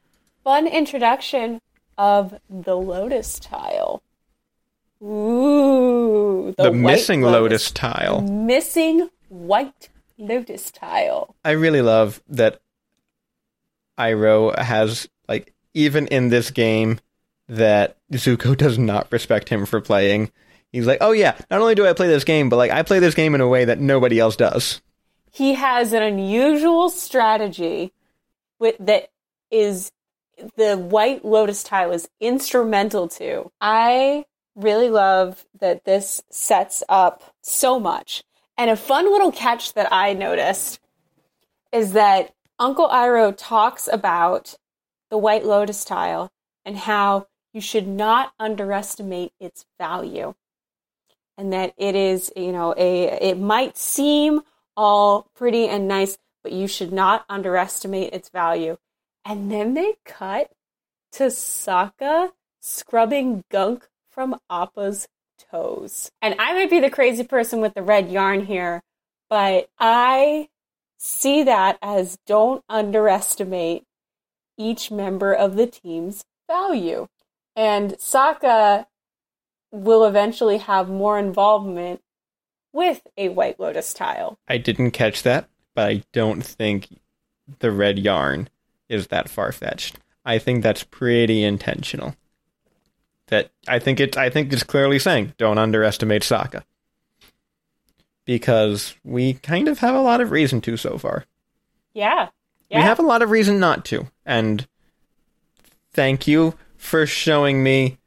fun 0.44 0.68
introduction 0.68 1.60
of 1.98 2.38
the 2.48 2.76
lotus 2.76 3.40
tile. 3.40 4.04
Ooh, 5.02 6.54
the, 6.56 6.70
white 6.70 6.74
missing 6.74 7.22
lotus 7.22 7.70
tile. 7.70 8.22
Missing 8.22 9.10
white 9.28 9.90
lotus 10.18 10.70
tile. 10.70 11.34
I 11.44 11.52
really 11.52 11.82
love 11.82 12.22
that 12.28 12.60
Iroh 13.98 14.58
has 14.58 15.08
like 15.28 15.54
even 15.74 16.06
in 16.06 16.28
this 16.28 16.50
game 16.50 17.00
that 17.48 17.96
Zuko 18.12 18.56
does 18.56 18.78
not 18.78 19.10
respect 19.10 19.48
him 19.48 19.66
for 19.66 19.80
playing. 19.80 20.30
He's 20.72 20.86
like, 20.86 20.98
"Oh 21.00 21.12
yeah, 21.12 21.36
not 21.50 21.60
only 21.60 21.74
do 21.74 21.86
I 21.86 21.92
play 21.92 22.08
this 22.08 22.24
game, 22.24 22.48
but 22.48 22.56
like 22.56 22.70
I 22.70 22.82
play 22.82 22.98
this 22.98 23.14
game 23.14 23.34
in 23.34 23.40
a 23.40 23.48
way 23.48 23.64
that 23.66 23.78
nobody 23.78 24.18
else 24.18 24.36
does." 24.36 24.80
He 25.30 25.54
has 25.54 25.92
an 25.92 26.02
unusual 26.02 26.88
strategy 26.88 27.92
with 28.58 28.76
that 28.80 29.10
is 29.50 29.92
the 30.56 30.76
white 30.76 31.24
lotus 31.24 31.62
tile 31.62 31.92
is 31.92 32.08
instrumental 32.20 33.08
to. 33.08 33.50
I 33.60 34.24
really 34.56 34.88
love 34.88 35.44
that 35.60 35.84
this 35.84 36.22
sets 36.30 36.82
up 36.88 37.34
so 37.42 37.78
much. 37.78 38.24
And 38.58 38.70
a 38.70 38.76
fun 38.76 39.10
little 39.12 39.30
catch 39.30 39.74
that 39.74 39.92
I 39.92 40.14
noticed 40.14 40.80
is 41.72 41.92
that 41.92 42.34
Uncle 42.58 42.88
Iroh 42.88 43.34
talks 43.36 43.86
about 43.90 44.56
the 45.10 45.18
White 45.18 45.44
Lotus 45.44 45.84
tile 45.84 46.32
and 46.64 46.76
how 46.76 47.26
you 47.52 47.60
should 47.60 47.86
not 47.86 48.32
underestimate 48.38 49.32
its 49.38 49.66
value. 49.78 50.34
And 51.36 51.52
that 51.52 51.74
it 51.76 51.94
is, 51.94 52.32
you 52.34 52.50
know, 52.50 52.74
a 52.78 53.04
it 53.28 53.38
might 53.38 53.76
seem 53.76 54.40
all 54.74 55.30
pretty 55.34 55.68
and 55.68 55.86
nice, 55.86 56.16
but 56.42 56.52
you 56.52 56.66
should 56.66 56.92
not 56.92 57.26
underestimate 57.28 58.14
its 58.14 58.30
value. 58.30 58.78
And 59.22 59.52
then 59.52 59.74
they 59.74 59.96
cut 60.04 60.50
to 61.12 61.24
Sokka 61.24 62.30
scrubbing 62.60 63.44
gunk 63.50 63.86
from 64.16 64.34
Appa's 64.50 65.06
toes. 65.38 66.10
And 66.22 66.34
I 66.38 66.54
might 66.54 66.70
be 66.70 66.80
the 66.80 66.90
crazy 66.90 67.22
person 67.22 67.60
with 67.60 67.74
the 67.74 67.82
red 67.82 68.10
yarn 68.10 68.46
here, 68.46 68.82
but 69.28 69.68
I 69.78 70.48
see 70.96 71.42
that 71.44 71.78
as 71.82 72.18
don't 72.26 72.64
underestimate 72.68 73.84
each 74.56 74.90
member 74.90 75.34
of 75.34 75.56
the 75.56 75.66
team's 75.66 76.24
value. 76.48 77.08
And 77.54 77.92
Sokka 77.98 78.86
will 79.70 80.06
eventually 80.06 80.58
have 80.58 80.88
more 80.88 81.18
involvement 81.18 82.00
with 82.72 83.06
a 83.18 83.28
White 83.28 83.60
Lotus 83.60 83.92
tile. 83.92 84.38
I 84.48 84.56
didn't 84.56 84.92
catch 84.92 85.22
that, 85.24 85.48
but 85.74 85.88
I 85.90 86.02
don't 86.12 86.44
think 86.44 86.88
the 87.58 87.70
red 87.70 87.98
yarn 87.98 88.48
is 88.88 89.08
that 89.08 89.28
far 89.28 89.52
fetched. 89.52 89.98
I 90.24 90.38
think 90.38 90.62
that's 90.62 90.84
pretty 90.84 91.44
intentional. 91.44 92.16
That 93.28 93.50
I 93.66 93.78
think 93.78 93.98
it 94.00 94.16
I 94.16 94.30
think 94.30 94.52
it's 94.52 94.62
clearly 94.62 94.98
saying 94.98 95.34
don't 95.36 95.58
underestimate 95.58 96.22
Sokka. 96.22 96.62
Because 98.24 98.94
we 99.04 99.34
kind 99.34 99.68
of 99.68 99.78
have 99.80 99.94
a 99.94 100.00
lot 100.00 100.20
of 100.20 100.30
reason 100.30 100.60
to 100.62 100.76
so 100.76 100.98
far. 100.98 101.24
Yeah. 101.94 102.28
yeah. 102.68 102.78
We 102.78 102.82
have 102.84 102.98
a 102.98 103.02
lot 103.02 103.22
of 103.22 103.30
reason 103.30 103.60
not 103.60 103.84
to. 103.86 104.08
And 104.24 104.66
thank 105.92 106.26
you 106.26 106.54
for 106.76 107.06
showing 107.06 107.62
me 107.62 107.98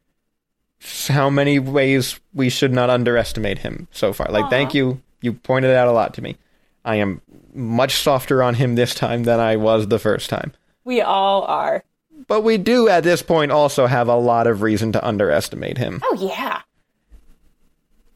how 1.08 1.30
many 1.30 1.58
ways 1.60 2.20
we 2.34 2.50
should 2.50 2.74
not 2.74 2.90
underestimate 2.90 3.60
him 3.60 3.88
so 3.92 4.14
far. 4.14 4.28
Like, 4.30 4.46
Aw. 4.46 4.50
thank 4.50 4.74
you. 4.74 5.02
You 5.22 5.34
pointed 5.34 5.76
out 5.76 5.88
a 5.88 5.92
lot 5.92 6.14
to 6.16 6.22
me. 6.22 6.38
I 6.86 6.96
am 6.96 7.22
much 7.54 7.96
softer 7.96 8.44
on 8.44 8.56
him 8.56 8.76
this 8.76 8.94
time 8.94 9.24
than 9.24 9.40
I 9.40 9.56
was 9.56 9.88
the 9.88 10.00
first 10.00 10.30
time. 10.30 10.54
we 10.84 11.02
all 11.02 11.44
are. 11.44 11.84
But 12.30 12.42
we 12.42 12.58
do 12.58 12.88
at 12.88 13.04
this 13.04 13.24
point 13.24 13.52
also 13.52 13.88
have 13.88 14.08
a 14.08 14.16
lot 14.16 14.48
of 14.48 14.62
reason 14.62 14.94
to 14.94 15.06
underestimate 15.06 15.78
him. 15.78 16.00
Oh 16.04 16.16
yeah. 16.18 16.62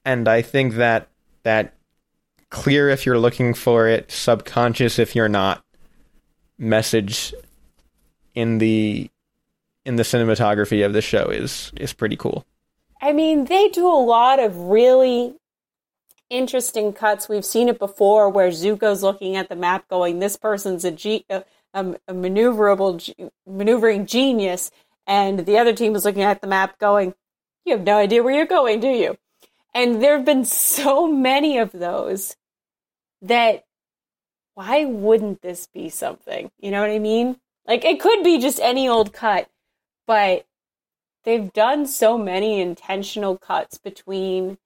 And 0.06 0.28
I 0.28 0.44
think 0.44 0.76
that 0.76 1.10
that 1.42 1.74
clear 2.50 2.90
if 2.90 3.06
you're 3.06 3.18
looking 3.18 3.56
for 3.56 3.88
it, 3.88 4.12
subconscious 4.12 5.00
if 5.00 5.16
you're 5.16 5.28
not 5.28 5.66
message 6.60 7.34
in 8.36 8.60
the 8.60 9.10
in 9.84 9.96
the 9.96 10.04
cinematography 10.04 10.86
of 10.86 10.94
the 10.94 11.02
show 11.02 11.26
is 11.30 11.72
is 11.76 11.92
pretty 11.92 12.16
cool. 12.16 12.46
I 13.02 13.14
mean, 13.14 13.46
they 13.46 13.68
do 13.70 13.88
a 13.88 14.00
lot 14.00 14.40
of 14.40 14.56
really 14.56 15.34
interesting 16.30 16.94
cuts. 16.94 17.28
We've 17.28 17.44
seen 17.44 17.68
it 17.68 17.80
before 17.80 18.30
where 18.30 18.50
Zuko's 18.50 19.04
looking 19.04 19.36
at 19.36 19.50
the 19.50 19.56
map 19.56 19.88
going, 19.88 20.20
this 20.20 20.38
person's 20.38 20.86
a, 20.86 20.92
ge- 20.92 21.26
uh, 21.30 21.42
a, 21.74 21.96
a, 22.08 22.14
maneuverable, 22.14 23.32
maneuvering 23.46 24.06
genius. 24.06 24.72
And 25.06 25.46
the 25.46 25.58
other 25.58 25.74
team 25.74 25.96
is 25.96 26.06
looking 26.06 26.24
at 26.24 26.42
the 26.42 26.48
map 26.48 26.80
going, 26.80 27.14
you 27.66 27.76
have 27.76 27.86
no 27.86 27.98
idea 27.98 28.24
where 28.24 28.34
you're 28.34 28.46
going, 28.46 28.80
do 28.80 28.90
you? 28.90 29.18
And 29.74 30.02
there 30.02 30.18
have 30.18 30.26
been 30.26 30.46
so 30.46 31.08
many 31.08 31.58
of 31.58 31.72
those 31.72 32.36
that 33.22 33.64
why 34.54 34.86
wouldn't 34.86 35.42
this 35.42 35.68
be 35.68 35.90
something? 35.90 36.52
You 36.60 36.72
know 36.72 36.82
what 36.82 36.92
I 36.92 37.00
mean? 37.00 37.38
Like 37.66 37.86
it 37.86 38.00
could 38.00 38.24
be 38.24 38.40
just 38.40 38.60
any 38.60 38.88
old 38.88 39.14
cut, 39.14 39.50
but 40.06 40.46
they've 41.24 41.52
done 41.54 41.86
so 41.86 42.18
many 42.18 42.62
intentional 42.62 43.38
cuts 43.38 43.78
between 43.78 44.58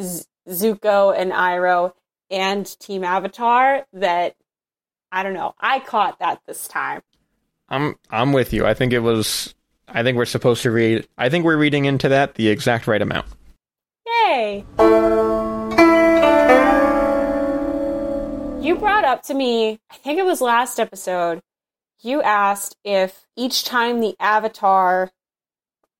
Z- 0.00 0.24
Zuko 0.48 1.14
and 1.16 1.32
Iroh 1.32 1.92
and 2.30 2.64
Team 2.78 3.04
Avatar 3.04 3.86
that 3.92 4.36
I 5.12 5.22
don't 5.22 5.34
know. 5.34 5.54
I 5.60 5.78
caught 5.78 6.18
that 6.20 6.40
this 6.46 6.66
time. 6.66 7.02
I'm 7.68 7.96
I'm 8.10 8.32
with 8.32 8.54
you. 8.54 8.64
I 8.64 8.72
think 8.72 8.94
it 8.94 9.00
was 9.00 9.54
I 9.86 10.02
think 10.02 10.16
we're 10.16 10.24
supposed 10.24 10.62
to 10.62 10.70
read. 10.70 11.06
I 11.18 11.28
think 11.28 11.44
we're 11.44 11.58
reading 11.58 11.84
into 11.84 12.08
that 12.08 12.34
the 12.34 12.48
exact 12.48 12.86
right 12.86 13.00
amount. 13.00 13.26
Yay! 14.06 14.64
You 18.62 18.76
brought 18.76 19.04
up 19.04 19.22
to 19.24 19.34
me, 19.34 19.80
I 19.90 19.96
think 19.96 20.18
it 20.18 20.24
was 20.24 20.40
last 20.40 20.80
episode, 20.80 21.42
you 22.00 22.22
asked 22.22 22.76
if 22.84 23.26
each 23.36 23.64
time 23.64 24.00
the 24.00 24.14
avatar 24.18 25.10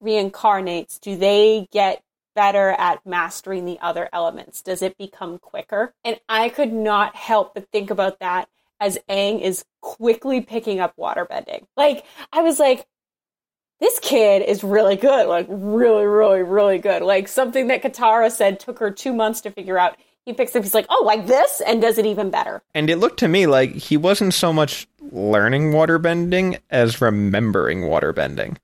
reincarnates, 0.03 1.01
do 1.01 1.17
they 1.17 1.69
get 1.71 2.03
better 2.35 2.71
at 2.71 3.05
mastering 3.05 3.65
the 3.65 3.79
other 3.81 4.09
elements? 4.13 4.63
Does 4.63 4.81
it 4.81 4.97
become 4.97 5.39
quicker? 5.39 5.93
And 6.05 6.21
I 6.29 6.49
could 6.49 6.73
not 6.73 7.17
help 7.17 7.55
but 7.55 7.69
think 7.73 7.91
about 7.91 8.21
that 8.21 8.49
as 8.83 8.99
Aang 9.09 9.41
is 9.41 9.65
quickly 9.81 10.41
picking 10.41 10.81
up 10.81 10.95
waterbending. 10.99 11.65
Like, 11.77 12.05
I 12.33 12.43
was 12.43 12.59
like, 12.59 12.85
this 13.79 13.99
kid 14.01 14.43
is 14.43 14.65
really 14.65 14.97
good, 14.97 15.29
like 15.29 15.47
really, 15.49 16.05
really, 16.05 16.43
really 16.43 16.79
good. 16.79 17.03
Like 17.03 17.29
something 17.29 17.69
that 17.69 17.83
Katara 17.83 18.31
said 18.31 18.59
took 18.59 18.81
her 18.81 18.91
two 18.91 19.13
months 19.13 19.41
to 19.43 19.51
figure 19.51 19.79
out. 19.79 19.97
He 20.25 20.33
picks 20.33 20.55
up, 20.55 20.63
he's 20.63 20.75
like, 20.75 20.87
oh, 20.89 21.03
like 21.05 21.27
this, 21.27 21.61
and 21.67 21.83
does 21.83 21.99
it 21.99 22.07
even 22.07 22.31
better. 22.31 22.63
And 22.75 22.89
it 22.89 22.97
looked 22.97 23.19
to 23.21 23.29
me 23.29 23.47
like 23.47 23.73
he 23.73 23.97
wasn't 23.97 24.35
so 24.35 24.53
much 24.53 24.87
learning 25.01 25.73
waterbending 25.73 26.61
as 26.71 27.01
remembering 27.01 27.83
waterbending. 27.83 28.57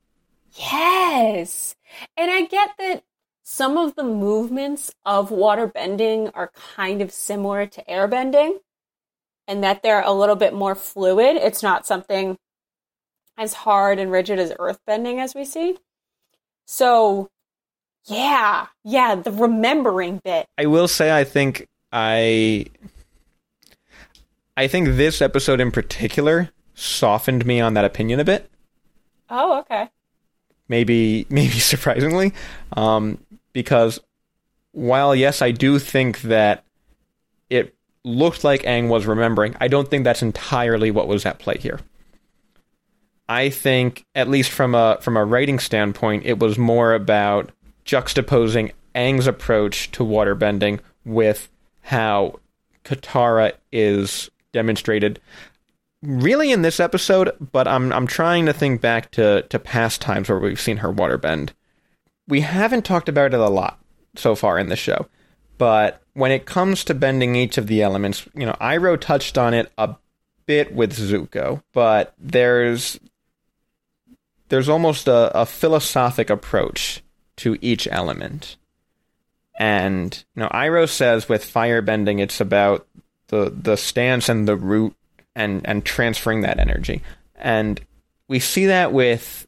Yes. 0.52 1.74
And 2.16 2.30
I 2.30 2.42
get 2.42 2.70
that 2.78 3.02
some 3.42 3.76
of 3.76 3.96
the 3.96 4.04
movements 4.04 4.92
of 5.04 5.30
waterbending 5.30 6.30
are 6.34 6.52
kind 6.76 7.02
of 7.02 7.12
similar 7.12 7.66
to 7.66 7.84
airbending 7.84 8.58
and 9.48 9.64
that 9.64 9.82
they're 9.82 10.02
a 10.02 10.12
little 10.12 10.36
bit 10.36 10.52
more 10.52 10.74
fluid. 10.74 11.36
It's 11.36 11.62
not 11.62 11.86
something 11.86 12.36
as 13.36 13.54
hard 13.54 13.98
and 13.98 14.12
rigid 14.12 14.38
as 14.38 14.52
earthbending 14.52 15.18
as 15.18 15.34
we 15.34 15.44
see. 15.44 15.78
So, 16.66 17.30
yeah, 18.04 18.66
yeah, 18.84 19.14
the 19.14 19.32
remembering 19.32 20.20
bit. 20.22 20.46
I 20.58 20.66
will 20.66 20.86
say 20.86 21.16
I 21.16 21.24
think 21.24 21.66
I 21.90 22.66
I 24.56 24.68
think 24.68 24.96
this 24.96 25.22
episode 25.22 25.60
in 25.60 25.70
particular 25.70 26.50
softened 26.74 27.46
me 27.46 27.60
on 27.60 27.74
that 27.74 27.84
opinion 27.86 28.20
a 28.20 28.24
bit. 28.24 28.50
Oh, 29.30 29.60
okay. 29.60 29.88
Maybe 30.68 31.26
maybe 31.30 31.58
surprisingly. 31.58 32.34
Um 32.76 33.18
because 33.54 33.98
while 34.72 35.14
yes, 35.14 35.40
I 35.40 35.52
do 35.52 35.78
think 35.78 36.20
that 36.22 36.64
looked 38.08 38.42
like 38.42 38.62
Aang 38.62 38.88
was 38.88 39.06
remembering, 39.06 39.54
I 39.60 39.68
don't 39.68 39.88
think 39.88 40.04
that's 40.04 40.22
entirely 40.22 40.90
what 40.90 41.06
was 41.06 41.26
at 41.26 41.38
play 41.38 41.58
here. 41.58 41.80
I 43.28 43.50
think, 43.50 44.04
at 44.14 44.28
least 44.28 44.50
from 44.50 44.74
a 44.74 44.98
from 45.00 45.16
a 45.16 45.24
writing 45.24 45.58
standpoint, 45.58 46.24
it 46.24 46.38
was 46.38 46.56
more 46.56 46.94
about 46.94 47.52
juxtaposing 47.84 48.72
Aang's 48.94 49.26
approach 49.26 49.90
to 49.92 50.04
waterbending 50.04 50.80
with 51.04 51.48
how 51.82 52.40
Katara 52.84 53.52
is 53.70 54.30
demonstrated. 54.52 55.20
Really, 56.02 56.52
in 56.52 56.62
this 56.62 56.80
episode, 56.80 57.30
but 57.52 57.68
I'm 57.68 57.92
I'm 57.92 58.06
trying 58.06 58.46
to 58.46 58.52
think 58.52 58.80
back 58.80 59.10
to 59.12 59.42
to 59.42 59.58
past 59.58 60.00
times 60.00 60.28
where 60.28 60.38
we've 60.38 60.60
seen 60.60 60.78
her 60.78 60.92
waterbend. 60.92 61.50
We 62.28 62.40
haven't 62.40 62.84
talked 62.84 63.08
about 63.08 63.34
it 63.34 63.40
a 63.40 63.48
lot 63.48 63.78
so 64.16 64.34
far 64.34 64.58
in 64.58 64.68
the 64.68 64.76
show, 64.76 65.06
but 65.58 66.02
when 66.14 66.30
it 66.30 66.46
comes 66.46 66.84
to 66.84 66.94
bending 66.94 67.36
each 67.36 67.58
of 67.58 67.66
the 67.66 67.82
elements, 67.82 68.26
you 68.34 68.46
know, 68.46 68.56
Iroh 68.60 69.00
touched 69.00 69.36
on 69.36 69.54
it 69.54 69.70
a 69.76 69.96
bit 70.46 70.72
with 70.72 70.96
Zuko, 70.96 71.62
but 71.72 72.14
there's 72.18 72.98
there's 74.48 74.68
almost 74.68 75.08
a, 75.08 75.38
a 75.38 75.44
philosophic 75.44 76.30
approach 76.30 77.02
to 77.36 77.58
each 77.60 77.86
element. 77.90 78.56
And 79.58 80.24
you 80.34 80.42
know, 80.42 80.48
Iroh 80.48 80.88
says 80.88 81.28
with 81.28 81.44
firebending, 81.44 82.20
it's 82.20 82.40
about 82.40 82.86
the 83.28 83.52
the 83.54 83.76
stance 83.76 84.28
and 84.28 84.48
the 84.48 84.56
root 84.56 84.94
and 85.34 85.66
and 85.66 85.84
transferring 85.84 86.42
that 86.42 86.58
energy. 86.58 87.02
And 87.34 87.80
we 88.28 88.40
see 88.40 88.66
that 88.66 88.92
with 88.92 89.46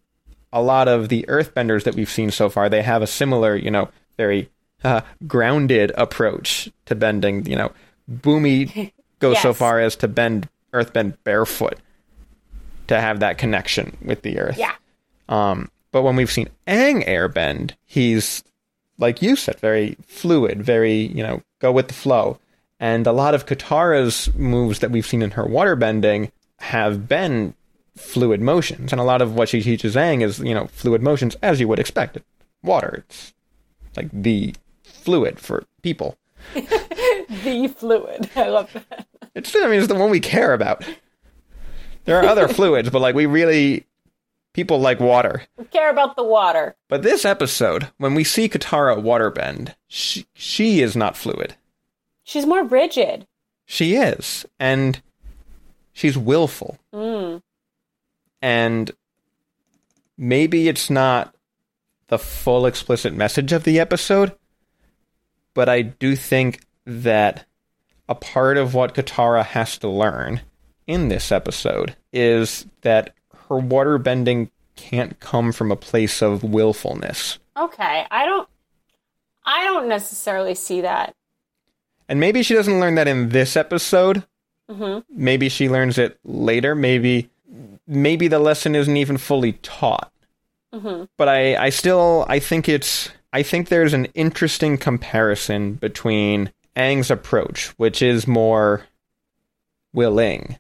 a 0.53 0.63
lot 0.63 0.89
of 0.89 1.09
the 1.09 1.25
earthbenders 1.29 1.85
that 1.85 1.95
we've 1.95 2.11
seen 2.11 2.31
so 2.31 2.49
far. 2.49 2.69
They 2.69 2.83
have 2.83 3.03
a 3.03 3.07
similar, 3.07 3.55
you 3.57 3.71
know, 3.71 3.89
very 4.17 4.51
uh, 4.85 5.03
grounded 5.27 5.93
approach 5.97 6.71
to 6.87 6.95
bending. 6.95 7.47
You 7.47 7.57
know, 7.57 7.73
Bumi 8.11 8.93
goes 9.19 9.35
yes. 9.35 9.43
so 9.43 9.53
far 9.53 9.81
as 9.81 9.97
to 9.97 10.09
bend 10.09 10.49
earthbend 10.73 11.17
barefoot 11.25 11.79
to 12.87 13.01
have 13.01 13.21
that 13.21 13.39
connection 13.39 13.97
with 14.03 14.23
the 14.23 14.39
earth. 14.39 14.59
Yeah. 14.59 14.75
Um, 15.29 15.71
but 15.93 16.03
when 16.03 16.17
we've 16.17 16.31
seen 16.31 16.49
Aang 16.67 17.07
airbend, 17.07 17.73
he's 17.87 18.43
like 18.99 19.23
you 19.23 19.35
said, 19.35 19.59
very 19.59 19.97
fluid, 20.07 20.63
very 20.63 20.95
you 20.95 21.23
know 21.23 21.43
go 21.59 21.73
with 21.73 21.89
the 21.89 21.95
flow. 21.95 22.39
And 22.79 23.07
a 23.07 23.13
lot 23.13 23.35
of 23.35 23.45
Katara's 23.45 24.35
moves 24.35 24.79
that 24.79 24.91
we've 24.91 25.07
seen 25.07 25.21
in 25.21 25.33
her 25.33 25.45
waterbending 25.45 26.31
have 26.61 27.07
been 27.07 27.55
fluid 27.97 28.41
motions, 28.41 28.93
and 28.93 29.01
a 29.01 29.05
lot 29.05 29.21
of 29.21 29.35
what 29.35 29.49
she 29.49 29.61
teaches 29.61 29.97
Aang 29.97 30.23
is 30.23 30.39
you 30.39 30.55
know 30.55 30.67
fluid 30.69 31.03
motions 31.03 31.37
as 31.43 31.61
you 31.61 31.69
would 31.69 31.79
expect. 31.79 32.19
Water, 32.63 33.05
it's 33.07 33.33
like 33.97 34.11
the 34.13 34.55
fluid 35.01 35.41
for 35.41 35.65
people. 35.83 36.17
the 36.55 37.73
fluid, 37.77 38.31
I 38.37 38.49
love 38.49 38.73
that. 38.73 39.07
It's 39.35 39.55
I 39.55 39.67
mean 39.67 39.79
it's 39.79 39.89
the 39.89 39.95
one 39.95 40.11
we 40.11 40.21
care 40.21 40.55
about. 40.55 40.85
There 42.05 42.19
are 42.19 42.25
other 42.25 42.49
fluids, 42.59 42.91
but 42.91 43.01
like 43.01 43.15
we 43.15 43.27
really 43.27 43.87
People 44.53 44.81
like 44.81 44.99
water. 44.99 45.43
We 45.57 45.65
care 45.67 45.91
about 45.91 46.17
the 46.17 46.25
water. 46.25 46.75
But 46.89 47.03
this 47.03 47.25
episode, 47.25 47.89
when 47.99 48.15
we 48.15 48.25
see 48.25 48.49
Katara 48.49 49.01
waterbend, 49.01 49.75
she, 49.87 50.27
she 50.35 50.81
is 50.81 50.97
not 50.97 51.17
fluid. 51.17 51.55
She's 52.25 52.47
more 52.47 52.65
rigid. 52.65 53.27
She 53.65 53.95
is. 53.95 54.45
And 54.59 55.01
she's 55.93 56.19
willful. 56.19 56.79
Mm. 56.93 57.43
And 58.43 58.91
maybe 60.19 60.69
it's 60.69 60.91
not 60.91 61.33
the 62.09 62.19
full 62.19 62.67
explicit 62.67 63.15
message 63.15 63.53
of 63.53 63.63
the 63.63 63.79
episode, 63.79 64.33
but 65.55 65.69
I 65.69 65.83
do 65.83 66.17
think 66.17 66.61
that 66.85 67.45
a 68.09 68.15
part 68.15 68.57
of 68.57 68.75
what 68.75 68.95
Katara 68.95 69.45
has 69.45 69.79
to 69.79 69.89
learn 69.89 70.41
in 70.87 71.09
this 71.09 71.31
episode 71.31 71.97
is 72.13 72.67
that 72.83 73.15
her 73.49 73.57
water 73.57 73.99
bending 73.99 74.51
can't 74.77 75.21
come 75.21 75.53
from 75.53 75.71
a 75.71 75.77
place 75.77 76.23
of 76.23 76.43
willfulness. 76.43 77.39
Okay, 77.57 78.07
I 78.11 78.27
don't 78.27 78.49
I 79.45 79.65
don't 79.65 79.89
necessarily 79.89 80.55
see 80.55 80.81
that. 80.83 81.15
And 82.09 82.19
maybe 82.19 82.43
she 82.43 82.55
doesn't 82.55 82.81
learn 82.81 82.97
that 82.97 83.09
in 83.09 83.29
this 83.29 83.57
episode. 83.57 84.25
Mm-hmm. 84.69 85.01
Maybe 85.11 85.49
she 85.49 85.69
learns 85.69 85.99
it 85.99 86.19
later. 86.25 86.75
Maybe 86.75 87.31
maybe 87.87 88.29
the 88.29 88.39
lesson 88.39 88.75
isn't 88.75 88.97
even 88.97 89.17
fully 89.17 89.53
taught. 89.55 90.13
Mm-hmm. 90.73 91.05
But 91.17 91.29
I, 91.29 91.57
I 91.57 91.71
still 91.71 92.25
I 92.29 92.39
think 92.39 92.69
it's 92.69 93.11
I 93.33 93.43
think 93.43 93.69
there's 93.69 93.93
an 93.93 94.07
interesting 94.07 94.77
comparison 94.77 95.75
between 95.75 96.53
Aang's 96.77 97.11
approach, 97.11 97.69
which 97.77 98.03
is 98.03 98.27
more 98.27 98.87
willing, 99.93 100.59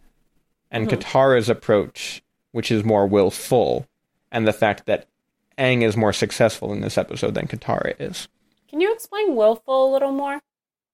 and 0.70 0.87
mm-hmm. 0.87 0.98
Katara's 0.98 1.48
approach, 1.48 2.22
which 2.52 2.70
is 2.70 2.85
more 2.85 3.06
willful, 3.06 3.87
and 4.30 4.46
the 4.46 4.52
fact 4.52 4.87
that 4.87 5.06
Aang 5.59 5.83
is 5.83 5.96
more 5.96 6.12
successful 6.12 6.72
in 6.72 6.80
this 6.80 6.96
episode 6.96 7.35
than 7.35 7.46
Katara 7.46 7.94
is. 7.98 8.28
Can 8.68 8.80
you 8.80 8.92
explain 8.92 9.35
willful 9.35 9.90
a 9.90 9.92
little 9.92 10.12
more? 10.12 10.40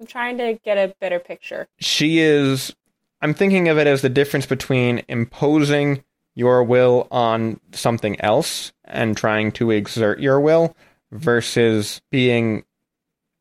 I'm 0.00 0.06
trying 0.06 0.38
to 0.38 0.58
get 0.64 0.78
a 0.78 0.94
better 1.00 1.18
picture. 1.18 1.68
She 1.78 2.18
is. 2.18 2.74
I'm 3.20 3.34
thinking 3.34 3.68
of 3.68 3.78
it 3.78 3.86
as 3.86 4.02
the 4.02 4.08
difference 4.08 4.46
between 4.46 5.02
imposing 5.08 6.02
your 6.34 6.62
will 6.62 7.08
on 7.10 7.60
something 7.72 8.20
else 8.20 8.72
and 8.84 9.16
trying 9.16 9.52
to 9.52 9.70
exert 9.70 10.20
your 10.20 10.38
will 10.40 10.76
versus 11.10 12.00
being 12.10 12.64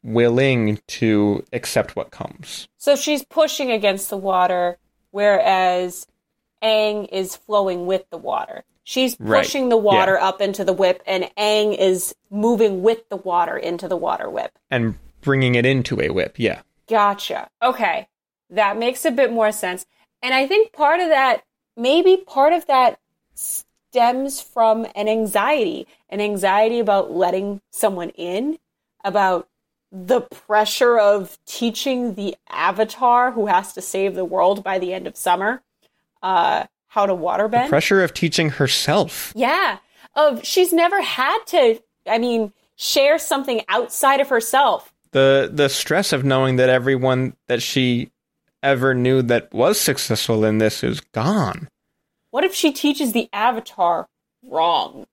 willing 0.04 0.80
to 0.88 1.44
accept 1.52 1.96
what 1.96 2.12
comes. 2.12 2.68
So 2.78 2.96
she's 2.96 3.24
pushing 3.24 3.72
against 3.72 4.10
the 4.10 4.18
water, 4.18 4.78
whereas 5.12 6.08
Aang 6.62 7.10
is 7.12 7.36
flowing 7.36 7.86
with 7.86 8.10
the 8.12 8.18
water. 8.18 8.64
She's 8.84 9.16
pushing 9.16 9.64
right. 9.64 9.70
the 9.72 9.78
water 9.78 10.14
yeah. 10.20 10.28
up 10.28 10.42
into 10.42 10.64
the 10.64 10.74
whip, 10.74 11.02
and 11.08 11.24
Aang 11.38 11.76
is 11.76 12.14
moving 12.30 12.84
with 12.84 13.10
the 13.10 13.18
water 13.18 13.58
into 13.58 13.88
the 13.88 13.98
water 13.98 14.30
whip. 14.30 14.52
And 14.70 14.96
bringing 15.22 15.56
it 15.56 15.66
into 15.66 16.00
a 16.00 16.10
whip, 16.10 16.36
yeah. 16.38 16.62
Gotcha. 16.88 17.50
Okay. 17.64 18.08
That 18.52 18.78
makes 18.78 19.04
a 19.04 19.12
bit 19.12 19.32
more 19.32 19.52
sense. 19.52 19.88
And 20.22 20.36
I 20.36 20.46
think 20.46 20.72
part 20.72 21.00
of 21.00 21.10
that, 21.10 21.44
maybe 21.76 22.18
part 22.18 22.54
of 22.54 22.68
that 22.68 23.00
stems 23.96 24.42
from 24.42 24.86
an 24.94 25.08
anxiety 25.08 25.88
an 26.10 26.20
anxiety 26.20 26.80
about 26.80 27.12
letting 27.12 27.62
someone 27.72 28.10
in, 28.10 28.58
about 29.06 29.48
the 29.90 30.20
pressure 30.20 31.00
of 31.00 31.38
teaching 31.46 32.16
the 32.16 32.36
avatar 32.50 33.32
who 33.32 33.46
has 33.46 33.72
to 33.72 33.82
save 33.82 34.14
the 34.14 34.26
world 34.26 34.66
by 34.66 34.80
the 34.80 34.94
end 34.94 35.08
of 35.08 35.16
summer 35.16 35.62
uh, 36.22 36.66
how 36.88 37.06
to 37.06 37.14
waterbend. 37.14 37.64
The 37.64 37.70
pressure 37.70 38.04
of 38.04 38.14
teaching 38.14 38.50
herself. 38.50 39.32
Yeah. 39.34 39.78
of 40.14 40.46
she's 40.46 40.74
never 40.74 41.02
had 41.02 41.40
to, 41.48 41.82
I 42.06 42.18
mean, 42.18 42.52
share 42.76 43.18
something 43.18 43.62
outside 43.70 44.20
of 44.20 44.28
herself. 44.28 44.94
The 45.12 45.50
the 45.54 45.70
stress 45.70 46.12
of 46.12 46.26
knowing 46.26 46.58
that 46.58 46.68
everyone 46.68 47.38
that 47.48 47.62
she 47.62 48.12
ever 48.62 48.94
knew 48.94 49.22
that 49.22 49.54
was 49.54 49.80
successful 49.80 50.44
in 50.44 50.58
this 50.58 50.84
is 50.84 51.00
gone. 51.00 51.70
What 52.36 52.44
if 52.44 52.54
she 52.54 52.74
teaches 52.74 53.14
the 53.14 53.30
avatar 53.32 54.10
wrong? 54.44 55.06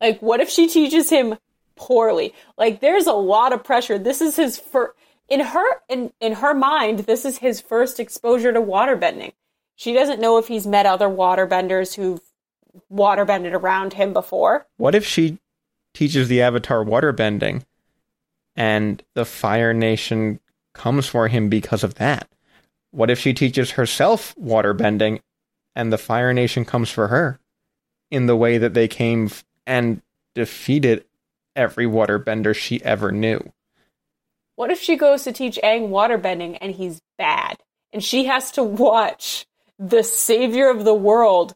Like, 0.00 0.22
what 0.22 0.40
if 0.40 0.48
she 0.48 0.66
teaches 0.66 1.10
him 1.10 1.36
poorly? 1.74 2.32
Like, 2.56 2.80
there's 2.80 3.06
a 3.06 3.12
lot 3.12 3.52
of 3.52 3.62
pressure. 3.62 3.98
This 3.98 4.22
is 4.22 4.36
his 4.36 4.58
first, 4.58 4.94
in 5.28 5.40
her, 5.40 5.66
in, 5.90 6.14
in 6.18 6.32
her 6.36 6.54
mind, 6.54 7.00
this 7.00 7.26
is 7.26 7.36
his 7.36 7.60
first 7.60 8.00
exposure 8.00 8.54
to 8.54 8.62
waterbending. 8.62 9.34
She 9.74 9.92
doesn't 9.92 10.18
know 10.18 10.38
if 10.38 10.48
he's 10.48 10.66
met 10.66 10.86
other 10.86 11.08
waterbenders 11.08 11.94
who've 11.94 12.22
waterbended 12.90 13.52
around 13.52 13.92
him 13.92 14.14
before. 14.14 14.66
What 14.78 14.94
if 14.94 15.04
she 15.04 15.36
teaches 15.92 16.28
the 16.28 16.40
avatar 16.40 16.82
waterbending 16.82 17.64
and 18.56 19.02
the 19.12 19.26
Fire 19.26 19.74
Nation 19.74 20.40
comes 20.72 21.06
for 21.06 21.28
him 21.28 21.50
because 21.50 21.84
of 21.84 21.96
that? 21.96 22.30
What 22.92 23.10
if 23.10 23.18
she 23.18 23.34
teaches 23.34 23.72
herself 23.72 24.34
waterbending 24.40 25.20
and 25.76 25.92
the 25.92 25.98
Fire 25.98 26.32
Nation 26.32 26.64
comes 26.64 26.90
for 26.90 27.08
her 27.08 27.38
in 28.10 28.26
the 28.26 28.36
way 28.36 28.58
that 28.58 28.74
they 28.74 28.88
came 28.88 29.30
and 29.66 30.00
defeated 30.34 31.04
every 31.54 31.86
waterbender 31.86 32.54
she 32.56 32.82
ever 32.82 33.12
knew? 33.12 33.52
What 34.56 34.70
if 34.70 34.80
she 34.80 34.96
goes 34.96 35.22
to 35.24 35.32
teach 35.32 35.60
Aang 35.62 35.90
waterbending 35.90 36.56
and 36.60 36.74
he's 36.74 37.02
bad? 37.18 37.58
And 37.92 38.02
she 38.02 38.24
has 38.24 38.50
to 38.52 38.64
watch 38.64 39.46
the 39.78 40.02
savior 40.02 40.70
of 40.70 40.84
the 40.84 40.94
world 40.94 41.54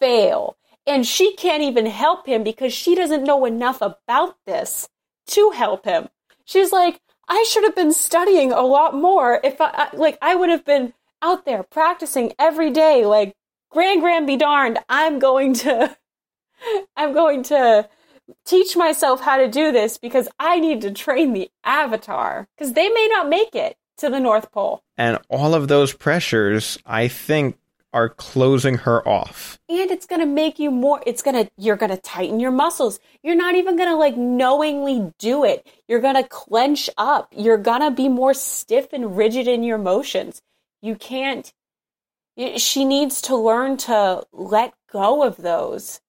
fail. 0.00 0.56
And 0.86 1.06
she 1.06 1.36
can't 1.36 1.62
even 1.62 1.86
help 1.86 2.26
him 2.26 2.42
because 2.42 2.72
she 2.72 2.94
doesn't 2.94 3.22
know 3.22 3.44
enough 3.44 3.82
about 3.82 4.36
this 4.46 4.88
to 5.28 5.50
help 5.50 5.84
him. 5.84 6.08
She's 6.44 6.72
like, 6.72 7.00
I 7.28 7.44
should 7.48 7.64
have 7.64 7.76
been 7.76 7.92
studying 7.92 8.50
a 8.50 8.62
lot 8.62 8.94
more 8.94 9.40
if 9.44 9.60
I, 9.60 9.90
like 9.92 10.18
I 10.20 10.34
would 10.34 10.48
have 10.48 10.64
been 10.64 10.92
out 11.20 11.44
there 11.44 11.62
practicing 11.62 12.32
every 12.38 12.70
day 12.70 13.06
like 13.06 13.36
Gran 13.72 14.00
Gran 14.00 14.26
be 14.26 14.36
darned 14.36 14.78
I'm 14.88 15.18
going 15.18 15.54
to 15.54 15.96
I'm 16.96 17.12
going 17.12 17.42
to 17.44 17.88
teach 18.44 18.76
myself 18.76 19.20
how 19.20 19.38
to 19.38 19.48
do 19.48 19.72
this 19.72 19.98
because 19.98 20.28
I 20.38 20.60
need 20.60 20.82
to 20.82 20.92
train 20.92 21.32
the 21.32 21.50
avatar 21.64 22.48
because 22.56 22.74
they 22.74 22.88
may 22.88 23.08
not 23.10 23.28
make 23.28 23.54
it 23.54 23.76
to 23.98 24.10
the 24.10 24.20
North 24.20 24.52
Pole. 24.52 24.82
And 24.96 25.18
all 25.28 25.54
of 25.54 25.68
those 25.68 25.92
pressures, 25.92 26.78
I 26.86 27.08
think, 27.08 27.58
are 27.92 28.08
closing 28.08 28.76
her 28.78 29.06
off. 29.06 29.58
And 29.68 29.90
it's 29.90 30.06
going 30.06 30.20
to 30.20 30.26
make 30.26 30.58
you 30.58 30.70
more 30.70 31.02
it's 31.06 31.22
going 31.22 31.44
to 31.44 31.50
you're 31.56 31.76
going 31.76 31.90
to 31.90 31.98
tighten 31.98 32.40
your 32.40 32.50
muscles. 32.50 33.00
You're 33.22 33.36
not 33.36 33.54
even 33.54 33.76
going 33.76 33.88
to 33.88 33.96
like 33.96 34.16
knowingly 34.16 35.12
do 35.18 35.44
it. 35.44 35.66
You're 35.88 36.00
going 36.00 36.16
to 36.16 36.28
clench 36.28 36.88
up. 36.98 37.32
You're 37.36 37.58
going 37.58 37.80
to 37.80 37.90
be 37.90 38.08
more 38.08 38.34
stiff 38.34 38.92
and 38.92 39.16
rigid 39.16 39.48
in 39.48 39.62
your 39.62 39.78
motions. 39.78 40.40
You 40.80 40.94
can't 40.94 41.52
she 42.56 42.84
needs 42.84 43.20
to 43.22 43.36
learn 43.36 43.76
to 43.78 44.22
let 44.32 44.74
go 44.90 45.22
of 45.22 45.36
those 45.36 46.00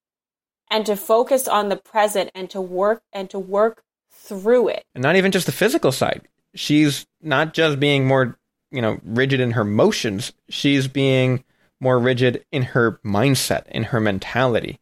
and 0.70 0.86
to 0.86 0.96
focus 0.96 1.48
on 1.48 1.70
the 1.70 1.76
present 1.76 2.32
and 2.34 2.50
to 2.50 2.62
work 2.62 3.04
and 3.12 3.30
to 3.30 3.40
work 3.40 3.84
through 4.10 4.70
it. 4.70 4.86
And 4.96 5.04
not 5.04 5.16
even 5.16 5.32
just 5.32 5.46
the 5.46 5.52
physical 5.52 5.92
side. 5.92 6.28
She's 6.56 7.06
not 7.22 7.54
just 7.54 7.80
being 7.80 8.06
more, 8.08 8.38
you 8.72 8.82
know, 8.82 9.00
rigid 9.04 9.40
in 9.40 9.52
her 9.52 9.64
motions, 9.64 10.34
she's 10.50 10.88
being 10.88 11.44
more 11.80 12.00
rigid 12.00 12.46
in 12.52 12.64
her 12.64 13.00
mindset, 13.04 13.68
in 13.68 13.84
her 13.86 14.00
mentality, 14.00 14.80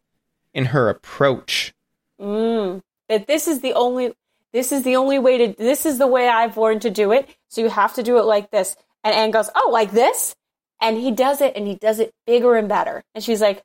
in 0.53 0.65
her 0.65 0.89
approach. 0.89 1.73
Mm, 2.19 2.81
that 3.09 3.27
this 3.27 3.47
is 3.47 3.61
the 3.61 3.73
only 3.73 4.13
this 4.53 4.71
is 4.71 4.83
the 4.83 4.97
only 4.97 5.17
way 5.17 5.37
to 5.37 5.55
this 5.57 5.85
is 5.85 5.97
the 5.97 6.07
way 6.07 6.27
I've 6.27 6.57
learned 6.57 6.83
to 6.83 6.89
do 6.89 7.11
it. 7.11 7.27
So 7.47 7.61
you 7.61 7.69
have 7.69 7.95
to 7.95 8.03
do 8.03 8.17
it 8.17 8.25
like 8.25 8.51
this. 8.51 8.75
And 9.03 9.15
Aang 9.15 9.33
goes, 9.33 9.49
"Oh, 9.55 9.69
like 9.71 9.91
this?" 9.91 10.35
And 10.81 10.97
he 10.97 11.11
does 11.11 11.41
it 11.41 11.55
and 11.55 11.67
he 11.67 11.75
does 11.75 11.99
it 11.99 12.13
bigger 12.25 12.55
and 12.55 12.67
better. 12.67 13.03
And 13.15 13.23
she's 13.23 13.41
like, 13.41 13.63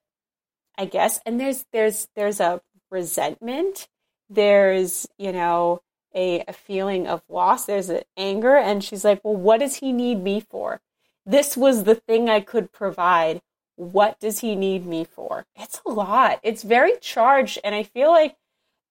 "I 0.79 0.85
guess." 0.85 1.21
And 1.27 1.41
there's 1.41 1.65
there's 1.73 2.09
there's 2.15 2.41
a 2.41 2.61
resentment. 2.91 3.89
There's, 4.29 5.07
you 5.19 5.33
know, 5.33 5.81
a, 6.15 6.45
a 6.49 6.53
feeling 6.53 7.07
of 7.07 7.23
loss. 7.29 7.67
There's 7.67 7.89
an 7.89 8.03
anger 8.17 8.57
and 8.57 8.85
she's 8.85 9.05
like, 9.05 9.21
"Well, 9.25 9.37
what 9.37 9.61
does 9.61 9.77
he 9.77 9.93
need 9.93 10.23
me 10.23 10.41
for?" 10.41 10.81
This 11.25 11.57
was 11.57 11.85
the 11.85 11.97
thing 11.97 12.29
I 12.29 12.41
could 12.41 12.73
provide. 12.73 13.41
What 13.77 14.21
does 14.21 14.41
he 14.41 14.55
need 14.55 14.87
me 14.87 15.05
for? 15.05 15.47
It's 15.57 15.81
a 15.87 15.91
lot. 15.91 16.41
It's 16.43 16.63
very 16.63 16.93
charged 17.01 17.59
and 17.65 17.75
I 17.75 17.83
feel 17.83 18.11
like 18.11 18.37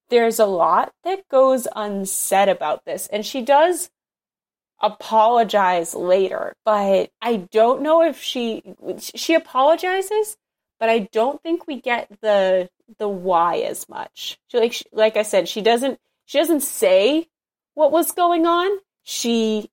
there's 0.09 0.39
a 0.39 0.45
lot 0.45 0.93
that 1.03 1.27
goes 1.29 1.67
unsaid 1.75 2.49
about 2.49 2.85
this. 2.85 3.07
And 3.07 3.25
she 3.25 3.41
does 3.41 3.89
apologize 4.81 5.93
later, 5.93 6.55
but 6.65 7.09
I 7.21 7.37
don't 7.51 7.81
know 7.81 8.03
if 8.03 8.21
she 8.21 8.63
she 8.99 9.33
apologizes, 9.33 10.37
but 10.79 10.89
I 10.89 10.99
don't 11.11 11.41
think 11.41 11.67
we 11.67 11.81
get 11.81 12.09
the 12.21 12.69
the 12.97 13.09
why 13.09 13.59
as 13.59 13.87
much. 13.89 14.39
She 14.47 14.59
like 14.59 14.73
she, 14.73 14.85
like 14.91 15.17
I 15.17 15.23
said, 15.23 15.47
she 15.47 15.61
doesn't 15.61 15.99
she 16.25 16.37
doesn't 16.37 16.61
say 16.61 17.27
what 17.73 17.91
was 17.91 18.11
going 18.11 18.45
on. 18.45 18.79
She 19.03 19.69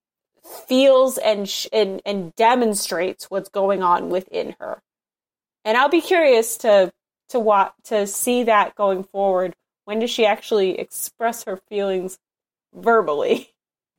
feels 0.66 1.18
and 1.18 1.48
sh- 1.48 1.68
and 1.72 2.02
and 2.04 2.34
demonstrates 2.36 3.30
what's 3.30 3.48
going 3.48 3.82
on 3.82 4.10
within 4.10 4.56
her. 4.60 4.82
And 5.64 5.76
I'll 5.76 5.88
be 5.88 6.00
curious 6.00 6.56
to 6.58 6.92
to 7.30 7.40
what 7.40 7.74
to 7.84 8.06
see 8.06 8.44
that 8.44 8.74
going 8.74 9.04
forward 9.04 9.54
when 9.84 9.98
does 9.98 10.10
she 10.10 10.26
actually 10.26 10.78
express 10.78 11.44
her 11.44 11.56
feelings 11.56 12.18
verbally? 12.74 13.50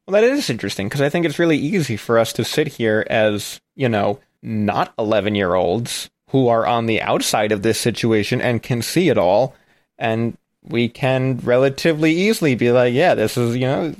Well, 0.05 0.21
that 0.21 0.23
is 0.23 0.49
interesting 0.49 0.87
because 0.87 1.01
I 1.01 1.09
think 1.09 1.25
it's 1.25 1.39
really 1.39 1.57
easy 1.57 1.95
for 1.95 2.19
us 2.19 2.33
to 2.33 2.43
sit 2.43 2.67
here 2.67 3.05
as, 3.09 3.61
you 3.75 3.87
know, 3.87 4.19
not 4.41 4.93
11 4.99 5.35
year 5.35 5.55
olds 5.55 6.09
who 6.29 6.47
are 6.47 6.65
on 6.65 6.87
the 6.87 7.01
outside 7.01 7.51
of 7.51 7.61
this 7.61 7.79
situation 7.79 8.41
and 8.41 8.61
can 8.61 8.81
see 8.81 9.09
it 9.09 9.17
all. 9.17 9.55
And 9.97 10.37
we 10.63 10.89
can 10.89 11.37
relatively 11.37 12.11
easily 12.11 12.55
be 12.55 12.71
like, 12.71 12.93
yeah, 12.93 13.15
this 13.15 13.37
is, 13.37 13.55
you 13.55 13.67
know, 13.67 13.95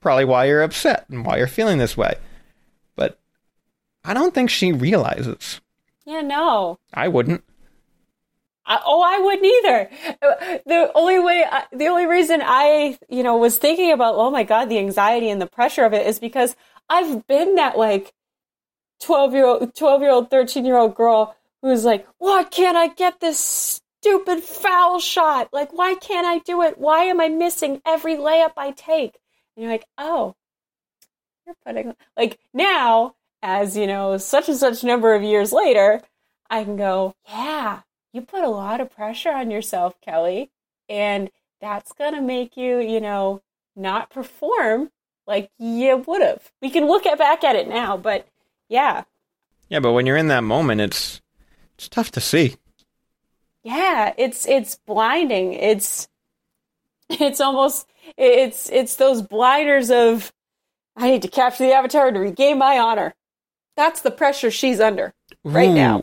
probably 0.00 0.24
why 0.24 0.46
you're 0.46 0.62
upset 0.62 1.06
and 1.08 1.24
why 1.24 1.38
you're 1.38 1.46
feeling 1.46 1.78
this 1.78 1.96
way. 1.96 2.14
But 2.96 3.18
I 4.04 4.14
don't 4.14 4.34
think 4.34 4.50
she 4.50 4.72
realizes. 4.72 5.60
Yeah, 6.04 6.22
no. 6.22 6.78
I 6.92 7.08
wouldn't. 7.08 7.44
I, 8.68 8.80
oh, 8.84 9.02
I 9.02 9.18
wouldn't 9.18 9.46
either. 9.46 10.60
The 10.66 10.92
only 10.94 11.18
way, 11.18 11.44
I, 11.50 11.64
the 11.72 11.86
only 11.86 12.04
reason 12.06 12.42
I, 12.44 12.98
you 13.08 13.22
know, 13.22 13.36
was 13.38 13.56
thinking 13.56 13.90
about, 13.90 14.16
oh 14.16 14.30
my 14.30 14.44
God, 14.44 14.66
the 14.66 14.78
anxiety 14.78 15.30
and 15.30 15.40
the 15.40 15.46
pressure 15.46 15.84
of 15.84 15.94
it 15.94 16.06
is 16.06 16.18
because 16.18 16.54
I've 16.88 17.26
been 17.26 17.54
that 17.54 17.78
like 17.78 18.12
12 19.00 19.32
year 19.32 19.46
old, 19.46 19.74
12 19.74 20.02
year 20.02 20.10
old, 20.10 20.30
13 20.30 20.66
year 20.66 20.76
old 20.76 20.94
girl 20.94 21.34
who's 21.62 21.84
like, 21.84 22.06
why 22.18 22.44
can't 22.44 22.76
I 22.76 22.88
get 22.88 23.20
this 23.20 23.38
stupid 23.38 24.42
foul 24.42 25.00
shot? 25.00 25.48
Like, 25.52 25.72
why 25.72 25.94
can't 25.94 26.26
I 26.26 26.38
do 26.40 26.62
it? 26.62 26.78
Why 26.78 27.04
am 27.04 27.20
I 27.20 27.28
missing 27.28 27.80
every 27.86 28.16
layup 28.16 28.52
I 28.56 28.72
take? 28.72 29.18
And 29.56 29.64
you're 29.64 29.72
like, 29.72 29.86
oh, 29.96 30.34
you're 31.46 31.56
putting, 31.64 31.94
like, 32.16 32.38
now, 32.52 33.14
as 33.42 33.76
you 33.76 33.86
know, 33.86 34.18
such 34.18 34.48
and 34.48 34.58
such 34.58 34.84
number 34.84 35.14
of 35.14 35.22
years 35.22 35.52
later, 35.52 36.02
I 36.50 36.64
can 36.64 36.76
go, 36.76 37.14
yeah, 37.28 37.80
you 38.18 38.26
put 38.26 38.42
a 38.42 38.48
lot 38.48 38.80
of 38.80 38.90
pressure 38.90 39.30
on 39.30 39.50
yourself, 39.50 40.00
Kelly, 40.00 40.50
and 40.88 41.30
that's 41.60 41.92
going 41.92 42.14
to 42.14 42.20
make 42.20 42.56
you, 42.56 42.78
you 42.78 43.00
know, 43.00 43.42
not 43.76 44.10
perform 44.10 44.90
like 45.26 45.50
you 45.58 45.98
would 45.98 46.22
have. 46.22 46.50
We 46.60 46.70
can 46.70 46.86
look 46.86 47.06
at, 47.06 47.18
back 47.18 47.44
at 47.44 47.54
it 47.54 47.68
now, 47.68 47.96
but 47.96 48.26
yeah. 48.68 49.04
Yeah, 49.68 49.80
but 49.80 49.92
when 49.92 50.04
you're 50.04 50.16
in 50.16 50.28
that 50.28 50.42
moment, 50.42 50.80
it's 50.80 51.20
it's 51.76 51.88
tough 51.88 52.10
to 52.12 52.20
see. 52.20 52.56
Yeah, 53.62 54.14
it's 54.18 54.46
it's 54.46 54.76
blinding. 54.86 55.52
It's 55.52 56.08
it's 57.08 57.40
almost 57.40 57.88
it's 58.16 58.68
it's 58.70 58.96
those 58.96 59.22
blinders 59.22 59.90
of 59.90 60.32
I 60.96 61.10
need 61.10 61.22
to 61.22 61.28
capture 61.28 61.64
the 61.64 61.74
avatar 61.74 62.10
to 62.10 62.18
regain 62.18 62.58
my 62.58 62.78
honor. 62.78 63.14
That's 63.76 64.00
the 64.00 64.10
pressure 64.10 64.50
she's 64.50 64.80
under 64.80 65.14
right 65.44 65.68
Ooh. 65.68 65.74
now. 65.74 66.02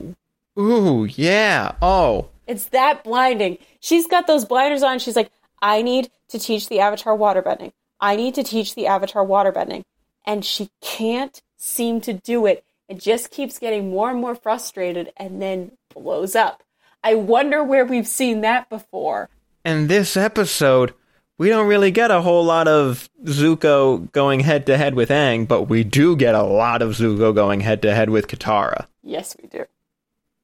Ooh, 0.58 1.06
yeah. 1.06 1.74
Oh. 1.82 2.30
It's 2.48 2.66
that 2.66 3.04
blinding. 3.04 3.58
She's 3.80 4.08
got 4.08 4.28
those 4.28 4.46
blinders 4.46 4.84
on. 4.84 5.00
She's 5.00 5.16
like, 5.16 5.32
I 5.62 5.82
need 5.82 6.10
to 6.30 6.40
teach 6.40 6.70
the 6.70 6.80
avatar 6.80 7.18
waterbending. 7.18 7.72
I 8.00 8.16
need 8.16 8.36
to 8.36 8.44
teach 8.44 8.76
the 8.76 8.88
avatar 8.88 9.26
waterbending. 9.26 9.84
And 10.26 10.46
she 10.46 10.70
can't 10.82 11.42
seem 11.58 12.02
to 12.02 12.14
do 12.14 12.46
it. 12.46 12.64
It 12.88 13.00
just 13.00 13.32
keeps 13.32 13.58
getting 13.58 13.90
more 13.90 14.12
and 14.12 14.20
more 14.20 14.36
frustrated 14.36 15.12
and 15.18 15.42
then 15.42 15.72
blows 15.94 16.36
up. 16.36 16.64
I 17.04 17.16
wonder 17.16 17.64
where 17.64 17.86
we've 17.86 18.08
seen 18.08 18.42
that 18.42 18.70
before. 18.70 19.30
And 19.64 19.90
this 19.90 20.16
episode, 20.16 20.94
we 21.38 21.50
don't 21.50 21.68
really 21.68 21.92
get 21.92 22.12
a 22.12 22.22
whole 22.22 22.46
lot 22.46 22.68
of 22.68 23.10
Zuko 23.24 24.12
going 24.12 24.40
head 24.42 24.68
to 24.68 24.78
head 24.78 24.96
with 24.96 25.10
Aang, 25.10 25.48
but 25.48 25.64
we 25.64 25.84
do 25.84 26.16
get 26.16 26.36
a 26.36 26.44
lot 26.44 26.82
of 26.82 26.92
Zuko 26.92 27.34
going 27.34 27.62
head 27.62 27.82
to 27.82 27.94
head 27.94 28.10
with 28.10 28.28
Katara. 28.28 28.86
Yes, 29.04 29.36
we 29.42 29.48
do. 29.48 29.66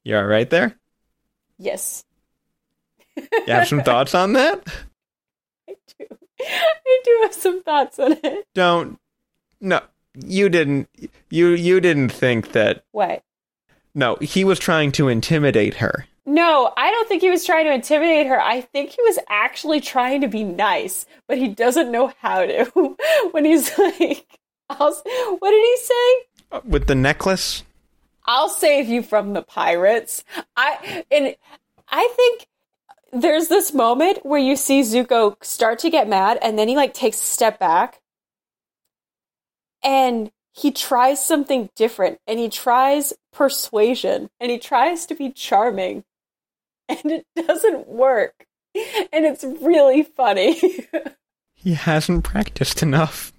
You 0.04 0.16
all 0.16 0.24
right 0.24 0.48
there? 0.48 0.76
Yes. 1.58 2.04
You 3.16 3.28
have 3.48 3.68
some 3.68 3.82
thoughts 3.82 4.14
on 4.14 4.32
that? 4.32 4.66
I 5.68 5.74
do. 5.98 6.06
I 6.40 7.00
do 7.04 7.18
have 7.22 7.34
some 7.34 7.62
thoughts 7.62 7.98
on 7.98 8.16
it. 8.22 8.46
Don't. 8.54 8.98
No, 9.60 9.80
you 10.14 10.48
didn't. 10.48 10.88
You 11.30 11.50
you 11.50 11.80
didn't 11.80 12.10
think 12.10 12.52
that. 12.52 12.84
What? 12.90 13.22
No, 13.94 14.16
he 14.20 14.44
was 14.44 14.58
trying 14.58 14.92
to 14.92 15.08
intimidate 15.08 15.74
her. 15.74 16.06
No, 16.24 16.72
I 16.76 16.90
don't 16.90 17.08
think 17.08 17.22
he 17.22 17.30
was 17.30 17.44
trying 17.44 17.66
to 17.66 17.72
intimidate 17.72 18.26
her. 18.28 18.40
I 18.40 18.60
think 18.60 18.90
he 18.90 19.02
was 19.02 19.18
actually 19.28 19.80
trying 19.80 20.20
to 20.20 20.28
be 20.28 20.44
nice, 20.44 21.04
but 21.26 21.36
he 21.36 21.48
doesn't 21.48 21.90
know 21.90 22.12
how 22.20 22.46
to. 22.46 22.96
when 23.32 23.44
he's 23.44 23.76
like, 23.76 24.26
what 24.68 25.04
did 25.04 25.64
he 25.64 25.76
say? 25.78 26.14
Uh, 26.52 26.60
With 26.64 26.86
the 26.86 26.94
necklace? 26.94 27.64
I'll 28.24 28.48
save 28.48 28.88
you 28.88 29.02
from 29.02 29.32
the 29.32 29.42
pirates. 29.42 30.24
I 30.56 31.04
and 31.10 31.34
I 31.88 32.12
think 32.16 32.46
there's 33.12 33.48
this 33.48 33.74
moment 33.74 34.24
where 34.24 34.40
you 34.40 34.56
see 34.56 34.80
Zuko 34.80 35.42
start 35.44 35.78
to 35.80 35.90
get 35.90 36.08
mad 36.08 36.38
and 36.40 36.58
then 36.58 36.68
he 36.68 36.76
like 36.76 36.94
takes 36.94 37.20
a 37.20 37.26
step 37.26 37.58
back 37.58 38.00
and 39.82 40.30
he 40.52 40.70
tries 40.70 41.24
something 41.24 41.70
different 41.74 42.20
and 42.26 42.38
he 42.38 42.48
tries 42.48 43.12
persuasion 43.32 44.30
and 44.40 44.50
he 44.50 44.58
tries 44.58 45.06
to 45.06 45.14
be 45.14 45.30
charming 45.30 46.04
and 46.88 47.10
it 47.10 47.26
doesn't 47.34 47.88
work. 47.88 48.46
And 49.12 49.26
it's 49.26 49.44
really 49.44 50.02
funny. 50.02 50.60
He 51.62 51.74
hasn't 51.74 52.24
practiced 52.24 52.82
enough. 52.82 53.32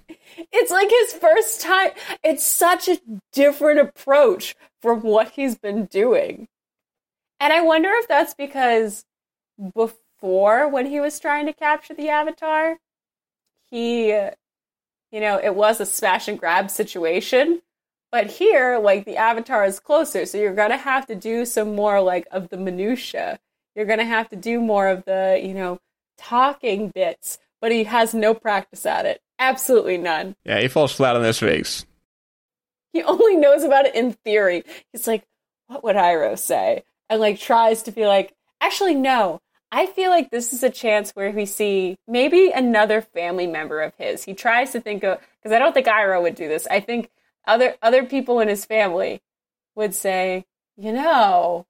It's 0.52 0.72
like 0.72 0.90
his 0.90 1.14
first 1.14 1.62
time. 1.62 1.92
It's 2.24 2.46
such 2.46 2.88
a 2.88 3.00
different 3.32 3.80
approach 3.80 4.56
from 4.82 5.02
what 5.02 5.32
he's 5.32 5.58
been 5.58 5.86
doing. 5.86 6.48
And 7.40 7.52
I 7.52 7.62
wonder 7.62 7.90
if 7.92 8.08
that's 8.08 8.34
because 8.34 9.06
before, 9.74 10.68
when 10.70 10.86
he 10.86 11.00
was 11.00 11.20
trying 11.20 11.46
to 11.48 11.54
capture 11.54 11.94
the 11.94 12.10
Avatar, 12.10 12.78
he, 13.70 14.10
you 14.10 15.20
know, 15.20 15.40
it 15.44 15.56
was 15.56 15.82
a 15.82 15.86
smash 15.86 16.28
and 16.28 16.40
grab 16.40 16.70
situation. 16.70 17.62
But 18.12 18.28
here, 18.28 18.78
like, 18.78 19.06
the 19.06 19.18
Avatar 19.18 19.66
is 19.66 19.80
closer. 19.80 20.28
So 20.28 20.38
you're 20.38 20.54
going 20.54 20.70
to 20.70 20.78
have 20.78 21.08
to 21.08 21.16
do 21.16 21.46
some 21.46 21.76
more, 21.76 22.00
like, 22.00 22.28
of 22.32 22.50
the 22.50 22.58
minutia. 22.58 23.40
You're 23.76 23.88
going 23.88 23.98
to 23.98 24.06
have 24.06 24.30
to 24.30 24.36
do 24.36 24.62
more 24.62 24.88
of 24.88 25.04
the, 25.06 25.42
you 25.44 25.56
know, 25.56 25.80
talking 26.20 26.90
bits. 26.94 27.40
But 27.60 27.72
he 27.72 27.86
has 27.86 28.14
no 28.14 28.36
practice 28.36 28.86
at 28.86 29.08
it. 29.08 29.23
Absolutely 29.40 29.98
none. 29.98 30.36
Yeah, 30.46 30.60
he 30.60 30.68
falls 30.68 30.94
flat 30.94 31.16
on 31.16 31.24
his 31.24 31.40
face. 31.40 31.86
He 32.94 33.02
only 33.04 33.36
knows 33.36 33.64
about 33.64 33.86
it 33.86 33.96
in 33.96 34.14
theory. 34.14 34.64
He's 34.92 35.08
like, 35.08 35.24
what 35.68 35.84
would 35.84 35.96
Iroh 35.96 36.38
say? 36.38 36.84
And 37.10 37.20
like 37.20 37.40
tries 37.40 37.84
to 37.84 37.92
be 37.92 38.06
like, 38.06 38.34
actually, 38.62 38.96
no. 38.96 39.42
I 39.72 39.88
feel 39.88 40.12
like 40.12 40.30
this 40.30 40.54
is 40.54 40.62
a 40.62 40.70
chance 40.70 41.12
where 41.12 41.32
we 41.32 41.48
see 41.48 41.98
maybe 42.08 42.52
another 42.52 43.02
family 43.02 43.48
member 43.48 43.82
of 43.82 43.94
his. 43.98 44.24
He 44.24 44.36
tries 44.36 44.72
to 44.74 44.82
think 44.82 45.04
of 45.04 45.20
because 45.42 45.56
I 45.56 45.58
don't 45.58 45.74
think 45.74 45.88
Iroh 45.88 46.22
would 46.22 46.36
do 46.36 46.48
this. 46.48 46.68
I 46.70 46.80
think 46.80 47.10
other 47.48 47.76
other 47.82 48.06
people 48.06 48.40
in 48.40 48.48
his 48.48 48.66
family 48.66 49.22
would 49.76 49.96
say, 49.96 50.46
you 50.78 50.94
know, 50.94 51.66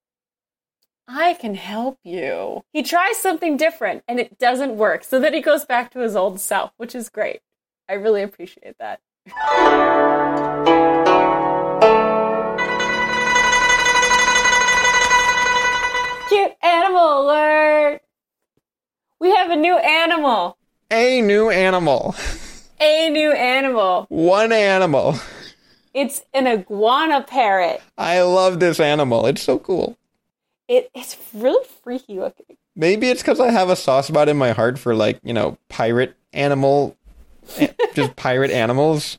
I 1.07 1.33
can 1.35 1.55
help 1.55 1.97
you. 2.03 2.63
He 2.73 2.83
tries 2.83 3.17
something 3.17 3.55
different 3.55 4.03
and 4.07 4.19
it 4.19 4.37
doesn't 4.37 4.75
work. 4.75 5.05
So 5.05 5.19
then 5.19 5.33
he 5.33 5.41
goes 5.41 5.65
back 5.65 5.91
to 5.91 5.99
his 5.99 6.15
old 6.15 6.41
self, 6.41 6.71
which 6.75 6.95
is 6.95 7.07
great. 7.07 7.41
I 7.93 7.97
really 7.97 8.23
appreciate 8.23 8.75
that. 8.79 9.01
Cute 16.27 16.53
animal 16.63 17.21
alert! 17.21 18.01
We 19.19 19.29
have 19.35 19.51
a 19.51 19.55
new 19.55 19.77
animal. 19.77 20.57
A 20.89 21.21
new 21.21 21.51
animal. 21.51 22.15
A 22.81 23.11
new 23.11 23.31
animal. 23.31 24.07
One 24.09 24.51
animal. 24.51 25.19
It's 25.93 26.23
an 26.33 26.47
iguana 26.47 27.21
parrot. 27.21 27.79
I 27.95 28.23
love 28.23 28.59
this 28.59 28.79
animal. 28.79 29.27
It's 29.27 29.43
so 29.43 29.59
cool. 29.59 29.99
It, 30.67 30.89
it's 30.95 31.15
really 31.31 31.63
freaky 31.83 32.19
looking. 32.19 32.57
Maybe 32.75 33.11
it's 33.11 33.21
because 33.21 33.39
I 33.39 33.51
have 33.51 33.69
a 33.69 33.75
soft 33.75 34.07
spot 34.07 34.29
in 34.29 34.37
my 34.37 34.53
heart 34.53 34.79
for 34.79 34.95
like 34.95 35.19
you 35.21 35.33
know 35.33 35.59
pirate 35.69 36.15
animal, 36.33 36.97
just 37.93 38.15
pirate 38.15 38.51
animals, 38.51 39.17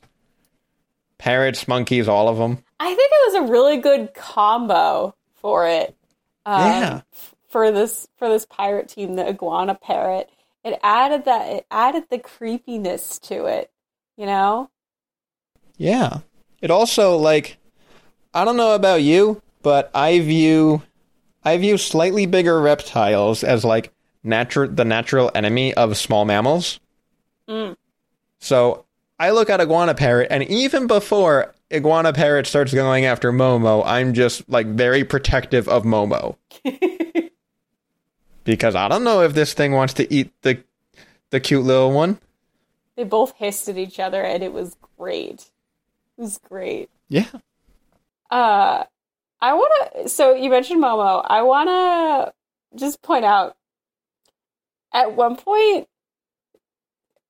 parrots, 1.17 1.67
monkeys, 1.67 2.07
all 2.07 2.27
of 2.27 2.37
them. 2.37 2.63
I 2.79 2.87
think 2.87 2.99
it 2.99 3.33
was 3.33 3.47
a 3.47 3.51
really 3.51 3.77
good 3.77 4.13
combo 4.13 5.15
for 5.35 5.67
it. 5.67 5.95
Um, 6.45 6.61
Yeah. 6.61 7.01
For 7.49 7.71
this 7.71 8.07
for 8.17 8.27
this 8.27 8.45
pirate 8.45 8.89
team, 8.89 9.15
the 9.15 9.27
iguana 9.27 9.75
parrot, 9.75 10.29
it 10.63 10.77
added 10.83 11.25
that 11.25 11.47
it 11.49 11.65
added 11.71 12.05
the 12.09 12.19
creepiness 12.19 13.17
to 13.19 13.45
it. 13.45 13.71
You 14.17 14.25
know, 14.25 14.69
Yeah. 15.77 16.19
It 16.61 16.71
also 16.71 17.17
like 17.17 17.57
I 18.33 18.43
don't 18.43 18.57
know 18.57 18.75
about 18.75 19.01
you, 19.01 19.41
but 19.61 19.89
I 19.95 20.19
view 20.19 20.81
I 21.43 21.57
view 21.57 21.77
slightly 21.77 22.25
bigger 22.25 22.59
reptiles 22.59 23.43
as 23.43 23.63
like 23.63 23.93
natural 24.23 24.69
the 24.69 24.83
natural 24.83 25.31
enemy 25.33 25.73
of 25.75 25.95
small 25.95 26.25
mammals. 26.25 26.79
Mm. 27.47 27.77
So 28.45 28.85
I 29.19 29.31
look 29.31 29.49
at 29.49 29.59
iguana 29.59 29.95
parrot, 29.95 30.27
and 30.29 30.43
even 30.43 30.85
before 30.85 31.55
iguana 31.73 32.13
parrot 32.13 32.45
starts 32.45 32.71
going 32.75 33.05
after 33.05 33.31
Momo, 33.31 33.83
I'm 33.83 34.13
just 34.13 34.47
like 34.47 34.67
very 34.67 35.03
protective 35.03 35.67
of 35.67 35.83
Momo 35.83 36.35
because 38.43 38.75
I 38.75 38.87
don't 38.87 39.03
know 39.03 39.21
if 39.21 39.33
this 39.33 39.55
thing 39.55 39.71
wants 39.71 39.95
to 39.95 40.13
eat 40.13 40.31
the 40.43 40.63
the 41.31 41.39
cute 41.39 41.63
little 41.63 41.91
one. 41.91 42.19
they 42.95 43.03
both 43.03 43.33
hissed 43.37 43.67
at 43.67 43.79
each 43.79 43.99
other, 43.99 44.21
and 44.21 44.43
it 44.43 44.53
was 44.53 44.77
great. 44.95 45.49
It 46.15 46.21
was 46.21 46.37
great. 46.37 46.91
Yeah. 47.09 47.25
Uh, 48.29 48.83
I 49.41 49.53
want 49.53 49.93
to. 50.03 50.09
So 50.09 50.35
you 50.35 50.51
mentioned 50.51 50.83
Momo. 50.83 51.25
I 51.27 51.41
want 51.41 51.67
to 51.69 52.77
just 52.77 53.01
point 53.01 53.25
out. 53.25 53.57
At 54.93 55.13
one 55.15 55.35
point, 55.35 55.89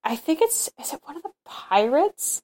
I 0.05 0.15
think 0.15 0.41
it's 0.41 0.69
is 0.79 0.93
it 0.93 1.01
one 1.03 1.17
of 1.17 1.23
the 1.23 1.31
pirates 1.43 2.43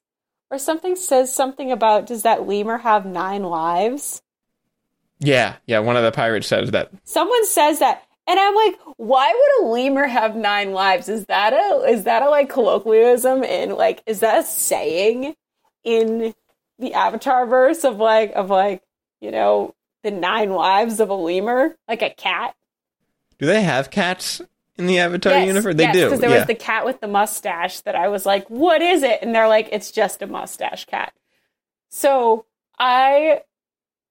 or 0.50 0.58
something 0.58 0.96
says 0.96 1.32
something 1.32 1.70
about 1.70 2.06
does 2.06 2.24
that 2.24 2.46
lemur 2.46 2.78
have 2.78 3.06
nine 3.06 3.44
lives? 3.44 4.20
Yeah, 5.20 5.56
yeah, 5.66 5.78
one 5.78 5.96
of 5.96 6.02
the 6.02 6.10
pirates 6.10 6.48
says 6.48 6.72
that. 6.72 6.90
Someone 7.04 7.46
says 7.46 7.78
that, 7.78 8.02
and 8.26 8.40
I'm 8.40 8.56
like, 8.56 8.76
why 8.96 9.32
would 9.32 9.66
a 9.66 9.70
lemur 9.70 10.08
have 10.08 10.34
nine 10.34 10.72
lives? 10.72 11.08
Is 11.08 11.26
that 11.26 11.52
a 11.52 11.84
is 11.88 12.04
that 12.04 12.22
a 12.22 12.28
like 12.28 12.48
colloquialism 12.48 13.44
in 13.44 13.76
like 13.76 14.02
is 14.06 14.20
that 14.20 14.40
a 14.40 14.46
saying 14.46 15.36
in 15.84 16.34
the 16.80 16.94
Avatar 16.94 17.46
verse 17.46 17.84
of 17.84 17.98
like 17.98 18.32
of 18.32 18.50
like 18.50 18.82
you 19.20 19.30
know 19.30 19.74
the 20.02 20.10
nine 20.10 20.50
lives 20.50 20.98
of 20.98 21.10
a 21.10 21.14
lemur 21.14 21.76
like 21.86 22.02
a 22.02 22.10
cat? 22.10 22.56
Do 23.38 23.46
they 23.46 23.62
have 23.62 23.90
cats 23.90 24.42
in 24.78 24.86
the 24.86 24.98
Avatar 24.98 25.32
Yes, 25.32 25.46
universe? 25.46 25.74
They 25.74 25.84
yes, 25.84 25.94
do. 25.94 26.04
because 26.06 26.20
there 26.20 26.30
yeah. 26.30 26.38
was 26.38 26.46
the 26.46 26.54
cat 26.54 26.84
with 26.84 27.00
the 27.00 27.08
mustache 27.08 27.80
that 27.80 27.94
I 27.94 28.08
was 28.08 28.24
like, 28.26 28.48
what 28.48 28.80
is 28.82 29.02
it? 29.02 29.20
And 29.22 29.34
they're 29.34 29.48
like, 29.48 29.68
it's 29.72 29.90
just 29.90 30.22
a 30.22 30.26
mustache 30.26 30.84
cat. 30.86 31.12
So 31.90 32.46
I 32.78 33.42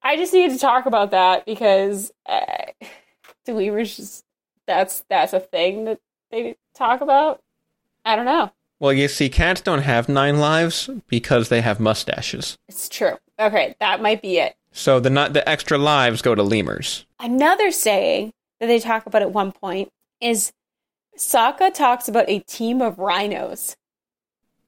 I 0.02 0.16
just 0.16 0.32
needed 0.32 0.52
to 0.54 0.58
talk 0.58 0.86
about 0.86 1.10
that 1.12 1.44
because 1.46 2.12
uh, 2.26 2.66
do 3.44 3.54
lemurs 3.56 3.96
just 3.96 4.24
that's 4.66 5.04
that's 5.08 5.32
a 5.32 5.40
thing 5.40 5.84
that 5.84 6.00
they 6.30 6.56
talk 6.74 7.00
about. 7.00 7.40
I 8.04 8.16
don't 8.16 8.24
know. 8.24 8.52
well, 8.80 8.92
you 8.92 9.06
see, 9.08 9.28
cats 9.28 9.60
don't 9.60 9.82
have 9.82 10.08
nine 10.08 10.38
lives 10.40 10.90
because 11.08 11.48
they 11.48 11.60
have 11.60 11.78
mustaches. 11.80 12.56
It's 12.68 12.88
true. 12.88 13.16
Okay, 13.38 13.74
that 13.80 14.00
might 14.02 14.22
be 14.22 14.38
it. 14.38 14.56
So 14.72 14.98
the 15.00 15.10
not 15.10 15.32
the 15.34 15.46
extra 15.48 15.78
lives 15.78 16.22
go 16.22 16.34
to 16.34 16.42
lemurs. 16.42 17.04
Another 17.20 17.70
saying 17.70 18.32
that 18.60 18.66
they 18.66 18.78
talk 18.80 19.06
about 19.06 19.22
at 19.22 19.32
one 19.32 19.52
point 19.52 19.90
is 20.20 20.52
Sokka 21.22 21.72
talks 21.72 22.08
about 22.08 22.28
a 22.28 22.40
team 22.40 22.82
of 22.82 22.98
rhinos. 22.98 23.76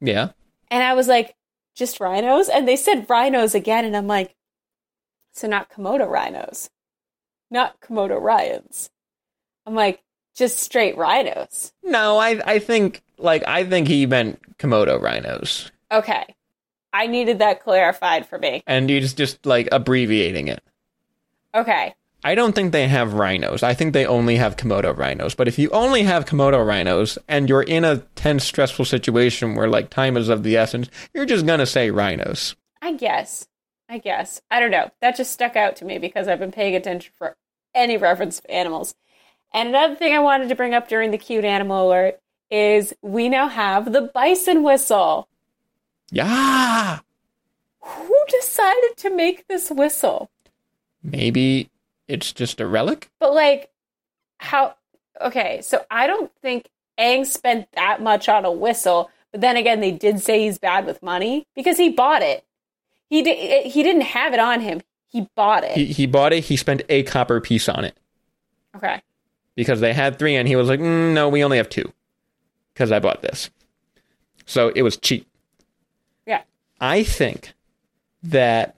Yeah. 0.01 0.31
And 0.71 0.83
I 0.83 0.95
was 0.95 1.09
like, 1.09 1.35
just 1.75 2.01
rhinos? 2.01 2.49
And 2.49 2.67
they 2.69 2.77
said 2.77 3.07
rhinos 3.09 3.55
again. 3.55 3.85
And 3.85 3.97
I'm 3.97 4.07
like, 4.07 4.35
so 5.33 5.49
not 5.49 5.71
Komodo 5.71 6.09
rhinos, 6.09 6.71
not 7.51 7.81
Komodo 7.81 8.21
Ryans. 8.21 8.89
I'm 9.67 9.75
like, 9.75 10.01
just 10.37 10.59
straight 10.61 10.97
rhinos. 10.97 11.73
No, 11.83 12.19
I 12.19 12.41
I 12.47 12.59
think 12.61 13.03
like 13.19 13.43
I 13.49 13.65
think 13.65 13.89
he 13.89 14.07
meant 14.07 14.59
Komodo 14.59 15.01
rhinos, 15.01 15.71
Okay. 15.91 16.25
I 16.93 17.09
needed 17.09 17.41
that 17.41 17.63
clarified 17.65 18.27
for 18.27 18.39
me. 18.39 18.63
and 18.67 18.89
he's 18.89 19.13
just 19.15 19.45
like 19.45 19.69
abbreviating 19.73 20.47
it. 20.49 20.63
Okay. 21.55 21.95
I 22.27 22.35
don't 22.35 22.55
think 22.55 22.73
they 22.73 22.89
have 22.89 23.13
rhinos. 23.13 23.63
I 23.63 23.75
think 23.75 23.93
they 23.93 24.07
only 24.07 24.37
have 24.37 24.57
Komodo 24.57 24.97
rhinos. 24.97 25.35
But 25.35 25.47
if 25.47 25.59
you 25.59 25.69
only 25.71 26.05
have 26.05 26.25
Komodo 26.25 26.67
rhinos 26.67 27.19
and 27.29 27.51
you're 27.51 27.63
in 27.63 27.85
a 27.85 27.99
tense, 28.17 28.45
stressful 28.45 28.87
situation 28.87 29.55
where 29.55 29.69
like 29.69 29.91
time 29.91 30.17
is 30.17 30.31
of 30.31 30.43
the 30.43 30.57
essence, 30.57 30.89
you're 31.13 31.27
just 31.27 31.45
gonna 31.45 31.67
say 31.67 31.91
rhinos. 31.91 32.57
I 32.81 32.95
guess. 32.95 33.47
I 33.91 33.99
guess. 33.99 34.41
I 34.51 34.59
don't 34.59 34.71
know. 34.71 34.91
That 35.03 35.17
just 35.17 35.33
stuck 35.33 35.55
out 35.55 35.77
to 35.77 35.85
me 35.85 35.99
because 35.99 36.27
I've 36.27 36.39
been 36.39 36.51
paying 36.51 36.75
attention 36.75 37.13
for 37.19 37.37
any 37.75 37.99
reference 37.99 38.41
to 38.41 38.51
animals. 38.51 38.95
And 39.53 39.69
another 39.69 39.95
thing 39.95 40.15
I 40.15 40.21
wanted 40.21 40.49
to 40.49 40.55
bring 40.55 40.73
up 40.73 40.89
during 40.89 41.11
the 41.11 41.19
cute 41.19 41.45
animal 41.45 41.89
alert 41.89 42.21
is 42.51 42.95
we 43.03 43.29
now 43.29 43.49
have 43.49 43.93
the 43.93 44.01
bison 44.01 44.63
whistle. 44.63 45.29
Yeah. 46.11 47.01
Who 47.81 48.19
decided 48.29 48.97
to 48.97 49.15
make 49.15 49.47
this 49.47 49.71
whistle? 49.71 50.31
Maybe 51.03 51.69
it's 52.09 52.33
just 52.33 52.61
a 52.61 52.67
relic? 52.67 53.11
But 53.21 53.35
like, 53.35 53.71
how? 54.39 54.75
Okay, 55.21 55.61
so 55.63 55.85
I 55.91 56.07
don't 56.07 56.31
think 56.43 56.69
Aang 56.99 57.27
spent 57.27 57.69
that 57.73 58.03
much 58.03 58.29
on 58.29 58.45
a 58.45 58.53
whistle. 58.53 59.11
But 59.33 59.41
then 59.41 59.57
again, 59.57 59.81
they 59.81 59.91
did 59.91 60.21
say 60.21 60.41
he's 60.41 60.59
bad 60.59 60.87
with 60.87 61.03
money 61.03 61.47
because 61.55 61.77
he 61.77 61.89
bought 61.89 62.23
it. 62.23 62.45
He 63.11 63.23
did. 63.23 63.67
He 63.67 63.83
didn't 63.83 64.03
have 64.03 64.33
it 64.33 64.41
on 64.41 64.61
him. 64.61 64.81
He 65.09 65.29
bought 65.37 65.63
it. 65.63 65.77
He, 65.77 65.87
he 65.87 66.07
bought 66.07 66.33
it, 66.33 66.45
he 66.45 66.57
spent 66.57 66.83
a 66.89 67.05
copper 67.05 67.41
piece 67.41 67.69
on 67.69 67.85
it 67.85 67.97
okay. 68.75 69.01
because 69.55 69.81
they 69.81 69.93
had 69.93 70.19
three, 70.19 70.35
and 70.35 70.49
he 70.49 70.57
was 70.57 70.69
like, 70.69 70.81
mm, 70.81 71.13
no, 71.15 71.29
we 71.29 71.45
only 71.45 71.57
have 71.57 71.69
two 71.69 71.93
because 72.73 72.91
I 72.91 72.99
bought 72.99 73.23
this. 73.23 73.49
So 74.45 74.71
it 74.75 74.83
was 74.83 74.97
cheap. 74.97 75.29
Yeah. 76.27 76.43
I 76.81 77.05
think 77.05 77.55
that 78.25 78.75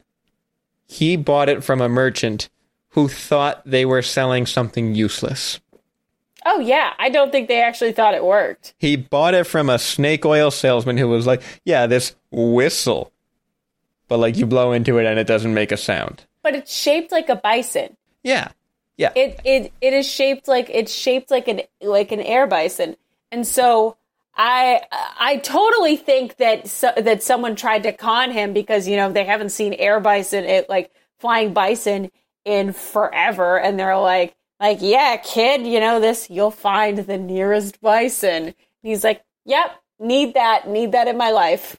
he 0.87 1.17
bought 1.17 1.49
it 1.49 1.65
from 1.65 1.81
a 1.81 1.89
merchant 1.89 2.51
who 2.97 3.09
thought 3.09 3.63
they 3.67 3.85
were 3.85 4.01
selling 4.01 4.47
something 4.47 4.95
useless. 4.95 5.61
Oh 6.47 6.61
yeah. 6.61 6.95
I 6.99 7.11
don't 7.11 7.31
think 7.31 7.47
they 7.47 7.61
actually 7.61 7.93
thought 7.93 8.15
it 8.15 8.25
worked. 8.25 8.75
He 8.79 8.97
bought 8.97 9.35
it 9.35 9.45
from 9.45 9.69
a 9.69 9.79
snake 9.79 10.25
oil 10.25 10.51
salesman 10.51 10.97
who 10.97 11.07
was 11.07 11.27
like, 11.27 11.43
yeah, 11.65 11.87
this 11.87 12.17
whistle. 12.31 13.13
But 14.09 14.19
like 14.19 14.39
you 14.39 14.47
blow 14.47 14.73
into 14.73 14.99
it 14.99 15.05
and 15.05 15.19
it 15.19 15.27
doesn't 15.27 15.53
make 15.53 15.73
a 15.73 15.77
sound. 15.77 16.25
But 16.43 16.55
it's 16.55 16.75
shaped 16.75 17.13
like 17.13 17.29
a 17.29 17.37
bison. 17.37 17.99
Yeah. 18.23 18.49
Yeah. 18.97 19.13
It 19.15 19.41
it 19.45 19.73
it 19.83 19.93
is 19.93 20.11
shaped 20.11 20.49
like 20.49 20.71
it's 20.71 20.93
shaped 20.93 21.31
like 21.31 21.49
an 21.49 21.61
like 21.83 22.13
an 22.13 22.21
air 22.21 22.47
bison, 22.47 22.97
and 23.31 23.47
so 23.47 23.99
I 24.35 24.81
I 25.21 25.37
totally 25.37 25.97
think 25.97 26.37
that 26.37 26.67
so, 26.67 26.93
that 26.97 27.23
someone 27.23 27.57
tried 27.57 27.83
to 27.83 27.93
con 27.93 28.31
him 28.31 28.55
because 28.55 28.89
you 28.89 28.97
know 28.97 29.13
they 29.13 29.25
haven't 29.25 29.51
seen 29.51 29.75
air 29.75 30.01
bison 30.01 30.45
it 30.45 30.71
like 30.71 30.91
flying 31.19 31.53
bison 31.53 32.11
in 32.47 32.73
forever, 32.73 33.59
and 33.59 33.79
they're 33.79 33.99
like 33.99 34.35
like 34.59 34.79
yeah 34.81 35.19
kid 35.19 35.67
you 35.67 35.79
know 35.79 36.01
this 36.01 36.31
you'll 36.31 36.51
find 36.51 36.97
the 36.99 37.19
nearest 37.19 37.79
bison. 37.83 38.45
And 38.47 38.55
he's 38.83 39.05
like 39.05 39.23
yep 39.45 39.83
need 39.99 40.33
that 40.35 40.67
need 40.67 40.93
that 40.93 41.09
in 41.09 41.19
my 41.19 41.31
life. 41.31 41.77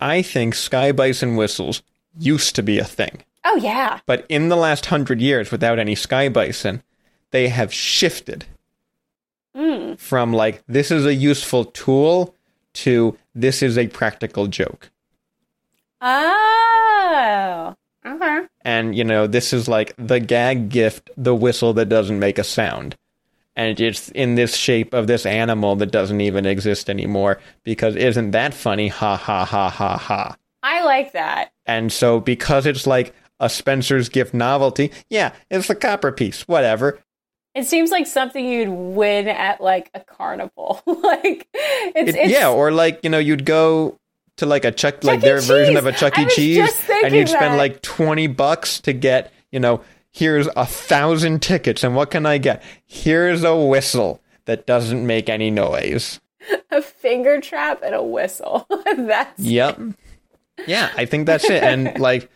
I 0.00 0.22
think 0.22 0.54
sky 0.54 0.90
bison 0.90 1.36
whistles 1.36 1.82
used 2.18 2.56
to 2.56 2.62
be 2.62 2.78
a 2.78 2.84
thing. 2.84 3.22
Oh 3.44 3.56
yeah 3.56 4.00
But 4.06 4.26
in 4.28 4.48
the 4.48 4.56
last 4.56 4.86
hundred 4.86 5.20
years, 5.20 5.52
without 5.52 5.78
any 5.78 5.94
sky 5.94 6.28
bison, 6.28 6.82
they 7.30 7.48
have 7.48 7.72
shifted 7.72 8.46
mm. 9.56 9.98
from 9.98 10.32
like, 10.32 10.62
this 10.66 10.90
is 10.90 11.04
a 11.06 11.14
useful 11.14 11.66
tool 11.66 12.34
to 12.74 13.16
this 13.34 13.62
is 13.62 13.76
a 13.78 13.88
practical 13.88 14.46
joke. 14.46 14.90
oh 16.00 17.74
okay 18.06 18.46
And, 18.62 18.96
you 18.96 19.04
know, 19.04 19.26
this 19.26 19.52
is 19.52 19.68
like 19.68 19.94
the 19.98 20.20
gag 20.20 20.68
gift, 20.68 21.10
the 21.16 21.34
whistle 21.34 21.72
that 21.74 21.88
doesn't 21.88 22.18
make 22.18 22.38
a 22.38 22.44
sound. 22.44 22.96
And 23.56 23.78
it's 23.80 24.08
in 24.10 24.36
this 24.36 24.54
shape 24.56 24.94
of 24.94 25.06
this 25.08 25.26
animal 25.26 25.74
that 25.76 25.90
doesn't 25.90 26.20
even 26.20 26.46
exist 26.46 26.88
anymore 26.88 27.40
because 27.64 27.96
isn't 27.96 28.30
that 28.30 28.54
funny? 28.54 28.88
Ha 28.88 29.16
ha 29.16 29.44
ha 29.44 29.68
ha 29.68 29.96
ha. 29.96 30.36
I 30.62 30.84
like 30.84 31.12
that. 31.12 31.50
And 31.66 31.92
so, 31.92 32.20
because 32.20 32.66
it's 32.66 32.86
like 32.86 33.14
a 33.40 33.48
Spencer's 33.48 34.08
gift 34.08 34.32
novelty, 34.34 34.92
yeah, 35.10 35.32
it's 35.50 35.68
a 35.70 35.74
copper 35.74 36.12
piece, 36.12 36.46
whatever. 36.46 37.00
It 37.54 37.66
seems 37.66 37.90
like 37.90 38.06
something 38.06 38.44
you'd 38.46 38.68
win 38.68 39.26
at 39.26 39.60
like 39.60 39.90
a 39.94 40.00
carnival. 40.00 40.80
like 40.86 41.48
it's, 41.54 42.10
It- 42.10 42.16
it's 42.16 42.30
yeah, 42.32 42.50
or 42.50 42.70
like 42.70 43.00
you 43.02 43.10
know, 43.10 43.18
you'd 43.18 43.44
go 43.44 43.98
to 44.38 44.46
like 44.46 44.64
a 44.64 44.72
Chuck, 44.72 45.04
like 45.04 45.20
Chuck 45.20 45.24
E. 45.24 45.28
their 45.28 45.40
version 45.40 45.76
of 45.76 45.86
a 45.86 45.92
Chuck 45.92 46.18
E. 46.18 46.26
Cheese, 46.26 46.72
and 47.04 47.14
you'd 47.14 47.28
spend 47.28 47.54
that. 47.54 47.58
like 47.58 47.82
twenty 47.82 48.26
bucks 48.26 48.80
to 48.80 48.92
get 48.92 49.32
you 49.50 49.60
know, 49.60 49.82
here's 50.10 50.48
a 50.56 50.66
thousand 50.66 51.42
tickets, 51.42 51.84
and 51.84 51.94
what 51.94 52.10
can 52.10 52.26
I 52.26 52.38
get? 52.38 52.62
Here's 52.84 53.44
a 53.44 53.56
whistle 53.56 54.20
that 54.44 54.66
doesn't 54.66 55.06
make 55.06 55.28
any 55.28 55.50
noise. 55.50 56.20
a 56.70 56.82
finger 56.82 57.40
trap 57.40 57.82
and 57.82 57.94
a 57.94 58.02
whistle. 58.02 58.66
That's 58.96 59.38
Yep. 59.40 59.80
Yeah, 60.66 60.90
I 60.96 61.04
think 61.04 61.26
that's 61.26 61.44
it. 61.44 61.62
And 61.62 61.98
like, 62.00 62.28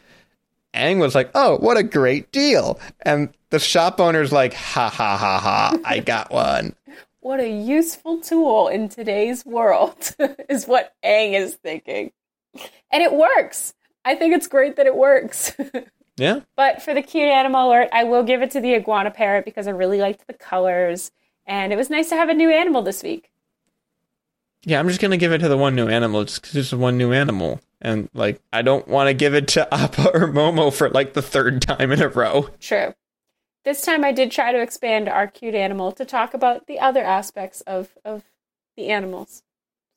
Aang 0.75 1.01
was 1.01 1.13
like, 1.13 1.33
"Oh, 1.35 1.57
what 1.59 1.77
a 1.77 1.83
great 1.83 2.31
deal!" 2.31 2.79
And 3.01 3.31
the 3.51 3.59
shop 3.59 3.99
owner's 3.99 4.31
like, 4.31 4.55
"Ha 4.55 4.89
ha 4.89 5.17
ha 5.17 5.41
ha! 5.41 5.77
I 5.85 5.99
got 5.99 6.31
one." 6.31 6.77
What 7.23 7.41
a 7.41 7.49
useful 7.49 8.20
tool 8.20 8.68
in 8.68 8.89
today's 8.89 9.47
world 9.47 10.14
is 10.49 10.66
what 10.66 10.93
Aang 11.05 11.33
is 11.33 11.55
thinking. 11.55 12.12
And 12.91 13.03
it 13.03 13.12
works. 13.12 13.73
I 14.05 14.14
think 14.16 14.35
it's 14.35 14.49
great 14.49 14.77
that 14.77 14.87
it 14.87 14.97
works. 14.97 15.53
Yeah. 16.18 16.41
but 16.57 16.83
for 16.83 16.93
the 16.93 17.01
cute 17.01 17.31
animal 17.31 17.70
alert, 17.70 17.89
I 17.91 18.05
will 18.05 18.23
give 18.23 18.43
it 18.43 18.51
to 18.51 18.61
the 18.61 18.75
iguana 18.75 19.11
parrot 19.11 19.47
because 19.47 19.66
I 19.66 19.70
really 19.70 19.99
liked 19.99 20.27
the 20.27 20.35
colors 20.35 21.11
and 21.47 21.73
it 21.73 21.77
was 21.77 21.89
nice 21.89 22.11
to 22.11 22.16
have 22.16 22.29
a 22.29 22.35
new 22.35 22.51
animal 22.51 22.83
this 22.83 23.03
week. 23.03 23.31
Yeah, 24.64 24.79
I'm 24.79 24.89
just 24.89 25.01
gonna 25.01 25.16
give 25.16 25.33
it 25.33 25.39
to 25.39 25.49
the 25.49 25.57
one 25.57 25.75
new 25.75 25.89
animal 25.89 26.25
just 26.25 26.43
because 26.43 26.55
it's 26.57 26.73
one 26.73 26.97
new 26.97 27.12
animal, 27.12 27.61
and 27.81 28.09
like 28.14 28.41
I 28.53 28.62
don't 28.62 28.87
want 28.87 29.09
to 29.09 29.14
give 29.14 29.35
it 29.35 29.49
to 29.49 29.75
Appa 29.75 30.11
or 30.14 30.29
Momo 30.29 30.73
for 30.73 30.89
like 30.91 31.14
the 31.14 31.23
third 31.23 31.62
time 31.62 31.91
in 31.91 32.01
a 32.01 32.09
row. 32.09 32.49
True. 32.61 32.95
This 33.65 33.83
time 33.83 34.05
I 34.05 34.11
did 34.11 34.33
try 34.33 34.51
to 34.51 34.61
expand 34.61 35.09
our 35.09 35.29
cute 35.29 35.55
animal 35.55 35.93
to 35.93 36.05
talk 36.05 36.35
about 36.35 36.67
the 36.67 36.81
other 36.81 37.03
aspects 37.03 37.61
of, 37.61 37.91
of 38.05 38.25
the 38.77 38.89
animals. 38.89 39.45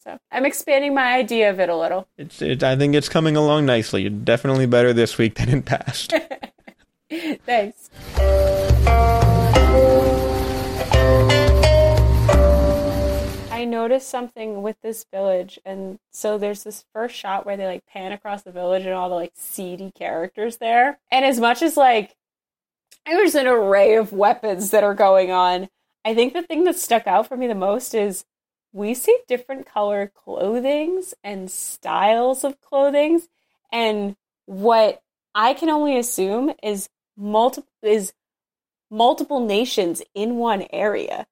So 0.04 0.20
I'm 0.32 0.46
expanding 0.46 0.94
my 0.94 1.16
idea 1.16 1.50
of 1.50 1.60
it 1.60 1.68
a 1.68 1.76
little. 1.76 2.08
It's, 2.16 2.44
it, 2.44 2.64
I 2.64 2.76
think 2.76 2.94
it's 2.94 3.10
coming 3.10 3.36
along 3.36 3.66
nicely. 3.66 4.04
You're 4.04 4.12
definitely 4.12 4.68
better 4.68 4.94
this 4.94 5.18
week 5.18 5.34
than 5.36 5.50
in 5.50 5.64
past. 5.64 6.14
Thanks. 7.10 7.90
I 13.52 13.66
noticed 13.66 14.08
something 14.08 14.62
with 14.62 14.80
this 14.84 15.08
village, 15.12 15.58
and 15.66 15.98
so 16.12 16.38
there's 16.38 16.64
this 16.64 16.86
first 16.94 17.16
shot 17.16 17.48
where 17.48 17.58
they 17.58 17.66
like 17.66 17.88
pan 17.88 18.12
across 18.12 18.44
the 18.44 18.52
village 18.52 18.84
and 18.86 18.94
all 18.94 19.10
the 19.10 19.16
like 19.16 19.34
seedy 19.34 19.90
characters 19.90 20.58
there. 20.58 21.00
And 21.10 21.26
as 21.26 21.40
much 21.40 21.64
as 21.64 21.76
like 21.76 22.16
there's 23.06 23.36
an 23.36 23.48
array 23.48 23.96
of 23.96 24.12
weapons 24.12 24.72
that 24.72 24.84
are 24.84 24.94
going 24.94 25.32
on, 25.32 25.70
I 26.04 26.14
think 26.14 26.34
the 26.34 26.44
thing 26.44 26.64
that 26.66 26.78
stuck 26.78 27.08
out 27.08 27.28
for 27.28 27.38
me 27.38 27.48
the 27.48 27.56
most 27.56 27.94
is 27.94 28.26
we 28.74 28.94
see 28.94 29.18
different 29.28 29.66
color 29.66 30.12
clothings 30.14 31.14
and 31.24 31.50
styles 31.50 32.44
of 32.44 32.60
clothings, 32.62 33.28
and 33.72 34.16
what 34.46 35.02
I 35.34 35.54
can 35.54 35.70
only 35.70 35.98
assume 35.98 36.54
is 36.62 36.90
multiple 37.18 37.70
is 37.82 38.14
multiple 38.92 39.40
nations 39.40 40.02
in 40.14 40.36
one 40.36 40.66
area. 40.72 41.26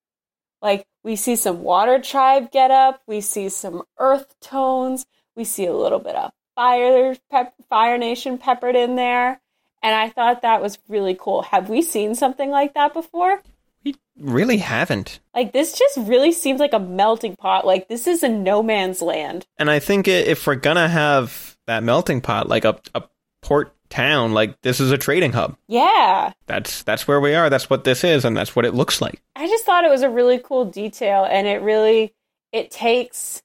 Like 0.61 0.87
we 1.03 1.15
see 1.15 1.35
some 1.35 1.61
water 1.61 1.99
tribe 1.99 2.51
get 2.51 2.71
up, 2.71 3.01
we 3.05 3.21
see 3.21 3.49
some 3.49 3.83
earth 3.99 4.33
tones, 4.41 5.05
we 5.35 5.43
see 5.43 5.65
a 5.65 5.73
little 5.73 5.99
bit 5.99 6.15
of 6.15 6.31
fire 6.55 7.15
pep, 7.29 7.53
fire 7.69 7.97
nation 7.97 8.37
peppered 8.37 8.75
in 8.75 8.95
there, 8.95 9.41
and 9.83 9.93
I 9.93 10.09
thought 10.09 10.41
that 10.41 10.61
was 10.61 10.79
really 10.87 11.15
cool. 11.19 11.43
Have 11.43 11.69
we 11.69 11.81
seen 11.81 12.15
something 12.15 12.49
like 12.49 12.73
that 12.73 12.93
before? 12.93 13.41
we 13.83 13.95
really 14.19 14.57
haven't. 14.57 15.19
Like 15.35 15.53
this 15.53 15.77
just 15.77 15.97
really 15.97 16.31
seems 16.31 16.59
like 16.59 16.73
a 16.73 16.79
melting 16.79 17.35
pot. 17.35 17.65
Like 17.65 17.87
this 17.87 18.07
is 18.07 18.23
a 18.23 18.29
no 18.29 18.63
man's 18.63 19.01
land. 19.01 19.45
And 19.57 19.69
I 19.69 19.79
think 19.79 20.07
if 20.07 20.47
we're 20.47 20.55
gonna 20.55 20.87
have 20.87 21.57
that 21.67 21.83
melting 21.83 22.21
pot, 22.21 22.47
like 22.47 22.65
a, 22.65 22.79
a 22.95 23.03
port 23.41 23.75
town, 23.89 24.33
like 24.33 24.61
this 24.61 24.79
is 24.79 24.91
a 24.91 24.97
trading 24.97 25.33
hub. 25.33 25.57
Yeah. 25.67 26.33
That's 26.47 26.83
that's 26.83 27.07
where 27.07 27.19
we 27.19 27.35
are. 27.35 27.49
That's 27.49 27.69
what 27.69 27.83
this 27.83 28.03
is, 28.03 28.25
and 28.25 28.35
that's 28.35 28.55
what 28.55 28.65
it 28.65 28.73
looks 28.73 29.01
like. 29.01 29.21
I 29.35 29.47
just 29.47 29.65
thought 29.65 29.85
it 29.85 29.91
was 29.91 30.01
a 30.01 30.09
really 30.09 30.39
cool 30.39 30.65
detail 30.65 31.25
and 31.25 31.47
it 31.47 31.61
really 31.61 32.13
it 32.51 32.71
takes 32.71 33.41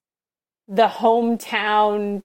the 0.69 0.87
hometown 0.87 2.23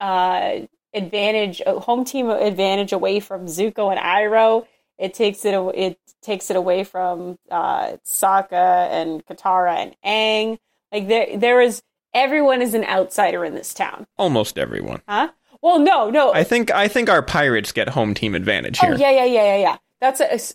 uh 0.00 0.60
advantage 0.94 1.60
home 1.66 2.04
team 2.04 2.30
advantage 2.30 2.92
away 2.92 3.20
from 3.20 3.46
Zuko 3.46 3.90
and 3.90 3.98
Iroh. 4.00 4.66
It 4.98 5.12
takes 5.14 5.44
it 5.44 5.54
it 5.74 5.98
takes 6.22 6.50
it 6.50 6.56
away 6.56 6.84
from 6.84 7.38
uh 7.50 7.96
Sokka 8.06 8.88
and 8.90 9.24
Katara 9.26 9.74
and 9.76 9.96
Aang. 10.04 10.58
Like 10.92 11.08
there 11.08 11.36
there 11.36 11.60
is 11.60 11.82
everyone 12.14 12.62
is 12.62 12.74
an 12.74 12.84
outsider 12.84 13.44
in 13.44 13.54
this 13.54 13.74
town. 13.74 14.06
Almost 14.18 14.56
everyone. 14.58 15.02
Huh? 15.08 15.30
Well, 15.60 15.78
no, 15.78 16.10
no. 16.10 16.32
I 16.32 16.44
think 16.44 16.70
I 16.70 16.88
think 16.88 17.08
our 17.08 17.22
pirates 17.22 17.72
get 17.72 17.88
home 17.88 18.14
team 18.14 18.34
advantage 18.34 18.78
here. 18.78 18.92
Oh 18.92 18.96
yeah, 18.96 19.10
yeah, 19.10 19.24
yeah, 19.24 19.44
yeah, 19.44 19.56
yeah. 19.56 19.76
That's 20.00 20.20
a. 20.20 20.34
s- 20.34 20.54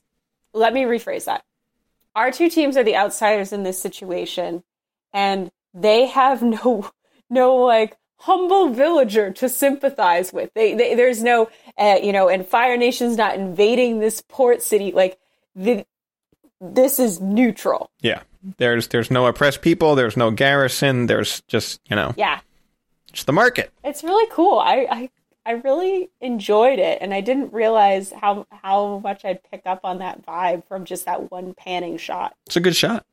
Let 0.53 0.71
me 0.73 0.83
rephrase 0.83 1.25
that. 1.25 1.43
Our 2.15 2.31
two 2.31 2.49
teams 2.49 2.77
are 2.77 2.83
the 2.83 2.95
outsiders 2.95 3.51
in 3.51 3.63
this 3.63 3.79
situation, 3.81 4.63
and 5.11 5.49
they 5.73 6.05
have 6.05 6.41
no, 6.43 6.91
no 7.29 7.55
like 7.55 7.97
humble 8.19 8.69
villager 8.69 9.31
to 9.31 9.49
sympathize 9.49 10.31
with. 10.33 10.51
They, 10.53 10.73
they 10.75 10.95
there's 10.95 11.23
no, 11.23 11.49
uh, 11.77 11.97
you 12.01 12.11
know, 12.11 12.29
and 12.29 12.45
Fire 12.45 12.77
Nation's 12.77 13.17
not 13.17 13.35
invading 13.35 13.99
this 13.99 14.21
port 14.27 14.61
city. 14.61 14.91
Like 14.91 15.17
the 15.55 15.85
this 16.61 16.99
is 16.99 17.19
neutral. 17.21 17.89
Yeah. 18.01 18.21
There's 18.57 18.87
there's 18.89 19.11
no 19.11 19.25
oppressed 19.25 19.61
people, 19.61 19.95
there's 19.95 20.15
no 20.17 20.31
garrison, 20.31 21.07
there's 21.07 21.41
just, 21.47 21.81
you 21.89 21.95
know, 21.95 22.13
Yeah. 22.17 22.39
it's 23.09 23.23
the 23.23 23.33
market. 23.33 23.71
It's 23.83 24.03
really 24.03 24.29
cool. 24.31 24.59
I, 24.59 24.87
I 24.89 25.09
I 25.45 25.51
really 25.53 26.09
enjoyed 26.21 26.79
it 26.79 26.99
and 27.01 27.13
I 27.13 27.21
didn't 27.21 27.53
realize 27.53 28.11
how 28.11 28.45
how 28.51 28.99
much 28.99 29.25
I'd 29.25 29.41
pick 29.49 29.63
up 29.65 29.81
on 29.83 29.99
that 29.99 30.25
vibe 30.25 30.65
from 30.67 30.85
just 30.85 31.05
that 31.05 31.31
one 31.31 31.53
panning 31.53 31.97
shot. 31.97 32.35
It's 32.47 32.55
a 32.57 32.61
good 32.61 32.75
shot. 32.75 33.05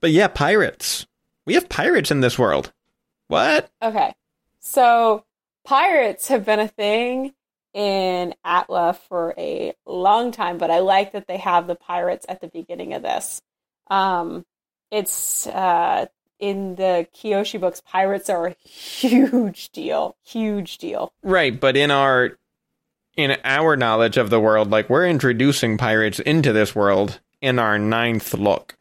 But 0.00 0.10
yeah, 0.10 0.28
pirates. 0.28 1.06
We 1.46 1.54
have 1.54 1.68
pirates 1.70 2.10
in 2.10 2.20
this 2.20 2.38
world. 2.38 2.72
What? 3.30 3.70
Okay. 3.80 4.12
So 4.58 5.24
pirates 5.64 6.26
have 6.28 6.44
been 6.44 6.58
a 6.58 6.66
thing 6.66 7.32
in 7.72 8.34
ATLA 8.44 8.94
for 9.08 9.34
a 9.38 9.72
long 9.86 10.32
time, 10.32 10.58
but 10.58 10.72
I 10.72 10.80
like 10.80 11.12
that 11.12 11.28
they 11.28 11.36
have 11.36 11.68
the 11.68 11.76
pirates 11.76 12.26
at 12.28 12.40
the 12.40 12.48
beginning 12.48 12.92
of 12.92 13.02
this. 13.02 13.40
Um 13.88 14.44
it's 14.90 15.46
uh 15.46 16.06
in 16.40 16.74
the 16.74 17.06
Kyoshi 17.14 17.60
books, 17.60 17.80
pirates 17.86 18.28
are 18.28 18.48
a 18.48 18.68
huge 18.68 19.70
deal. 19.70 20.16
Huge 20.24 20.78
deal. 20.78 21.12
Right, 21.22 21.58
but 21.58 21.76
in 21.76 21.92
our 21.92 22.36
in 23.16 23.36
our 23.44 23.76
knowledge 23.76 24.16
of 24.16 24.30
the 24.30 24.40
world, 24.40 24.70
like 24.70 24.90
we're 24.90 25.06
introducing 25.06 25.78
pirates 25.78 26.18
into 26.18 26.52
this 26.52 26.74
world 26.74 27.20
in 27.40 27.60
our 27.60 27.78
ninth 27.78 28.34
look. 28.34 28.76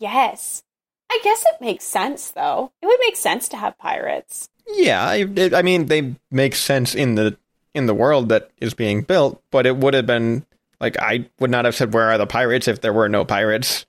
Yes. 0.00 0.64
I 1.12 1.18
guess 1.24 1.42
it 1.42 1.60
makes 1.60 1.84
sense 1.84 2.30
though. 2.30 2.70
It 2.80 2.86
would 2.86 3.00
make 3.00 3.16
sense 3.16 3.48
to 3.48 3.56
have 3.56 3.76
pirates. 3.78 4.48
Yeah, 4.66 5.04
I, 5.04 5.16
it- 5.34 5.54
I 5.54 5.62
mean 5.62 5.86
they 5.86 6.14
make 6.30 6.54
sense 6.54 6.94
in 6.94 7.16
the 7.16 7.36
in 7.74 7.86
the 7.86 7.94
world 7.94 8.28
that 8.30 8.50
is 8.60 8.74
being 8.74 9.02
built, 9.02 9.42
but 9.50 9.66
it 9.66 9.76
would 9.76 9.94
have 9.94 10.06
been 10.06 10.44
like 10.80 10.96
I 11.00 11.26
would 11.40 11.50
not 11.50 11.64
have 11.64 11.74
said 11.74 11.92
where 11.92 12.10
are 12.10 12.18
the 12.18 12.26
pirates 12.26 12.68
if 12.68 12.80
there 12.80 12.92
were 12.92 13.08
no 13.08 13.24
pirates. 13.24 13.86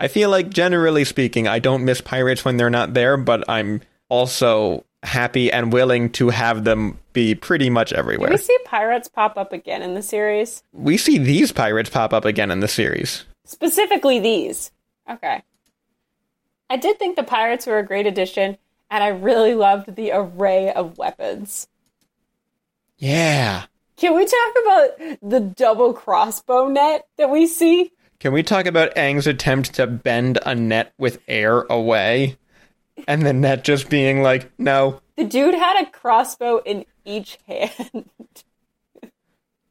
I 0.00 0.08
feel 0.08 0.30
like 0.30 0.50
generally 0.50 1.04
speaking, 1.04 1.48
I 1.48 1.58
don't 1.58 1.84
miss 1.84 2.00
pirates 2.00 2.44
when 2.44 2.56
they're 2.56 2.70
not 2.70 2.94
there, 2.94 3.16
but 3.16 3.44
I'm 3.48 3.80
also 4.08 4.84
happy 5.02 5.50
and 5.52 5.72
willing 5.72 6.10
to 6.10 6.28
have 6.30 6.64
them 6.64 6.98
be 7.12 7.34
pretty 7.34 7.70
much 7.70 7.90
Do 7.90 7.96
everywhere. 7.96 8.30
we 8.30 8.36
see 8.36 8.56
pirates 8.64 9.08
pop 9.08 9.36
up 9.36 9.52
again 9.52 9.82
in 9.82 9.94
the 9.94 10.02
series? 10.02 10.62
We 10.72 10.96
see 10.98 11.18
these 11.18 11.50
pirates 11.52 11.90
pop 11.90 12.12
up 12.12 12.24
again 12.24 12.50
in 12.50 12.60
the 12.60 12.68
series. 12.68 13.24
Specifically 13.44 14.18
these. 14.20 14.70
Okay. 15.10 15.42
I 16.70 16.76
did 16.76 16.98
think 16.98 17.16
the 17.16 17.22
pirates 17.22 17.66
were 17.66 17.78
a 17.78 17.86
great 17.86 18.06
addition, 18.06 18.58
and 18.90 19.04
I 19.04 19.08
really 19.08 19.54
loved 19.54 19.94
the 19.94 20.12
array 20.12 20.72
of 20.72 20.98
weapons. 20.98 21.68
Yeah. 22.98 23.64
Can 23.96 24.14
we 24.14 24.24
talk 24.24 24.54
about 24.62 25.18
the 25.22 25.40
double 25.40 25.92
crossbow 25.92 26.68
net 26.68 27.06
that 27.16 27.30
we 27.30 27.46
see? 27.46 27.92
Can 28.20 28.32
we 28.32 28.42
talk 28.42 28.66
about 28.66 28.94
Aang's 28.96 29.26
attempt 29.26 29.74
to 29.74 29.86
bend 29.86 30.38
a 30.44 30.54
net 30.54 30.92
with 30.98 31.20
air 31.28 31.60
away? 31.70 32.36
And 33.06 33.24
the 33.24 33.32
net 33.32 33.64
just 33.64 33.88
being 33.88 34.22
like, 34.22 34.50
no. 34.58 35.00
The 35.16 35.24
dude 35.24 35.54
had 35.54 35.82
a 35.82 35.90
crossbow 35.90 36.58
in 36.58 36.84
each 37.04 37.38
hand. 37.46 38.10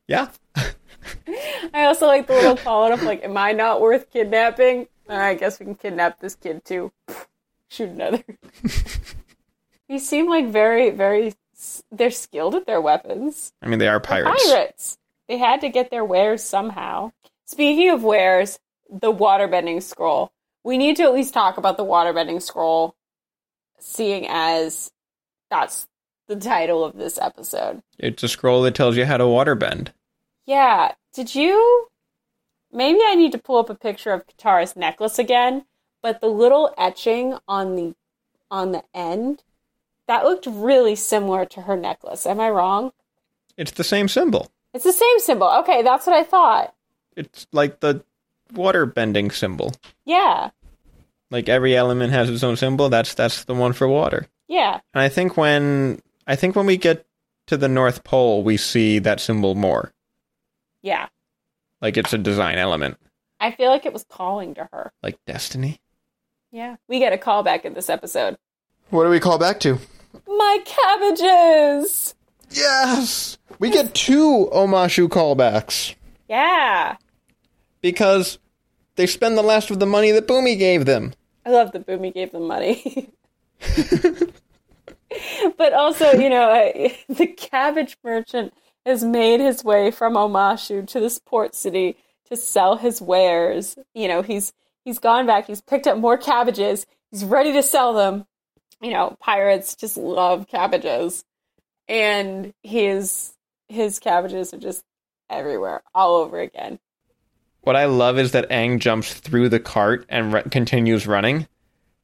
Yeah. 0.08 0.30
I 1.74 1.86
also 1.86 2.08
like 2.08 2.28
the 2.28 2.34
little 2.34 2.56
follow 2.56 2.92
up, 2.92 3.02
like, 3.02 3.24
"Am 3.24 3.38
I 3.38 3.52
not 3.52 3.82
worth 3.82 4.10
kidnapping? 4.12 4.88
I 5.10 5.36
guess 5.36 5.60
we 5.60 5.66
can 5.66 5.76
kidnap 5.76 6.20
this 6.20 6.36
kid 6.36 6.64
too. 6.66 6.92
Shoot 7.70 7.90
another." 7.90 8.24
you 9.90 10.00
seem 10.00 10.30
like 10.30 10.48
very, 10.48 10.90
very. 10.92 11.34
They're 11.92 12.12
skilled 12.12 12.56
at 12.56 12.66
their 12.66 12.82
weapons. 12.82 13.52
I 13.62 13.68
mean, 13.68 13.80
they 13.80 13.88
are 13.88 14.00
pirates. 14.00 14.46
Pirates. 14.46 14.98
They 15.28 15.38
had 15.38 15.62
to 15.62 15.70
get 15.70 15.90
their 15.90 16.06
wares 16.06 16.44
somehow. 16.44 17.12
Speaking 17.46 17.90
of 17.90 18.04
wares, 18.04 18.60
the 18.90 19.12
waterbending 19.12 19.82
scroll. 19.82 20.32
We 20.64 20.78
need 20.78 20.98
to 20.98 21.04
at 21.04 21.14
least 21.14 21.34
talk 21.34 21.58
about 21.58 21.78
the 21.78 21.86
waterbending 21.86 22.42
scroll, 22.42 22.96
seeing 23.80 24.28
as 24.30 24.92
that's 25.50 25.88
the 26.28 26.36
title 26.36 26.84
of 26.84 26.96
this 26.98 27.18
episode. 27.18 27.82
It's 27.98 28.24
a 28.24 28.28
scroll 28.28 28.62
that 28.64 28.76
tells 28.76 28.98
you 28.98 29.06
how 29.06 29.18
to 29.18 29.24
waterbend. 29.24 29.90
Yeah. 30.46 30.94
Did 31.14 31.34
you? 31.34 31.88
Maybe 32.72 33.00
I 33.06 33.16
need 33.16 33.32
to 33.32 33.38
pull 33.38 33.58
up 33.58 33.70
a 33.70 33.76
picture 33.76 34.12
of 34.12 34.28
Katara's 34.28 34.76
necklace 34.76 35.18
again, 35.18 35.66
but 36.02 36.22
the 36.22 36.28
little 36.28 36.74
etching 36.78 37.38
on 37.48 37.76
the 37.76 37.96
on 38.50 38.72
the 38.72 38.84
end 38.94 39.44
that 40.08 40.24
looked 40.24 40.46
really 40.46 40.96
similar 40.96 41.46
to 41.46 41.62
her 41.62 41.76
necklace. 41.76 42.26
Am 42.26 42.40
I 42.40 42.50
wrong? 42.50 42.92
It's 43.58 43.72
the 43.72 43.84
same 43.84 44.08
symbol. 44.08 44.52
It's 44.74 44.84
the 44.84 44.94
same 44.94 45.20
symbol. 45.20 45.48
Okay, 45.60 45.82
that's 45.82 46.08
what 46.08 46.16
I 46.16 46.24
thought. 46.24 46.74
It's 47.16 47.48
like 47.52 47.80
the 47.80 48.04
water 48.54 48.86
bending 48.86 49.32
symbol. 49.32 49.74
Yeah. 50.06 50.52
Like 51.30 51.50
every 51.50 51.76
element 51.76 52.14
has 52.14 52.30
its 52.30 52.44
own 52.44 52.56
symbol. 52.56 52.90
That's 52.90 53.14
that's 53.14 53.44
the 53.44 53.56
one 53.56 53.74
for 53.74 53.88
water. 53.88 54.28
Yeah. 54.48 54.80
And 54.94 55.02
I 55.02 55.10
think 55.10 55.36
when 55.36 56.02
I 56.26 56.36
think 56.36 56.56
when 56.56 56.66
we 56.66 56.78
get 56.78 57.06
to 57.48 57.58
the 57.58 57.68
North 57.68 58.04
Pole, 58.04 58.44
we 58.44 58.56
see 58.58 59.00
that 59.00 59.20
symbol 59.20 59.56
more. 59.56 59.94
Yeah. 60.82 61.08
Like 61.82 61.98
it's 61.98 62.14
a 62.14 62.18
design 62.18 62.58
element, 62.58 62.98
I 63.40 63.52
feel 63.52 63.70
like 63.70 63.86
it 63.86 63.94
was 63.94 64.06
calling 64.10 64.56
to 64.56 64.68
her. 64.72 64.92
like 65.04 65.18
destiny. 65.26 65.80
Yeah. 66.52 66.78
We 66.88 67.00
get 67.00 67.14
a 67.14 67.18
call 67.18 67.44
back 67.44 67.66
in 67.66 67.74
this 67.74 67.90
episode. 67.90 68.38
What 68.90 69.04
do 69.04 69.10
we 69.10 69.20
call 69.20 69.38
back 69.38 69.60
to? 69.62 69.78
My 70.26 70.60
cabbages. 70.66 72.16
Yes, 72.50 73.38
we 73.60 73.70
get 73.70 73.94
two 73.94 74.50
Omashu 74.54 75.10
callbacks 75.10 75.94
Yeah. 76.30 76.96
because 77.82 78.40
they 78.96 79.06
spend 79.06 79.38
the 79.38 79.42
last 79.44 79.70
of 79.70 79.80
the 79.80 79.86
money 79.86 80.12
that 80.12 80.28
Bumi 80.28 80.58
gave 80.58 80.86
them. 80.86 81.14
I 81.46 81.50
love 81.52 81.74
that 81.74 81.86
Bumi 81.86 82.14
gave 82.14 82.32
them 82.32 82.48
money. 82.48 83.10
but 85.58 85.74
also, 85.74 86.12
you 86.14 86.30
know, 86.30 86.50
uh, 86.52 86.90
the 87.14 87.28
cabbage 87.28 87.98
merchant 88.04 88.54
has 88.88 89.04
made 89.04 89.40
his 89.40 89.64
way 89.64 89.92
from 89.92 90.14
Omashu 90.14 90.88
to 90.88 91.00
this 91.00 91.20
port 91.20 91.54
city 91.54 91.98
to 92.30 92.38
sell 92.38 92.78
his 92.78 93.02
wares. 93.02 93.78
You 93.94 94.08
know, 94.08 94.22
he's 94.22 94.54
he's 94.86 95.00
gone 95.00 95.26
back, 95.26 95.48
he's 95.48 95.62
picked 95.62 95.88
up 95.88 95.98
more 95.98 96.18
cabbages, 96.18 96.86
he's 97.12 97.26
ready 97.26 97.54
to 97.54 97.64
sell 97.64 97.94
them. 97.94 98.26
You 98.82 98.92
know, 98.92 99.18
pirates 99.20 99.76
just 99.76 99.98
love 99.98 100.48
cabbages. 100.48 101.24
And 101.88 102.54
his 102.64 103.34
his 103.68 104.00
cabbages 104.00 104.54
are 104.54 104.60
just 104.60 104.84
everywhere, 105.30 105.82
all 105.94 106.16
over 106.16 106.40
again. 106.40 106.80
What 107.62 107.76
I 107.76 107.86
love 107.86 108.18
is 108.18 108.32
that 108.32 108.50
Aang 108.50 108.80
jumps 108.80 109.14
through 109.14 109.50
the 109.50 109.60
cart 109.60 110.06
and 110.08 110.50
continues 110.52 111.06
running. 111.06 111.48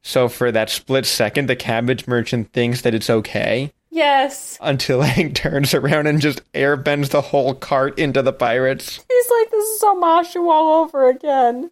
So 0.02 0.28
for 0.28 0.52
that 0.52 0.68
split 0.68 1.06
second, 1.06 1.48
the 1.48 1.56
cabbage 1.56 2.06
merchant 2.06 2.52
thinks 2.52 2.82
that 2.82 2.94
it's 2.94 3.08
okay 3.08 3.72
Yes. 3.94 4.58
until 4.60 5.02
Aang 5.02 5.32
turns 5.32 5.72
around 5.72 6.08
and 6.08 6.20
just 6.20 6.40
airbends 6.52 7.10
the 7.10 7.20
whole 7.20 7.54
cart 7.54 7.96
into 7.96 8.22
the 8.22 8.32
pirates. 8.32 8.96
He's 9.08 9.30
like, 9.30 9.50
this 9.52 9.64
is 9.64 9.82
Omashu 9.82 10.50
all 10.50 10.82
over 10.82 11.08
again. 11.08 11.70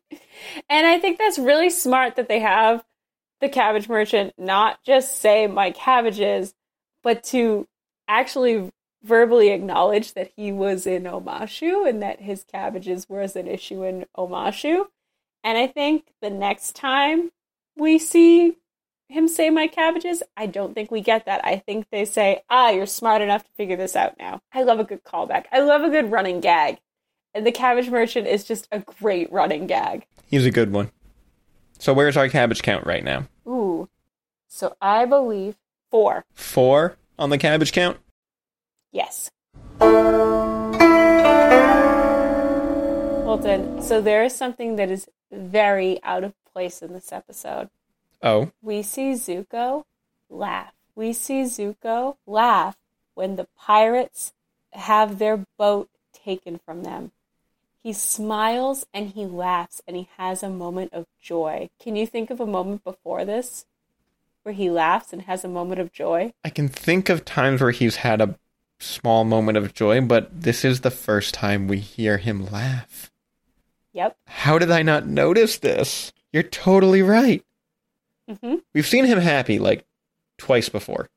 And 0.71 0.87
I 0.87 1.01
think 1.01 1.19
that's 1.19 1.39
really 1.39 1.69
smart 1.69 2.15
that 2.15 2.29
they 2.29 2.39
have 2.39 2.85
the 3.41 3.49
cabbage 3.49 3.89
merchant 3.89 4.35
not 4.39 4.79
just 4.85 5.21
say 5.21 5.49
my 5.49 5.73
cabbages, 5.73 6.55
but 7.03 7.25
to 7.25 7.67
actually 8.07 8.71
verbally 9.03 9.51
acknowledge 9.51 10.15
that 10.15 10.31
he 10.37 10.53
was 10.53 10.87
in 10.87 11.03
Omashu 11.03 11.89
and 11.89 12.03
that 12.03 12.21
his 12.21 12.45
cabbages 12.45 13.09
was 13.09 13.35
an 13.35 13.49
issue 13.49 13.83
in 13.83 14.07
Omashu. 14.17 14.85
And 15.43 15.59
I 15.59 15.67
think 15.67 16.05
the 16.21 16.31
next 16.31 16.77
time 16.77 17.33
we 17.77 17.99
see 17.99 18.59
him 19.13 19.29
say 19.29 19.51
my 19.51 19.67
cabbages, 19.67 20.23
I 20.37 20.47
don't 20.47 20.75
think 20.75 20.91
we 20.91 21.01
get 21.01 21.27
that. 21.27 21.45
I 21.45 21.57
think 21.57 21.87
they 21.91 22.05
say, 22.05 22.43
ah, 22.49 22.71
you're 22.71 22.87
smart 22.87 23.23
enough 23.23 23.45
to 23.45 23.51
figure 23.57 23.77
this 23.77 23.95
out 23.95 24.19
now. 24.19 24.41
I 24.53 24.63
love 24.63 24.81
a 24.81 24.85
good 24.85 25.05
callback. 25.05 25.45
I 25.53 25.61
love 25.61 25.83
a 25.83 25.91
good 25.91 26.11
running 26.11 26.41
gag. 26.41 26.79
And 27.35 27.47
the 27.47 27.53
cabbage 27.53 27.89
merchant 27.89 28.27
is 28.27 28.45
just 28.45 28.69
a 28.73 28.81
great 28.81 29.31
running 29.33 29.67
gag. 29.67 30.07
He's 30.27 30.47
a 30.47 30.51
good 30.51 30.73
one. 30.73 30.91
So 31.79 31.93
where's 31.93 32.17
our 32.17 32.29
cabbage 32.29 32.63
count 32.63 32.87
right 32.87 33.05
now? 33.05 33.29
Ooh. 33.47 33.89
So 34.49 34.77
I 34.81 35.05
believe 35.05 35.57
four. 35.91 36.25
Four 36.35 36.97
on 37.19 37.31
the 37.31 37.39
cabbage 37.39 37.73
count? 37.73 37.99
Yes. 38.93 39.31
Colton, 43.25 43.83
so 43.83 44.01
there 44.01 44.25
is 44.25 44.35
something 44.35 44.77
that 44.77 44.91
is 44.91 45.09
very 45.31 46.03
out 46.03 46.25
of 46.25 46.35
place 46.53 46.83
in 46.83 46.93
this 46.93 47.13
episode. 47.13 47.71
Oh. 48.23 48.53
We 48.63 48.83
see 48.83 49.13
Zuko 49.13 49.85
laugh. 50.31 50.73
We 50.95 51.13
see 51.13 51.43
Zuko 51.43 52.17
laugh 52.27 52.77
when 53.15 53.37
the 53.37 53.49
pirates 53.59 54.33
have 54.73 55.19
their 55.19 55.45
boat 55.59 55.89
taken 56.13 56.59
from 56.65 56.85
them. 56.85 57.13
He 57.83 57.93
smiles 57.93 58.87
and 58.95 59.11
he 59.11 59.27
laughs 59.27 59.83
and 59.89 59.97
he 59.97 60.09
has 60.17 60.43
a 60.43 60.49
moment 60.49 60.93
of 60.93 61.07
joy. 61.21 61.69
Can 61.81 61.97
you 61.97 62.07
think 62.07 62.31
of 62.31 62.41
a 62.41 62.47
moment 62.47 62.85
before 62.85 63.25
this 63.25 63.67
where 64.45 64.55
he 64.55 64.71
laughs 64.71 65.13
and 65.13 65.23
has 65.23 65.45
a 65.45 65.49
moment 65.49 65.81
of 65.81 65.93
joy? 65.93 66.33
I 66.45 66.51
can 66.51 66.69
think 66.69 67.09
of 67.09 67.25
times 67.25 67.61
where 67.61 67.73
he's 67.73 67.97
had 67.97 68.21
a 68.21 68.39
small 68.79 69.25
moment 69.25 69.59
of 69.59 69.75
joy, 69.75 70.01
but 70.01 70.43
this 70.43 70.65
is 70.65 70.81
the 70.81 70.91
first 70.91 71.35
time 71.35 71.67
we 71.67 71.79
hear 71.79 72.19
him 72.19 72.47
laugh. 72.47 73.11
Yep. 73.93 74.17
How 74.27 74.59
did 74.59 74.71
I 74.71 74.83
not 74.83 75.07
notice 75.07 75.59
this? 75.59 76.13
You're 76.33 76.43
totally 76.45 77.03
right. 77.03 77.45
Hmm 78.29 78.57
We've 78.75 78.87
seen 78.87 79.05
him 79.05 79.19
happy 79.19 79.59
like 79.59 79.85
twice 80.39 80.69
before. 80.69 81.09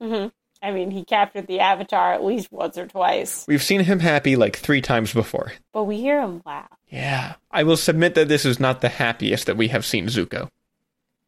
hmm 0.00 0.26
I 0.64 0.70
mean, 0.70 0.92
he 0.92 1.04
captured 1.04 1.48
the 1.48 1.58
Avatar 1.58 2.12
at 2.12 2.22
least 2.24 2.52
once 2.52 2.78
or 2.78 2.86
twice, 2.86 3.44
We've 3.48 3.62
seen 3.62 3.80
him 3.80 3.98
happy 3.98 4.36
like 4.36 4.54
three 4.56 4.80
times 4.80 5.12
before. 5.12 5.52
but 5.72 5.84
we 5.84 5.96
hear 6.00 6.20
him 6.22 6.40
laugh. 6.46 6.68
Yeah. 6.88 7.34
I 7.50 7.64
will 7.64 7.76
submit 7.76 8.14
that 8.14 8.28
this 8.28 8.44
is 8.44 8.60
not 8.60 8.80
the 8.80 8.88
happiest 8.88 9.46
that 9.46 9.56
we 9.56 9.68
have 9.68 9.84
seen 9.84 10.06
Zuko. 10.06 10.48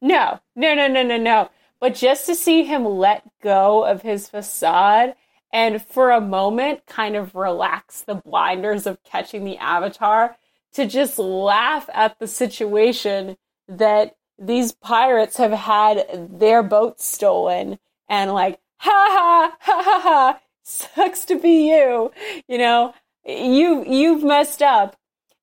No, 0.01 0.39
no, 0.55 0.75
no, 0.75 0.87
no, 0.87 1.03
no, 1.03 1.17
no. 1.17 1.49
But 1.81 1.97
just 1.97 2.27
to 2.27 2.35
see 2.37 2.63
him 2.63 2.85
let 2.85 3.25
go 3.43 3.85
of 3.85 4.03
his 4.03 4.29
facade 4.29 5.15
and 5.53 5.83
for 5.83 6.11
a 6.13 6.21
moment 6.21 6.87
kind 6.87 7.17
of 7.17 7.35
relax 7.35 8.03
the 8.03 8.15
blinders 8.15 8.87
of 8.87 9.03
catching 9.03 9.45
the 9.45 9.57
Avatar 9.59 10.37
to 10.75 10.87
just 10.87 11.19
laugh 11.19 11.89
at 11.93 12.19
the 12.21 12.27
situation 12.29 13.37
that 13.69 14.15
these 14.39 14.73
pirates 14.73 15.37
have 15.37 15.53
had 15.53 16.39
their 16.39 16.63
boat 16.63 17.01
stolen 17.01 17.79
and 18.09 18.33
like, 18.33 18.61
ha 18.79 18.91
ha, 18.91 19.57
ha 19.61 19.83
ha 19.83 20.01
ha, 20.01 20.41
sucks 20.63 21.25
to 21.27 21.39
be 21.39 21.71
you. 21.71 22.13
You 22.49 22.59
know, 22.59 22.95
you, 23.25 23.85
you've 23.85 24.23
messed 24.23 24.63
up. 24.63 24.97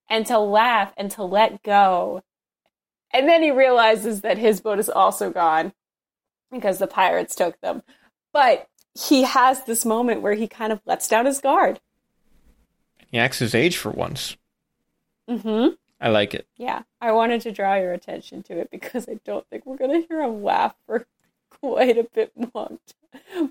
And 0.09 0.25
to 0.25 0.39
laugh 0.39 0.91
and 0.97 1.09
to 1.11 1.23
let 1.23 1.63
go 1.63 2.21
and 3.13 3.27
then 3.27 3.43
he 3.43 3.51
realizes 3.51 4.21
that 4.21 4.37
his 4.37 4.61
boat 4.61 4.79
is 4.79 4.89
also 4.89 5.29
gone 5.29 5.73
because 6.51 6.79
the 6.79 6.87
pirates 6.87 7.35
took 7.35 7.59
them. 7.61 7.83
But 8.33 8.67
he 8.93 9.23
has 9.23 9.63
this 9.63 9.85
moment 9.85 10.21
where 10.21 10.33
he 10.33 10.47
kind 10.47 10.71
of 10.71 10.81
lets 10.85 11.07
down 11.07 11.25
his 11.25 11.39
guard. 11.39 11.79
He 13.07 13.17
acts 13.17 13.39
his 13.39 13.53
age 13.53 13.77
for 13.77 13.91
once. 13.91 14.37
Mm-hmm. 15.29 15.75
I 16.01 16.09
like 16.09 16.33
it. 16.33 16.47
Yeah. 16.57 16.81
I 16.99 17.11
wanted 17.11 17.41
to 17.41 17.51
draw 17.51 17.75
your 17.75 17.93
attention 17.93 18.43
to 18.43 18.57
it 18.59 18.71
because 18.71 19.07
I 19.07 19.19
don't 19.23 19.47
think 19.47 19.65
we're 19.65 19.77
going 19.77 20.01
to 20.01 20.07
hear 20.07 20.21
him 20.21 20.43
laugh 20.43 20.75
for 20.85 21.05
quite 21.61 21.97
a 21.97 22.03
bit 22.03 22.33
more, 22.53 22.79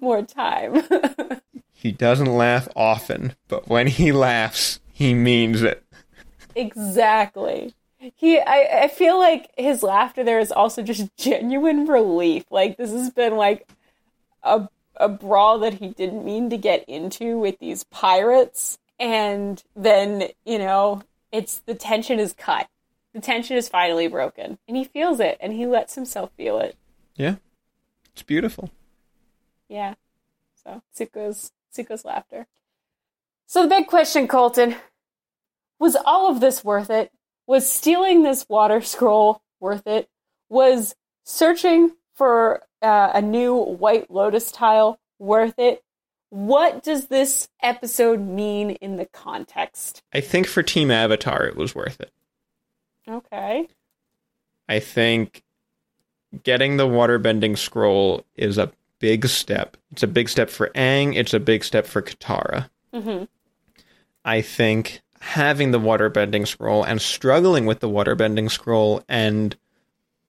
more 0.01 0.23
time. 0.23 0.83
He 1.73 1.93
doesn't 1.93 2.27
laugh 2.27 2.69
often, 2.77 3.37
but 3.49 3.67
when 3.69 3.87
he 3.87 4.13
laughs, 4.13 4.81
he 4.93 5.15
means 5.15 5.63
it. 5.63 5.83
exactly. 6.55 7.75
He, 8.17 8.39
I, 8.39 8.83
I 8.83 8.89
feel 8.89 9.19
like 9.19 9.51
his 9.57 9.83
laughter 9.83 10.23
there 10.23 10.39
is 10.39 10.53
also 10.53 10.83
just 10.83 11.17
genuine 11.17 11.87
relief. 11.87 12.45
Like 12.51 12.77
this 12.77 12.91
has 12.91 13.09
been 13.09 13.37
like 13.37 13.67
a 14.43 14.69
a 14.97 15.09
brawl 15.09 15.59
that 15.61 15.75
he 15.75 15.89
didn't 15.89 16.23
mean 16.23 16.51
to 16.51 16.59
get 16.59 16.85
into 16.87 17.39
with 17.39 17.59
these 17.61 17.85
pirates, 17.85 18.79
and 18.99 19.63
then 19.75 20.29
you 20.45 20.59
know 20.59 21.03
it's 21.33 21.59
the 21.59 21.74
tension 21.74 22.18
is 22.18 22.33
cut. 22.33 22.68
The 23.14 23.20
tension 23.20 23.57
is 23.57 23.68
finally 23.68 24.07
broken, 24.07 24.59
and 24.68 24.76
he 24.76 24.85
feels 24.85 25.20
it, 25.20 25.37
and 25.41 25.53
he 25.53 25.66
lets 25.66 25.95
himself 25.95 26.31
feel 26.37 26.59
it. 26.59 26.76
Yeah. 27.16 27.37
It's 28.12 28.22
beautiful. 28.22 28.70
Yeah. 29.68 29.95
So 30.62 30.83
Zuko's 30.97 31.53
Zuko's 31.74 32.05
laughter. 32.05 32.47
So 33.47 33.62
the 33.62 33.68
big 33.68 33.87
question, 33.89 34.28
Colton, 34.28 34.76
was 35.78 35.97
all 35.97 36.31
of 36.31 36.41
this 36.41 36.62
worth 36.64 36.91
it? 36.91 37.11
Was 37.47 37.70
stealing 37.70 38.22
this 38.22 38.47
water 38.49 38.81
scroll 38.81 39.43
worth 39.59 39.87
it? 39.87 40.09
Was 40.49 40.95
searching 41.24 41.93
for 42.14 42.62
uh, 42.83 43.11
a 43.14 43.22
new 43.22 43.55
white 43.55 44.11
lotus 44.11 44.53
tile 44.53 45.01
worth 45.18 45.59
it? 45.59 45.83
What 46.31 46.83
does 46.85 47.09
this 47.09 47.49
episode 47.61 48.20
mean 48.20 48.70
in 48.70 48.97
the 48.97 49.07
context? 49.07 50.03
I 50.14 50.20
think 50.20 50.47
for 50.47 50.62
Team 50.62 50.91
Avatar, 50.91 51.45
it 51.45 51.57
was 51.57 51.74
worth 51.74 52.01
it. 52.01 52.12
Okay. 53.09 53.68
I 54.68 54.78
think 54.78 55.43
getting 56.45 56.76
the 56.76 56.87
waterbending 56.87 57.59
scroll 57.59 58.24
is 58.37 58.59
a 58.59 58.70
big 59.01 59.26
step. 59.26 59.76
It's 59.91 60.05
a 60.05 60.07
big 60.07 60.28
step 60.28 60.51
for 60.51 60.68
Aang. 60.76 61.16
It's 61.16 61.35
a 61.35 61.41
big 61.41 61.64
step 61.64 61.87
for 61.87 62.01
Katara. 62.01 62.70
hmm 62.95 63.24
I 64.24 64.43
think 64.43 65.01
having 65.20 65.70
the 65.70 65.81
waterbending 65.81 66.47
scroll 66.47 66.85
and 66.85 67.01
struggling 67.01 67.66
with 67.66 67.81
the 67.81 67.89
waterbending 67.89 68.51
scroll 68.51 69.03
and 69.09 69.57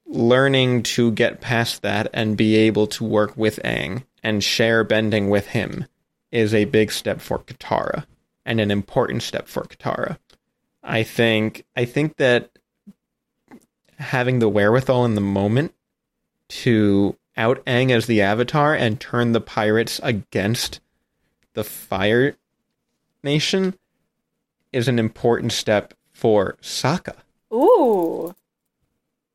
learning 0.05 0.83
to 0.83 1.11
get 1.11 1.41
past 1.41 1.81
that 1.81 2.07
and 2.13 2.35
be 2.37 2.55
able 2.55 2.87
to 2.87 3.03
work 3.03 3.35
with 3.37 3.59
Aang 3.63 4.03
and 4.23 4.43
share 4.43 4.83
bending 4.83 5.29
with 5.29 5.47
him 5.47 5.85
is 6.31 6.53
a 6.53 6.65
big 6.65 6.91
step 6.91 7.21
for 7.21 7.39
Katara 7.39 8.05
and 8.45 8.59
an 8.59 8.71
important 8.71 9.23
step 9.23 9.47
for 9.47 9.63
Katara. 9.63 10.17
I 10.83 11.03
think 11.03 11.65
I 11.75 11.85
think 11.85 12.17
that 12.17 12.49
having 13.97 14.39
the 14.39 14.49
wherewithal 14.49 15.05
in 15.05 15.15
the 15.15 15.21
moment 15.21 15.73
to 16.49 17.15
out 17.37 17.63
Aang 17.65 17.91
as 17.91 18.07
the 18.07 18.21
Avatar 18.21 18.73
and 18.75 18.99
turn 18.99 19.31
the 19.31 19.41
pirates 19.41 19.99
against 20.03 20.79
the 21.53 21.63
Fire 21.63 22.35
Nation 23.23 23.75
is 24.71 24.87
an 24.87 24.99
important 24.99 25.51
step 25.51 25.93
for 26.11 26.57
Sokka 26.61 27.15
Ooh. 27.53 28.35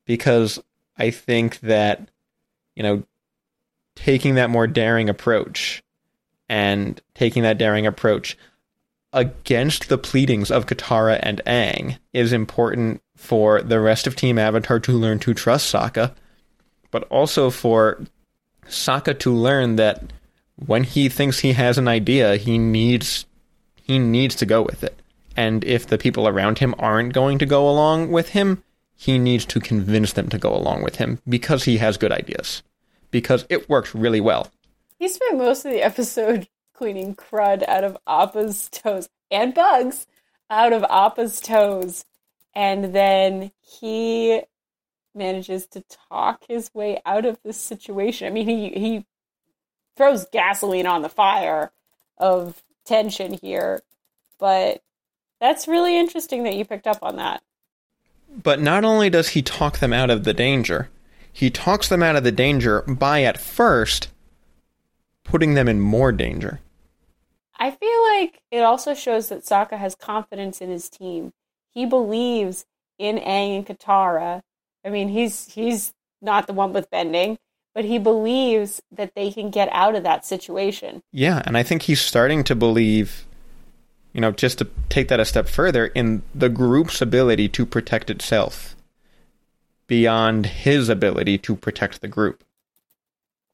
because 0.05 0.59
I 0.97 1.11
think 1.11 1.59
that 1.61 2.09
you 2.75 2.83
know 2.83 3.03
taking 3.97 4.35
that 4.35 4.49
more 4.49 4.67
daring 4.67 5.09
approach 5.09 5.83
and 6.47 7.01
taking 7.15 7.43
that 7.43 7.57
daring 7.57 7.85
approach 7.85 8.37
against 9.11 9.89
the 9.89 9.97
pleadings 9.97 10.51
of 10.51 10.67
Katara 10.67 11.19
and 11.23 11.41
Aang 11.45 11.97
is 12.13 12.31
important 12.31 13.01
for 13.15 13.61
the 13.61 13.79
rest 13.79 14.05
of 14.05 14.15
Team 14.15 14.37
Avatar 14.37 14.79
to 14.81 14.91
learn 14.91 15.17
to 15.19 15.33
trust 15.33 15.73
Sokka, 15.73 16.13
but 16.91 17.03
also 17.05 17.49
for 17.49 17.99
Sokka 18.67 19.17
to 19.19 19.33
learn 19.33 19.77
that 19.77 20.13
when 20.55 20.83
he 20.83 21.09
thinks 21.09 21.39
he 21.39 21.53
has 21.53 21.77
an 21.77 21.87
idea, 21.87 22.37
he 22.37 22.57
needs 22.57 23.25
he 23.75 23.97
needs 23.97 24.35
to 24.35 24.45
go 24.45 24.61
with 24.61 24.83
it. 24.83 25.01
And 25.35 25.63
if 25.63 25.87
the 25.87 25.97
people 25.97 26.27
around 26.27 26.59
him 26.59 26.75
aren't 26.77 27.13
going 27.13 27.39
to 27.39 27.45
go 27.45 27.69
along 27.69 28.11
with 28.11 28.29
him, 28.29 28.63
he 28.95 29.17
needs 29.17 29.45
to 29.45 29.59
convince 29.59 30.13
them 30.13 30.29
to 30.29 30.37
go 30.37 30.53
along 30.53 30.83
with 30.83 30.97
him 30.97 31.19
because 31.27 31.63
he 31.63 31.77
has 31.77 31.97
good 31.97 32.11
ideas. 32.11 32.63
Because 33.11 33.45
it 33.49 33.69
works 33.69 33.95
really 33.95 34.21
well. 34.21 34.47
He 34.99 35.07
spent 35.07 35.37
most 35.37 35.65
of 35.65 35.71
the 35.71 35.81
episode 35.81 36.47
cleaning 36.73 37.15
crud 37.15 37.67
out 37.67 37.83
of 37.83 37.97
Appa's 38.07 38.69
toes 38.69 39.09
and 39.31 39.53
bugs 39.53 40.07
out 40.49 40.73
of 40.73 40.83
Appa's 40.89 41.39
toes. 41.39 42.05
And 42.55 42.95
then 42.95 43.51
he 43.61 44.41
manages 45.13 45.67
to 45.67 45.83
talk 46.09 46.43
his 46.47 46.73
way 46.73 47.01
out 47.05 47.25
of 47.25 47.39
this 47.43 47.57
situation. 47.57 48.27
I 48.27 48.31
mean, 48.31 48.47
he, 48.47 48.69
he 48.69 49.05
throws 49.95 50.25
gasoline 50.31 50.87
on 50.87 51.01
the 51.01 51.09
fire 51.09 51.71
of 52.17 52.63
tension 52.85 53.33
here, 53.33 53.81
but 54.39 54.81
that's 55.39 55.67
really 55.67 55.99
interesting 55.99 56.43
that 56.43 56.55
you 56.55 56.65
picked 56.65 56.87
up 56.87 56.99
on 57.01 57.17
that. 57.17 57.41
But 58.29 58.61
not 58.61 58.83
only 58.83 59.09
does 59.09 59.29
he 59.29 59.41
talk 59.41 59.79
them 59.79 59.93
out 59.93 60.09
of 60.09 60.23
the 60.23 60.33
danger, 60.33 60.89
he 61.37 61.51
talks 61.51 61.87
them 61.87 62.01
out 62.01 62.15
of 62.15 62.23
the 62.23 62.31
danger 62.31 62.81
by 62.87 63.21
at 63.21 63.39
first 63.39 64.07
putting 65.23 65.53
them 65.53 65.67
in 65.67 65.79
more 65.79 66.11
danger. 66.11 66.61
I 67.59 67.69
feel 67.69 68.03
like 68.07 68.41
it 68.49 68.61
also 68.61 68.95
shows 68.95 69.29
that 69.29 69.45
Sokka 69.45 69.77
has 69.77 69.93
confidence 69.93 70.61
in 70.61 70.71
his 70.71 70.89
team. 70.89 71.33
He 71.75 71.85
believes 71.85 72.65
in 72.97 73.17
Aang 73.17 73.55
and 73.55 73.67
Katara. 73.67 74.41
I 74.83 74.89
mean, 74.89 75.09
he's 75.09 75.53
he's 75.53 75.93
not 76.23 76.47
the 76.47 76.53
one 76.53 76.73
with 76.73 76.89
bending, 76.89 77.37
but 77.75 77.85
he 77.85 77.99
believes 77.99 78.81
that 78.91 79.13
they 79.15 79.31
can 79.31 79.51
get 79.51 79.69
out 79.71 79.93
of 79.93 80.01
that 80.01 80.25
situation. 80.25 81.03
Yeah, 81.11 81.43
and 81.45 81.55
I 81.55 81.61
think 81.61 81.83
he's 81.83 82.01
starting 82.01 82.43
to 82.45 82.55
believe, 82.55 83.27
you 84.11 84.21
know, 84.21 84.31
just 84.31 84.57
to 84.57 84.67
take 84.89 85.07
that 85.09 85.19
a 85.19 85.25
step 85.25 85.47
further, 85.47 85.85
in 85.85 86.23
the 86.33 86.49
group's 86.49 86.99
ability 86.99 87.47
to 87.49 87.63
protect 87.63 88.09
itself 88.09 88.75
beyond 89.87 90.45
his 90.45 90.89
ability 90.89 91.37
to 91.39 91.55
protect 91.55 92.01
the 92.01 92.07
group. 92.07 92.43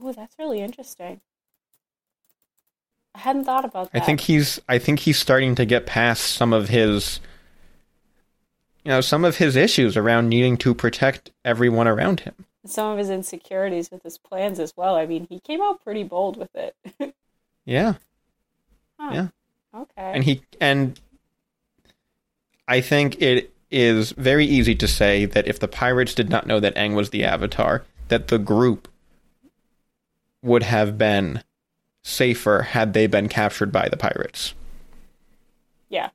Ooh, 0.03 0.11
that's 0.13 0.37
really 0.37 0.59
interesting. 0.59 1.21
I 3.15 3.19
hadn't 3.19 3.45
thought 3.45 3.63
about 3.65 3.91
that. 3.91 4.01
I 4.01 4.05
think 4.05 4.21
he's 4.21 4.59
I 4.67 4.79
think 4.79 4.99
he's 4.99 5.17
starting 5.19 5.55
to 5.55 5.65
get 5.65 5.85
past 5.85 6.23
some 6.23 6.51
of 6.51 6.69
his 6.69 7.19
you 8.83 8.89
know, 8.89 8.99
some 9.01 9.23
of 9.23 9.37
his 9.37 9.55
issues 9.55 9.95
around 9.95 10.27
needing 10.27 10.57
to 10.57 10.73
protect 10.73 11.31
everyone 11.45 11.87
around 11.87 12.21
him. 12.21 12.33
some 12.65 12.91
of 12.91 12.97
his 12.97 13.09
insecurities 13.09 13.89
with 13.91 14.03
his 14.03 14.17
plans 14.17 14.59
as 14.59 14.73
well. 14.75 14.95
I 14.95 15.05
mean, 15.05 15.25
he 15.29 15.39
came 15.39 15.61
out 15.61 15.81
pretty 15.83 16.03
bold 16.03 16.37
with 16.37 16.53
it. 16.55 16.75
Yeah. 17.65 17.93
Huh. 18.99 19.11
Yeah. 19.13 19.27
Okay. 19.73 20.11
And 20.15 20.21
he 20.25 20.41
and 20.59 20.99
I 22.67 22.81
think 22.81 23.21
it 23.21 23.52
is 23.73 24.11
very 24.11 24.45
easy 24.45 24.75
to 24.75 24.87
say 24.87 25.25
that 25.25 25.47
if 25.47 25.59
the 25.59 25.67
pirates 25.67 26.13
did 26.13 26.29
not 26.29 26.45
know 26.47 26.59
that 26.59 26.75
Aang 26.75 26.95
was 26.95 27.09
the 27.09 27.23
Avatar, 27.23 27.83
that 28.07 28.27
the 28.27 28.37
group 28.37 28.87
would 30.41 30.63
have 30.63 30.97
been 30.97 31.43
safer 32.03 32.61
had 32.61 32.93
they 32.93 33.07
been 33.07 33.27
captured 33.29 33.71
by 33.71 33.89
the 33.89 33.97
pirates. 33.97 34.53
yeah. 35.89 36.09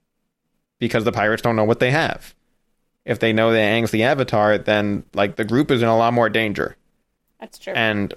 because 0.79 1.05
the 1.05 1.13
pirates 1.13 1.43
don't 1.43 1.57
know 1.57 1.65
what 1.65 1.81
they 1.81 1.91
have. 1.91 2.35
If 3.05 3.19
they 3.19 3.33
know 3.33 3.51
that 3.53 3.59
Aang's 3.59 3.91
the 3.91 4.03
Avatar, 4.05 4.59
then 4.59 5.03
like 5.15 5.37
the 5.37 5.45
group 5.45 5.71
is 5.71 5.83
in 5.83 5.89
a 5.89 5.97
lot 5.97 6.13
more 6.13 6.29
danger. 6.29 6.77
That's 7.41 7.59
true. 7.59 7.73
And 7.75 8.15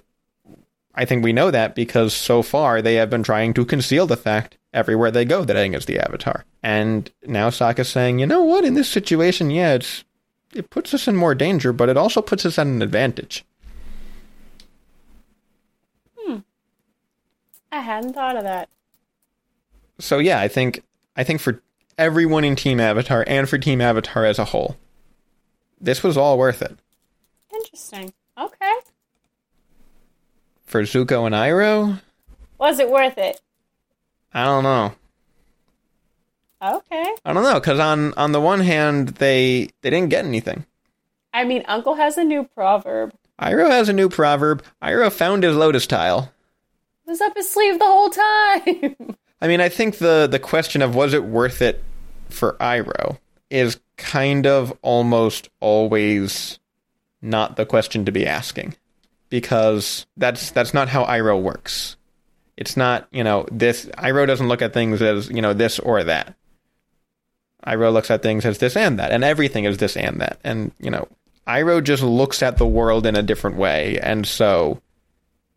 I 0.93 1.05
think 1.05 1.23
we 1.23 1.33
know 1.33 1.49
that 1.49 1.73
because 1.75 2.13
so 2.13 2.41
far 2.43 2.81
they 2.81 2.95
have 2.95 3.09
been 3.09 3.23
trying 3.23 3.53
to 3.53 3.65
conceal 3.65 4.05
the 4.05 4.17
fact 4.17 4.57
everywhere 4.73 5.11
they 5.11 5.25
go 5.25 5.43
that 5.43 5.55
Aang 5.55 5.75
is 5.75 5.85
the 5.85 5.99
Avatar. 5.99 6.45
And 6.63 7.11
now 7.25 7.49
Sokka's 7.49 7.89
saying, 7.89 8.19
you 8.19 8.25
know 8.25 8.43
what, 8.43 8.63
in 8.63 8.73
this 8.73 8.89
situation, 8.89 9.51
yeah, 9.51 9.73
it's 9.73 10.03
it 10.53 10.69
puts 10.69 10.93
us 10.93 11.07
in 11.07 11.15
more 11.15 11.33
danger, 11.35 11.71
but 11.71 11.89
it 11.89 11.97
also 11.97 12.21
puts 12.21 12.45
us 12.45 12.59
at 12.59 12.67
an 12.67 12.81
advantage. 12.81 13.45
Hmm. 16.17 16.39
I 17.71 17.79
hadn't 17.79 18.13
thought 18.13 18.35
of 18.35 18.43
that. 18.43 18.69
So 19.99 20.19
yeah, 20.19 20.39
I 20.39 20.47
think 20.47 20.83
I 21.15 21.23
think 21.23 21.41
for 21.41 21.61
everyone 21.97 22.43
in 22.43 22.55
Team 22.55 22.79
Avatar 22.79 23.23
and 23.27 23.47
for 23.47 23.57
Team 23.57 23.81
Avatar 23.81 24.25
as 24.25 24.39
a 24.39 24.45
whole, 24.45 24.77
this 25.79 26.03
was 26.03 26.17
all 26.17 26.37
worth 26.37 26.61
it. 26.61 26.77
Interesting. 27.53 28.13
Okay. 28.37 28.73
For 30.65 30.83
Zuko 30.83 31.25
and 31.25 31.35
Iroh, 31.35 32.01
Was 32.57 32.79
it 32.79 32.89
worth 32.89 33.17
it? 33.17 33.41
I 34.33 34.45
don't 34.45 34.63
know. 34.63 34.93
Okay. 36.61 37.15
I 37.25 37.33
don't 37.33 37.43
know 37.43 37.59
because 37.59 37.79
on 37.79 38.13
on 38.13 38.31
the 38.31 38.41
one 38.41 38.59
hand 38.59 39.09
they 39.09 39.69
they 39.81 39.89
didn't 39.89 40.09
get 40.09 40.25
anything. 40.25 40.65
I 41.33 41.43
mean, 41.43 41.63
Uncle 41.67 41.95
has 41.95 42.17
a 42.17 42.23
new 42.23 42.43
proverb. 42.43 43.13
Iroh 43.39 43.69
has 43.69 43.89
a 43.89 43.93
new 43.93 44.09
proverb. 44.09 44.63
Iroh 44.81 45.11
found 45.11 45.43
his 45.43 45.55
lotus 45.55 45.87
tile. 45.87 46.31
It 47.07 47.09
was 47.09 47.21
up 47.21 47.35
his 47.35 47.49
sleeve 47.49 47.79
the 47.79 47.85
whole 47.85 48.09
time. 48.09 49.15
I 49.41 49.47
mean, 49.47 49.59
I 49.59 49.69
think 49.69 49.97
the 49.97 50.27
the 50.29 50.39
question 50.39 50.81
of 50.81 50.93
was 50.93 51.13
it 51.13 51.23
worth 51.23 51.61
it 51.61 51.83
for 52.29 52.53
Iroh 52.59 53.17
is 53.49 53.79
kind 53.97 54.45
of 54.45 54.71
almost 54.81 55.49
always 55.59 56.59
not 57.21 57.55
the 57.55 57.65
question 57.65 58.05
to 58.05 58.11
be 58.11 58.27
asking 58.27 58.75
because 59.29 60.05
that's 60.15 60.51
that's 60.51 60.73
not 60.73 60.89
how 60.89 61.05
Iroh 61.05 61.41
works. 61.41 61.97
It's 62.61 62.77
not, 62.77 63.07
you 63.11 63.23
know, 63.23 63.47
this 63.51 63.87
Iroh 63.97 64.27
doesn't 64.27 64.47
look 64.47 64.61
at 64.61 64.71
things 64.71 65.01
as, 65.01 65.29
you 65.31 65.41
know, 65.41 65.51
this 65.51 65.79
or 65.79 66.03
that. 66.03 66.35
Iroh 67.65 67.91
looks 67.91 68.11
at 68.11 68.21
things 68.21 68.45
as 68.45 68.59
this 68.59 68.77
and 68.77 68.99
that, 68.99 69.11
and 69.11 69.23
everything 69.23 69.63
is 69.65 69.79
this 69.79 69.97
and 69.97 70.21
that. 70.21 70.39
And, 70.43 70.71
you 70.79 70.91
know, 70.91 71.07
Iroh 71.47 71.83
just 71.83 72.03
looks 72.03 72.43
at 72.43 72.59
the 72.59 72.67
world 72.67 73.07
in 73.07 73.15
a 73.15 73.23
different 73.23 73.57
way, 73.57 73.99
and 73.99 74.27
so 74.27 74.79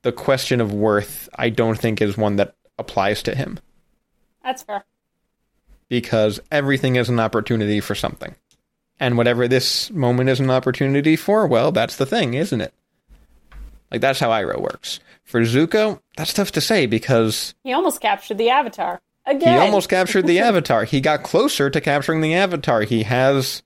the 0.01 0.13
question 0.13 0.63
of 0.63 0.73
worth 0.73 1.29
I 1.35 1.51
don't 1.51 1.79
think 1.79 2.01
is 2.01 2.17
one 2.17 2.37
that 2.37 2.55
applies 2.79 3.23
to 3.25 3.35
him 3.35 3.59
That's 4.43 4.63
fair. 4.63 4.83
because 5.91 6.41
everything 6.51 6.97
is 6.97 7.11
an 7.11 7.21
opportunity 7.21 7.81
for 7.81 7.95
something. 7.95 8.35
And 8.99 9.19
whatever 9.19 9.47
this 9.47 9.91
moment 9.91 10.31
is 10.31 10.41
an 10.41 10.51
opportunity 10.51 11.17
for, 11.17 11.47
well, 11.47 11.71
that's 11.71 11.97
the 11.97 12.07
thing, 12.07 12.33
isn't 12.33 12.63
it? 12.63 12.73
Like 13.95 14.01
that's 14.01 14.19
how 14.19 14.31
Iroh 14.31 14.61
works. 14.61 14.99
For 15.23 15.41
Zuko, 15.43 16.01
that's 16.17 16.33
tough 16.33 16.51
to 16.53 16.61
say 16.61 16.87
because 16.87 17.55
He 17.63 17.73
almost 17.73 18.01
captured 18.01 18.39
the 18.39 18.51
Avatar 18.51 19.01
again. 19.25 19.61
he 19.61 19.65
almost 19.65 19.89
captured 19.89 20.27
the 20.27 20.39
Avatar. 20.41 20.83
He 20.83 21.01
got 21.01 21.23
closer 21.23 21.71
to 21.71 21.81
capturing 21.81 22.21
the 22.21 22.35
Avatar. 22.35 22.83
He 22.83 23.05
has 23.05 23.63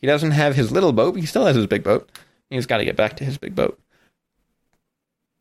he 0.00 0.06
doesn't 0.06 0.30
have 0.30 0.56
his 0.56 0.72
little 0.72 0.94
boat, 0.94 1.12
but 1.12 1.20
he 1.20 1.26
still 1.26 1.44
has 1.44 1.54
his 1.54 1.66
big 1.66 1.84
boat. 1.84 2.08
He's 2.48 2.64
got 2.64 2.78
to 2.78 2.86
get 2.86 2.96
back 2.96 3.14
to 3.18 3.24
his 3.26 3.36
big 3.36 3.54
boat. 3.54 3.78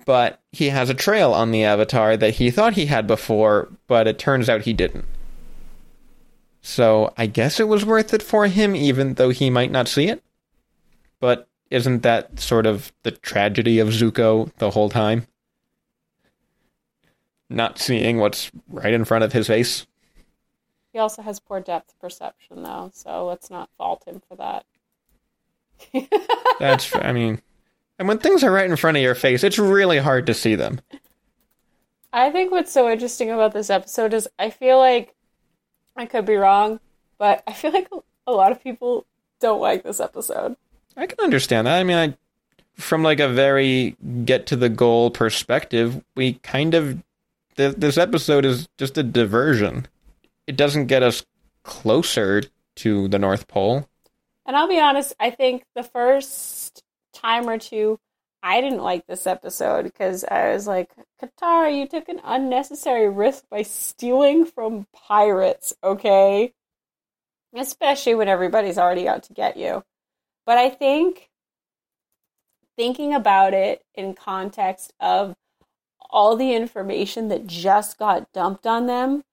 But 0.03 0.41
he 0.51 0.67
has 0.71 0.89
a 0.89 0.93
trail 0.93 1.31
on 1.31 1.51
the 1.51 1.63
Avatar 1.63 2.17
that 2.17 2.31
he 2.33 2.51
thought 2.51 2.73
he 2.73 2.87
had 2.87 3.07
before, 3.07 3.69
but 3.87 4.07
it 4.07 4.19
turns 4.19 4.49
out 4.49 4.63
he 4.63 4.73
didn't. 4.73 5.05
So 6.61 7.13
I 7.15 7.27
guess 7.27 7.61
it 7.61 7.69
was 7.69 7.85
worth 7.85 8.13
it 8.13 8.21
for 8.21 8.47
him, 8.47 8.75
even 8.75 9.13
though 9.13 9.29
he 9.29 9.49
might 9.49 9.71
not 9.71 9.87
see 9.87 10.09
it. 10.09 10.21
But 11.21 11.47
isn't 11.71 12.03
that 12.03 12.39
sort 12.39 12.65
of 12.65 12.91
the 13.03 13.11
tragedy 13.11 13.79
of 13.79 13.87
Zuko 13.87 14.51
the 14.57 14.71
whole 14.71 14.89
time? 14.89 15.25
Not 17.49 17.79
seeing 17.79 18.17
what's 18.17 18.51
right 18.69 18.93
in 18.93 19.05
front 19.05 19.23
of 19.23 19.33
his 19.33 19.47
face. 19.47 19.87
He 20.93 20.99
also 20.99 21.21
has 21.21 21.39
poor 21.39 21.61
depth 21.61 21.95
perception, 21.99 22.63
though, 22.63 22.91
so 22.93 23.25
let's 23.25 23.49
not 23.49 23.69
fault 23.77 24.03
him 24.05 24.21
for 24.27 24.35
that. 24.35 24.65
That's, 26.59 26.93
I 26.95 27.13
mean, 27.13 27.41
and 27.97 28.07
when 28.07 28.17
things 28.17 28.43
are 28.43 28.51
right 28.51 28.69
in 28.69 28.75
front 28.75 28.97
of 28.97 29.03
your 29.03 29.15
face, 29.15 29.43
it's 29.43 29.57
really 29.57 29.99
hard 29.99 30.27
to 30.27 30.33
see 30.33 30.55
them. 30.55 30.81
I 32.13 32.29
think 32.29 32.51
what's 32.51 32.71
so 32.71 32.89
interesting 32.89 33.31
about 33.31 33.53
this 33.53 33.69
episode 33.69 34.13
is 34.13 34.27
I 34.37 34.49
feel 34.49 34.77
like 34.79 35.15
I 35.95 36.05
could 36.05 36.25
be 36.25 36.35
wrong, 36.35 36.81
but 37.17 37.41
I 37.47 37.53
feel 37.53 37.71
like 37.71 37.89
a 38.27 38.31
lot 38.31 38.51
of 38.51 38.61
people 38.61 39.05
don't 39.39 39.61
like 39.61 39.83
this 39.83 40.01
episode. 40.01 40.57
I 41.01 41.07
can 41.07 41.17
understand 41.23 41.65
that. 41.65 41.79
I 41.79 41.83
mean, 41.83 41.97
I, 41.97 42.13
from 42.79 43.01
like 43.01 43.19
a 43.19 43.27
very 43.27 43.95
get 44.23 44.45
to 44.47 44.55
the 44.55 44.69
goal 44.69 45.09
perspective, 45.09 46.03
we 46.15 46.33
kind 46.43 46.75
of 46.75 47.01
th- 47.57 47.75
this 47.75 47.97
episode 47.97 48.45
is 48.45 48.69
just 48.77 48.99
a 48.99 49.03
diversion. 49.03 49.87
It 50.45 50.55
doesn't 50.55 50.85
get 50.85 51.01
us 51.01 51.25
closer 51.63 52.43
to 52.75 53.07
the 53.07 53.17
North 53.17 53.47
Pole. 53.47 53.89
And 54.45 54.55
I'll 54.55 54.67
be 54.67 54.79
honest, 54.79 55.15
I 55.19 55.31
think 55.31 55.63
the 55.73 55.81
first 55.81 56.83
time 57.15 57.49
or 57.49 57.57
two, 57.57 57.99
I 58.43 58.61
didn't 58.61 58.83
like 58.83 59.07
this 59.07 59.25
episode 59.25 59.83
because 59.85 60.23
I 60.23 60.53
was 60.53 60.67
like, 60.67 60.91
Katara, 61.19 61.75
you 61.75 61.87
took 61.87 62.09
an 62.09 62.21
unnecessary 62.23 63.09
risk 63.09 63.43
by 63.49 63.63
stealing 63.63 64.45
from 64.45 64.85
pirates, 64.93 65.73
okay? 65.83 66.53
Especially 67.55 68.13
when 68.13 68.27
everybody's 68.27 68.77
already 68.77 69.07
out 69.07 69.23
to 69.23 69.33
get 69.33 69.57
you. 69.57 69.83
But 70.51 70.57
I 70.57 70.69
think 70.69 71.29
thinking 72.75 73.13
about 73.13 73.53
it 73.53 73.85
in 73.95 74.13
context 74.13 74.91
of 74.99 75.33
all 76.09 76.35
the 76.35 76.53
information 76.53 77.29
that 77.29 77.47
just 77.47 77.97
got 77.97 78.29
dumped 78.33 78.67
on 78.67 78.85
them 78.85 79.23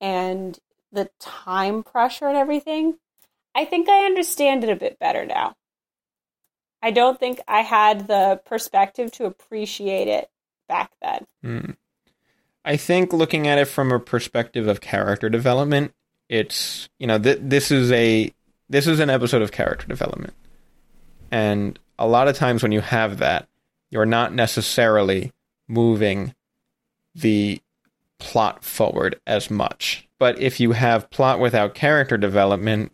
and 0.00 0.56
the 0.92 1.10
time 1.18 1.82
pressure 1.82 2.28
and 2.28 2.36
everything, 2.36 2.96
I 3.56 3.64
think 3.64 3.88
I 3.88 4.04
understand 4.04 4.62
it 4.62 4.70
a 4.70 4.76
bit 4.76 5.00
better 5.00 5.26
now. 5.26 5.56
I 6.80 6.92
don't 6.92 7.18
think 7.18 7.40
I 7.48 7.62
had 7.62 8.06
the 8.06 8.40
perspective 8.46 9.10
to 9.14 9.24
appreciate 9.24 10.06
it 10.06 10.30
back 10.68 10.92
then. 11.02 11.26
Hmm. 11.42 11.70
I 12.64 12.76
think 12.76 13.12
looking 13.12 13.48
at 13.48 13.58
it 13.58 13.66
from 13.66 13.90
a 13.90 13.98
perspective 13.98 14.68
of 14.68 14.80
character 14.80 15.28
development, 15.28 15.92
it's 16.28 16.88
you 17.00 17.08
know 17.08 17.18
th- 17.18 17.40
this 17.42 17.72
is 17.72 17.90
a 17.90 18.32
this 18.68 18.86
is 18.86 19.00
an 19.00 19.10
episode 19.10 19.42
of 19.42 19.50
character 19.50 19.88
development, 19.88 20.34
and 21.30 21.78
a 21.98 22.06
lot 22.06 22.28
of 22.28 22.36
times 22.36 22.62
when 22.62 22.72
you 22.72 22.80
have 22.80 23.18
that, 23.18 23.48
you're 23.90 24.06
not 24.06 24.34
necessarily 24.34 25.32
moving 25.66 26.34
the 27.14 27.60
plot 28.18 28.64
forward 28.64 29.20
as 29.26 29.50
much. 29.50 30.08
But 30.18 30.40
if 30.40 30.60
you 30.60 30.72
have 30.72 31.10
plot 31.10 31.40
without 31.40 31.74
character 31.74 32.16
development, 32.16 32.92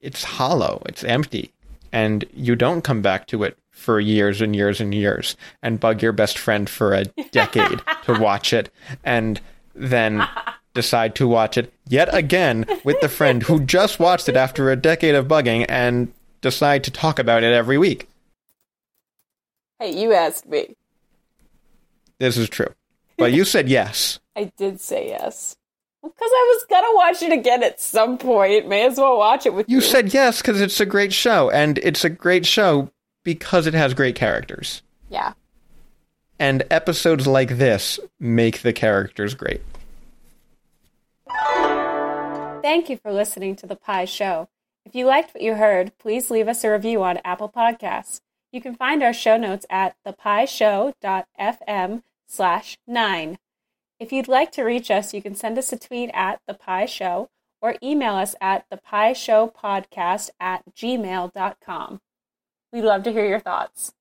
it's 0.00 0.24
hollow, 0.24 0.82
it's 0.86 1.04
empty, 1.04 1.52
and 1.92 2.24
you 2.32 2.56
don't 2.56 2.82
come 2.82 3.02
back 3.02 3.26
to 3.28 3.44
it 3.44 3.58
for 3.70 4.00
years 4.00 4.40
and 4.40 4.56
years 4.56 4.80
and 4.80 4.92
years 4.92 5.36
and 5.62 5.78
bug 5.80 6.02
your 6.02 6.12
best 6.12 6.36
friend 6.36 6.68
for 6.68 6.94
a 6.94 7.04
decade 7.30 7.80
to 8.04 8.18
watch 8.18 8.52
it 8.52 8.70
and 9.04 9.40
then 9.74 10.26
decide 10.74 11.14
to 11.14 11.26
watch 11.26 11.56
it 11.56 11.72
yet 11.88 12.12
again 12.12 12.66
with 12.84 13.00
the 13.00 13.08
friend 13.08 13.44
who 13.44 13.60
just 13.60 13.98
watched 13.98 14.28
it 14.28 14.36
after 14.36 14.70
a 14.70 14.76
decade 14.76 15.14
of 15.14 15.26
bugging 15.26 15.64
and 15.68 16.12
decide 16.40 16.84
to 16.84 16.90
talk 16.90 17.18
about 17.18 17.42
it 17.42 17.52
every 17.52 17.78
week. 17.78 18.08
Hey, 19.78 20.00
you 20.00 20.12
asked 20.12 20.48
me. 20.48 20.76
This 22.18 22.36
is 22.36 22.48
true. 22.48 22.72
But 23.16 23.32
you 23.32 23.44
said 23.44 23.68
yes. 23.68 24.18
I 24.36 24.52
did 24.56 24.80
say 24.80 25.08
yes. 25.08 25.56
Because 26.02 26.30
I 26.32 26.54
was 26.54 26.66
gonna 26.70 26.94
watch 26.94 27.22
it 27.22 27.32
again 27.32 27.62
at 27.62 27.80
some 27.80 28.18
point. 28.18 28.68
May 28.68 28.86
as 28.86 28.98
well 28.98 29.18
watch 29.18 29.46
it 29.46 29.54
with 29.54 29.68
you. 29.68 29.76
You 29.76 29.80
said 29.80 30.14
yes 30.14 30.40
because 30.40 30.60
it's 30.60 30.80
a 30.80 30.86
great 30.86 31.12
show, 31.12 31.50
and 31.50 31.76
it's 31.78 32.04
a 32.04 32.08
great 32.08 32.46
show 32.46 32.90
because 33.24 33.66
it 33.66 33.74
has 33.74 33.94
great 33.94 34.14
characters. 34.14 34.82
Yeah. 35.10 35.32
And 36.38 36.62
episodes 36.70 37.26
like 37.26 37.58
this 37.58 37.98
make 38.20 38.62
the 38.62 38.72
characters 38.72 39.34
great. 39.34 39.60
Thank 42.62 42.88
you 42.88 42.96
for 42.96 43.12
listening 43.12 43.56
to 43.56 43.66
The 43.66 43.76
Pie 43.76 44.04
Show. 44.04 44.48
If 44.88 44.94
you 44.94 45.04
liked 45.04 45.34
what 45.34 45.42
you 45.42 45.56
heard, 45.56 45.92
please 45.98 46.30
leave 46.30 46.48
us 46.48 46.64
a 46.64 46.70
review 46.70 47.02
on 47.02 47.20
Apple 47.22 47.50
Podcasts. 47.50 48.22
You 48.50 48.62
can 48.62 48.74
find 48.74 49.02
our 49.02 49.12
show 49.12 49.36
notes 49.36 49.66
at 49.68 49.96
thepieshow.fm 50.06 52.02
slash 52.26 52.78
9. 52.86 53.38
If 54.00 54.12
you'd 54.14 54.28
like 54.28 54.50
to 54.52 54.62
reach 54.62 54.90
us, 54.90 55.12
you 55.12 55.20
can 55.20 55.34
send 55.34 55.58
us 55.58 55.74
a 55.74 55.78
tweet 55.78 56.08
at 56.14 56.40
The 56.48 56.54
Pie 56.54 56.86
Show 56.86 57.28
or 57.60 57.74
email 57.82 58.14
us 58.14 58.34
at 58.40 58.64
thepieshowpodcast 58.70 60.30
at 60.40 60.62
gmail.com. 60.74 62.00
We'd 62.72 62.80
love 62.80 63.02
to 63.02 63.12
hear 63.12 63.26
your 63.26 63.40
thoughts. 63.40 63.92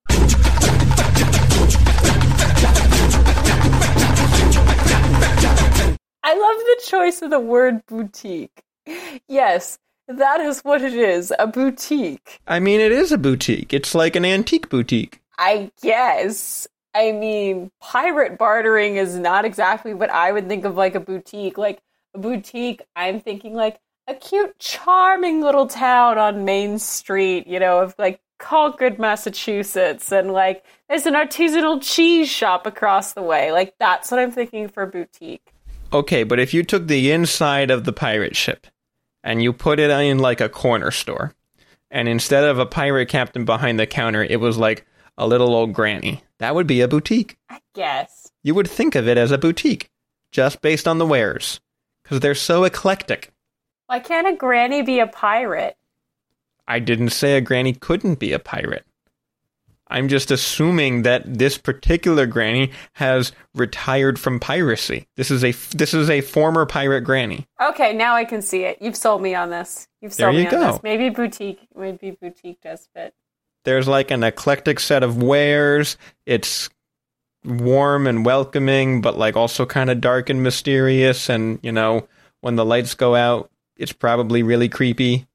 I 6.23 6.33
love 6.33 6.57
the 6.59 6.81
choice 6.87 7.21
of 7.21 7.29
the 7.29 7.41
word 7.41 7.85
boutique. 7.87 8.61
Yes, 9.27 9.79
that 10.07 10.41
is 10.41 10.61
what 10.61 10.81
it 10.81 10.93
is 10.93 11.33
a 11.37 11.47
boutique. 11.47 12.39
I 12.47 12.59
mean, 12.59 12.79
it 12.79 12.91
is 12.91 13.11
a 13.11 13.17
boutique. 13.17 13.73
It's 13.73 13.93
like 13.93 14.15
an 14.15 14.25
antique 14.25 14.69
boutique. 14.69 15.21
I 15.37 15.71
guess. 15.81 16.67
I 16.95 17.11
mean, 17.11 17.71
pirate 17.79 18.37
bartering 18.37 18.95
is 18.95 19.17
not 19.17 19.45
exactly 19.45 19.93
what 19.93 20.09
I 20.09 20.31
would 20.31 20.47
think 20.47 20.65
of 20.65 20.75
like 20.75 20.95
a 20.95 20.99
boutique. 20.99 21.57
Like 21.57 21.81
a 22.15 22.19
boutique, 22.19 22.81
I'm 22.95 23.19
thinking 23.19 23.53
like 23.53 23.79
a 24.07 24.15
cute, 24.15 24.57
charming 24.59 25.41
little 25.41 25.67
town 25.67 26.17
on 26.17 26.45
Main 26.45 26.79
Street, 26.79 27.45
you 27.45 27.59
know, 27.59 27.81
of 27.81 27.93
like 27.99 28.21
Concord, 28.39 28.99
Massachusetts, 28.99 30.11
and 30.11 30.31
like 30.31 30.63
there's 30.89 31.05
an 31.05 31.13
artisanal 31.13 31.81
cheese 31.81 32.29
shop 32.29 32.65
across 32.65 33.13
the 33.13 33.21
way. 33.21 33.51
Like 33.51 33.75
that's 33.79 34.09
what 34.09 34.19
I'm 34.19 34.31
thinking 34.31 34.69
for 34.69 34.85
boutique. 34.85 35.53
Okay, 35.91 36.23
but 36.23 36.39
if 36.39 36.53
you 36.53 36.63
took 36.63 36.87
the 36.87 37.11
inside 37.11 37.71
of 37.71 37.83
the 37.83 37.93
pirate 37.93 38.35
ship 38.35 38.67
and 39.27 39.43
you 39.43 39.51
put 39.51 39.77
it 39.77 39.91
in 39.91 40.19
like 40.19 40.39
a 40.39 40.47
corner 40.47 40.89
store, 40.89 41.33
and 41.91 42.07
instead 42.07 42.45
of 42.45 42.59
a 42.59 42.65
pirate 42.65 43.09
captain 43.09 43.43
behind 43.43 43.77
the 43.77 43.85
counter, 43.85 44.23
it 44.23 44.39
was 44.39 44.57
like 44.57 44.87
a 45.17 45.27
little 45.27 45.53
old 45.53 45.73
granny, 45.73 46.23
that 46.39 46.55
would 46.55 46.65
be 46.65 46.79
a 46.79 46.87
boutique. 46.87 47.37
I 47.49 47.59
guess. 47.73 48.31
You 48.41 48.55
would 48.55 48.69
think 48.69 48.95
of 48.95 49.05
it 49.05 49.17
as 49.17 49.31
a 49.31 49.37
boutique, 49.37 49.89
just 50.31 50.61
based 50.61 50.87
on 50.87 50.97
the 50.97 51.05
wares, 51.05 51.59
because 52.03 52.21
they're 52.21 52.35
so 52.35 52.63
eclectic. 52.63 53.33
Why 53.87 53.99
can't 53.99 54.27
a 54.27 54.33
granny 54.33 54.81
be 54.81 54.99
a 54.99 55.07
pirate? 55.07 55.75
I 56.65 56.79
didn't 56.79 57.09
say 57.09 57.35
a 57.35 57.41
granny 57.41 57.73
couldn't 57.73 58.19
be 58.19 58.31
a 58.31 58.39
pirate. 58.39 58.85
I'm 59.89 60.07
just 60.07 60.31
assuming 60.31 61.03
that 61.03 61.23
this 61.25 61.57
particular 61.57 62.25
granny 62.25 62.71
has 62.93 63.31
retired 63.53 64.19
from 64.19 64.39
piracy. 64.39 65.07
This 65.15 65.31
is 65.31 65.43
a 65.43 65.51
this 65.75 65.93
is 65.93 66.09
a 66.09 66.21
former 66.21 66.65
pirate 66.65 67.01
granny. 67.01 67.47
Okay, 67.61 67.93
now 67.93 68.15
I 68.15 68.25
can 68.25 68.41
see 68.41 68.63
it. 68.63 68.77
You've 68.81 68.97
sold 68.97 69.21
me 69.21 69.33
on 69.35 69.49
this. 69.49 69.87
You've 70.01 70.15
There 70.15 70.27
sold 70.27 70.35
me 70.35 70.43
you 70.43 70.49
on 70.49 70.71
this. 70.73 70.83
Maybe 70.83 71.09
boutique. 71.09 71.67
Maybe 71.75 72.11
boutique 72.11 72.61
does 72.61 72.87
fit. 72.93 73.13
There's 73.63 73.87
like 73.87 74.11
an 74.11 74.23
eclectic 74.23 74.79
set 74.79 75.03
of 75.03 75.21
wares. 75.21 75.97
It's 76.25 76.69
warm 77.43 78.07
and 78.07 78.25
welcoming, 78.25 79.01
but 79.01 79.17
like 79.17 79.35
also 79.35 79.65
kind 79.65 79.89
of 79.89 80.01
dark 80.01 80.29
and 80.29 80.43
mysterious. 80.43 81.29
And 81.29 81.59
you 81.63 81.71
know, 81.71 82.07
when 82.41 82.55
the 82.55 82.65
lights 82.65 82.93
go 82.93 83.15
out, 83.15 83.51
it's 83.77 83.93
probably 83.93 84.43
really 84.43 84.69
creepy. 84.69 85.27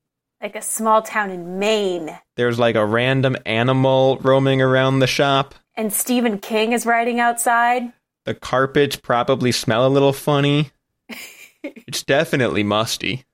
Like 0.42 0.57
a 0.57 0.62
small 0.62 1.03
town 1.03 1.30
in 1.30 1.59
Maine. 1.59 2.18
There's 2.36 2.58
like 2.58 2.76
a 2.76 2.86
random 2.86 3.36
animal 3.44 4.18
roaming 4.22 4.62
around 4.62 5.00
the 5.00 5.06
shop. 5.06 5.54
And 5.74 5.92
Stephen 5.92 6.38
King 6.38 6.72
is 6.72 6.86
writing 6.86 7.20
outside. 7.20 7.92
The 8.24 8.34
carpets 8.34 8.96
probably 8.96 9.52
smell 9.52 9.86
a 9.86 9.90
little 9.90 10.12
funny. 10.12 10.70
it's 11.62 12.02
definitely 12.02 12.62
musty. 12.62 13.24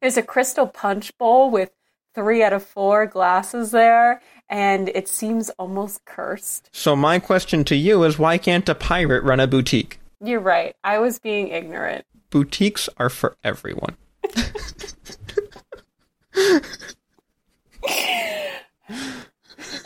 There's 0.00 0.16
a 0.16 0.22
crystal 0.22 0.66
punch 0.66 1.16
bowl 1.18 1.50
with 1.50 1.70
three 2.14 2.42
out 2.42 2.52
of 2.52 2.64
four 2.64 3.06
glasses 3.06 3.72
there, 3.72 4.20
and 4.48 4.88
it 4.90 5.08
seems 5.08 5.50
almost 5.50 6.04
cursed. 6.04 6.70
So 6.72 6.94
my 6.94 7.18
question 7.18 7.64
to 7.64 7.74
you 7.76 8.04
is 8.04 8.18
why 8.18 8.38
can't 8.38 8.68
a 8.68 8.74
pirate 8.74 9.24
run 9.24 9.40
a 9.40 9.46
boutique? 9.46 9.98
You're 10.20 10.40
right. 10.40 10.76
I 10.84 10.98
was 10.98 11.18
being 11.18 11.48
ignorant. 11.48 12.04
Boutiques 12.30 12.88
are 12.98 13.10
for 13.10 13.36
everyone. 13.42 13.96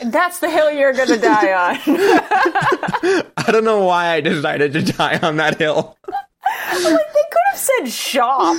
that's 0.11 0.39
the 0.39 0.49
hill 0.49 0.71
you're 0.71 0.93
going 0.93 1.07
to 1.09 1.17
die 1.17 1.53
on. 1.53 1.77
I 3.37 3.51
don't 3.51 3.63
know 3.63 3.85
why 3.85 4.09
I 4.09 4.21
decided 4.21 4.73
to 4.73 4.81
die 4.81 5.19
on 5.21 5.37
that 5.37 5.57
hill. 5.57 5.97
like, 6.05 6.83
they 6.83 6.83
could 6.83 7.47
have 7.51 7.59
said 7.59 7.89
shop. 7.89 8.57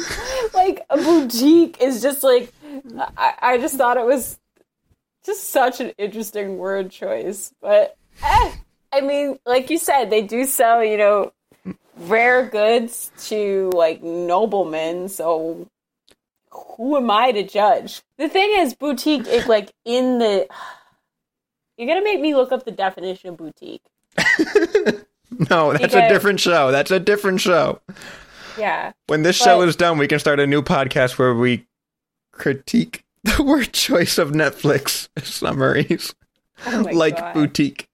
like, 0.55 0.85
a 0.91 0.97
boutique 0.97 1.81
is 1.81 2.03
just 2.03 2.23
like, 2.23 2.53
I, 3.17 3.35
I 3.41 3.59
just 3.59 3.77
thought 3.77 3.97
it 3.97 4.07
was 4.07 4.39
just 5.25 5.51
such 5.51 5.81
an 5.81 5.93
interesting 5.99 6.59
word 6.59 6.91
choice. 6.91 7.53
But, 7.61 7.97
eh, 8.23 8.53
I 8.93 9.01
mean, 9.01 9.39
like 9.47 9.71
you 9.71 9.79
said, 9.79 10.11
they 10.11 10.23
do 10.23 10.45
sell, 10.45 10.85
you 10.85 10.97
know, 10.97 11.33
rare 11.97 12.47
goods 12.47 13.11
to 13.27 13.71
like 13.75 14.03
noblemen, 14.03 15.09
so 15.09 15.69
who 16.51 16.97
am 16.97 17.11
I 17.11 17.33
to 17.33 17.43
judge? 17.43 18.03
The 18.19 18.29
thing 18.29 18.53
is, 18.59 18.75
boutique 18.75 19.27
is 19.27 19.47
like 19.47 19.73
in 19.85 20.19
the. 20.19 20.49
You're 21.83 21.97
gonna 21.97 22.05
make 22.05 22.21
me 22.21 22.33
look 22.37 22.53
up 22.53 22.65
the 22.65 22.71
definition 22.71 23.31
of 23.31 23.37
boutique. 23.37 23.83
No, 25.51 25.73
that's 25.73 25.95
a 25.95 26.09
different 26.11 26.41
show. 26.41 26.71
That's 26.71 26.91
a 26.91 27.01
different 27.01 27.41
show. 27.41 27.81
Yeah. 28.59 28.93
When 29.07 29.23
this 29.23 29.35
show 29.35 29.63
is 29.63 29.77
done, 29.77 29.97
we 29.97 30.07
can 30.07 30.19
start 30.19 30.39
a 30.39 30.47
new 30.47 30.61
podcast 30.61 31.19
where 31.19 31.35
we 31.35 31.67
critique 32.33 33.05
the 33.25 33.43
word 33.43 33.73
choice 33.73 34.19
of 34.19 34.33
Netflix 34.33 35.09
summaries, 35.25 36.15
Oh 36.67 36.87
like 36.93 37.17
God. 37.17 37.33
boutique. 37.35 37.89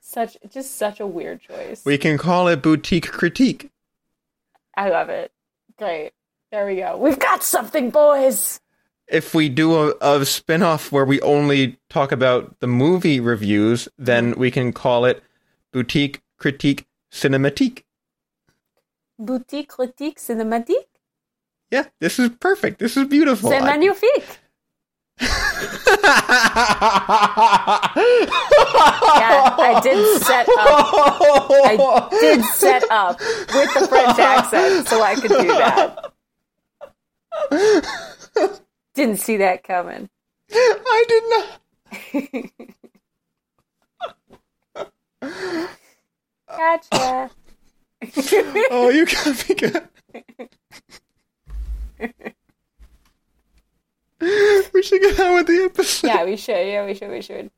Such 0.00 0.38
just 0.50 0.76
such 0.76 0.98
a 0.98 1.06
weird 1.06 1.42
choice. 1.42 1.84
We 1.84 1.98
can 1.98 2.16
call 2.16 2.48
it 2.48 2.62
boutique 2.62 3.12
critique. 3.12 3.70
I 4.76 4.88
love 4.88 5.10
it. 5.10 5.30
Great. 5.76 6.12
There 6.50 6.64
we 6.64 6.76
go. 6.76 6.96
We've 6.96 7.18
got 7.18 7.42
something, 7.42 7.90
boys. 7.90 8.60
If 9.08 9.34
we 9.34 9.48
do 9.48 9.74
a, 9.74 9.94
a 10.00 10.26
spin 10.26 10.62
off 10.62 10.92
where 10.92 11.04
we 11.04 11.20
only 11.22 11.78
talk 11.88 12.12
about 12.12 12.60
the 12.60 12.66
movie 12.66 13.20
reviews, 13.20 13.88
then 13.98 14.32
we 14.36 14.50
can 14.50 14.72
call 14.72 15.04
it 15.06 15.22
boutique 15.72 16.20
critique 16.38 16.86
cinematique. 17.10 17.84
Boutique 19.18 19.68
critique 19.68 20.18
cinématique. 20.18 20.86
Yeah, 21.70 21.86
this 22.00 22.18
is 22.18 22.30
perfect. 22.40 22.78
This 22.78 22.96
is 22.96 23.06
beautiful. 23.08 23.50
C'est 23.50 23.60
magnifique. 23.60 24.38
Yeah, 29.18 29.56
I 29.58 29.80
did 29.82 30.22
set 30.22 30.48
up. 30.48 31.50
I 31.50 32.08
did 32.20 32.44
set 32.44 32.84
up 32.90 33.18
with 33.18 33.74
the 33.74 33.86
French 33.88 34.18
accent 34.18 34.88
so 34.88 35.02
I 35.02 35.14
could 35.16 35.30
do 35.30 35.46
that. 35.48 36.12
Didn't 38.98 39.18
see 39.18 39.36
that 39.36 39.62
coming. 39.62 40.10
I 40.50 41.04
did 41.06 41.22
not. 41.30 41.60
Gotcha. 46.48 47.30
Oh, 48.72 48.88
you 48.88 49.06
got 49.06 49.48
me 49.48 49.54
good. 49.54 49.88
we 54.74 54.82
should 54.82 55.00
get 55.00 55.20
on 55.20 55.34
with 55.36 55.46
the 55.46 55.62
episode. 55.70 56.08
yeah, 56.08 56.24
we 56.24 56.36
should. 56.36 56.66
Yeah, 56.66 56.84
we 56.84 56.94
should. 56.94 57.10
We 57.10 57.22
should. 57.22 57.52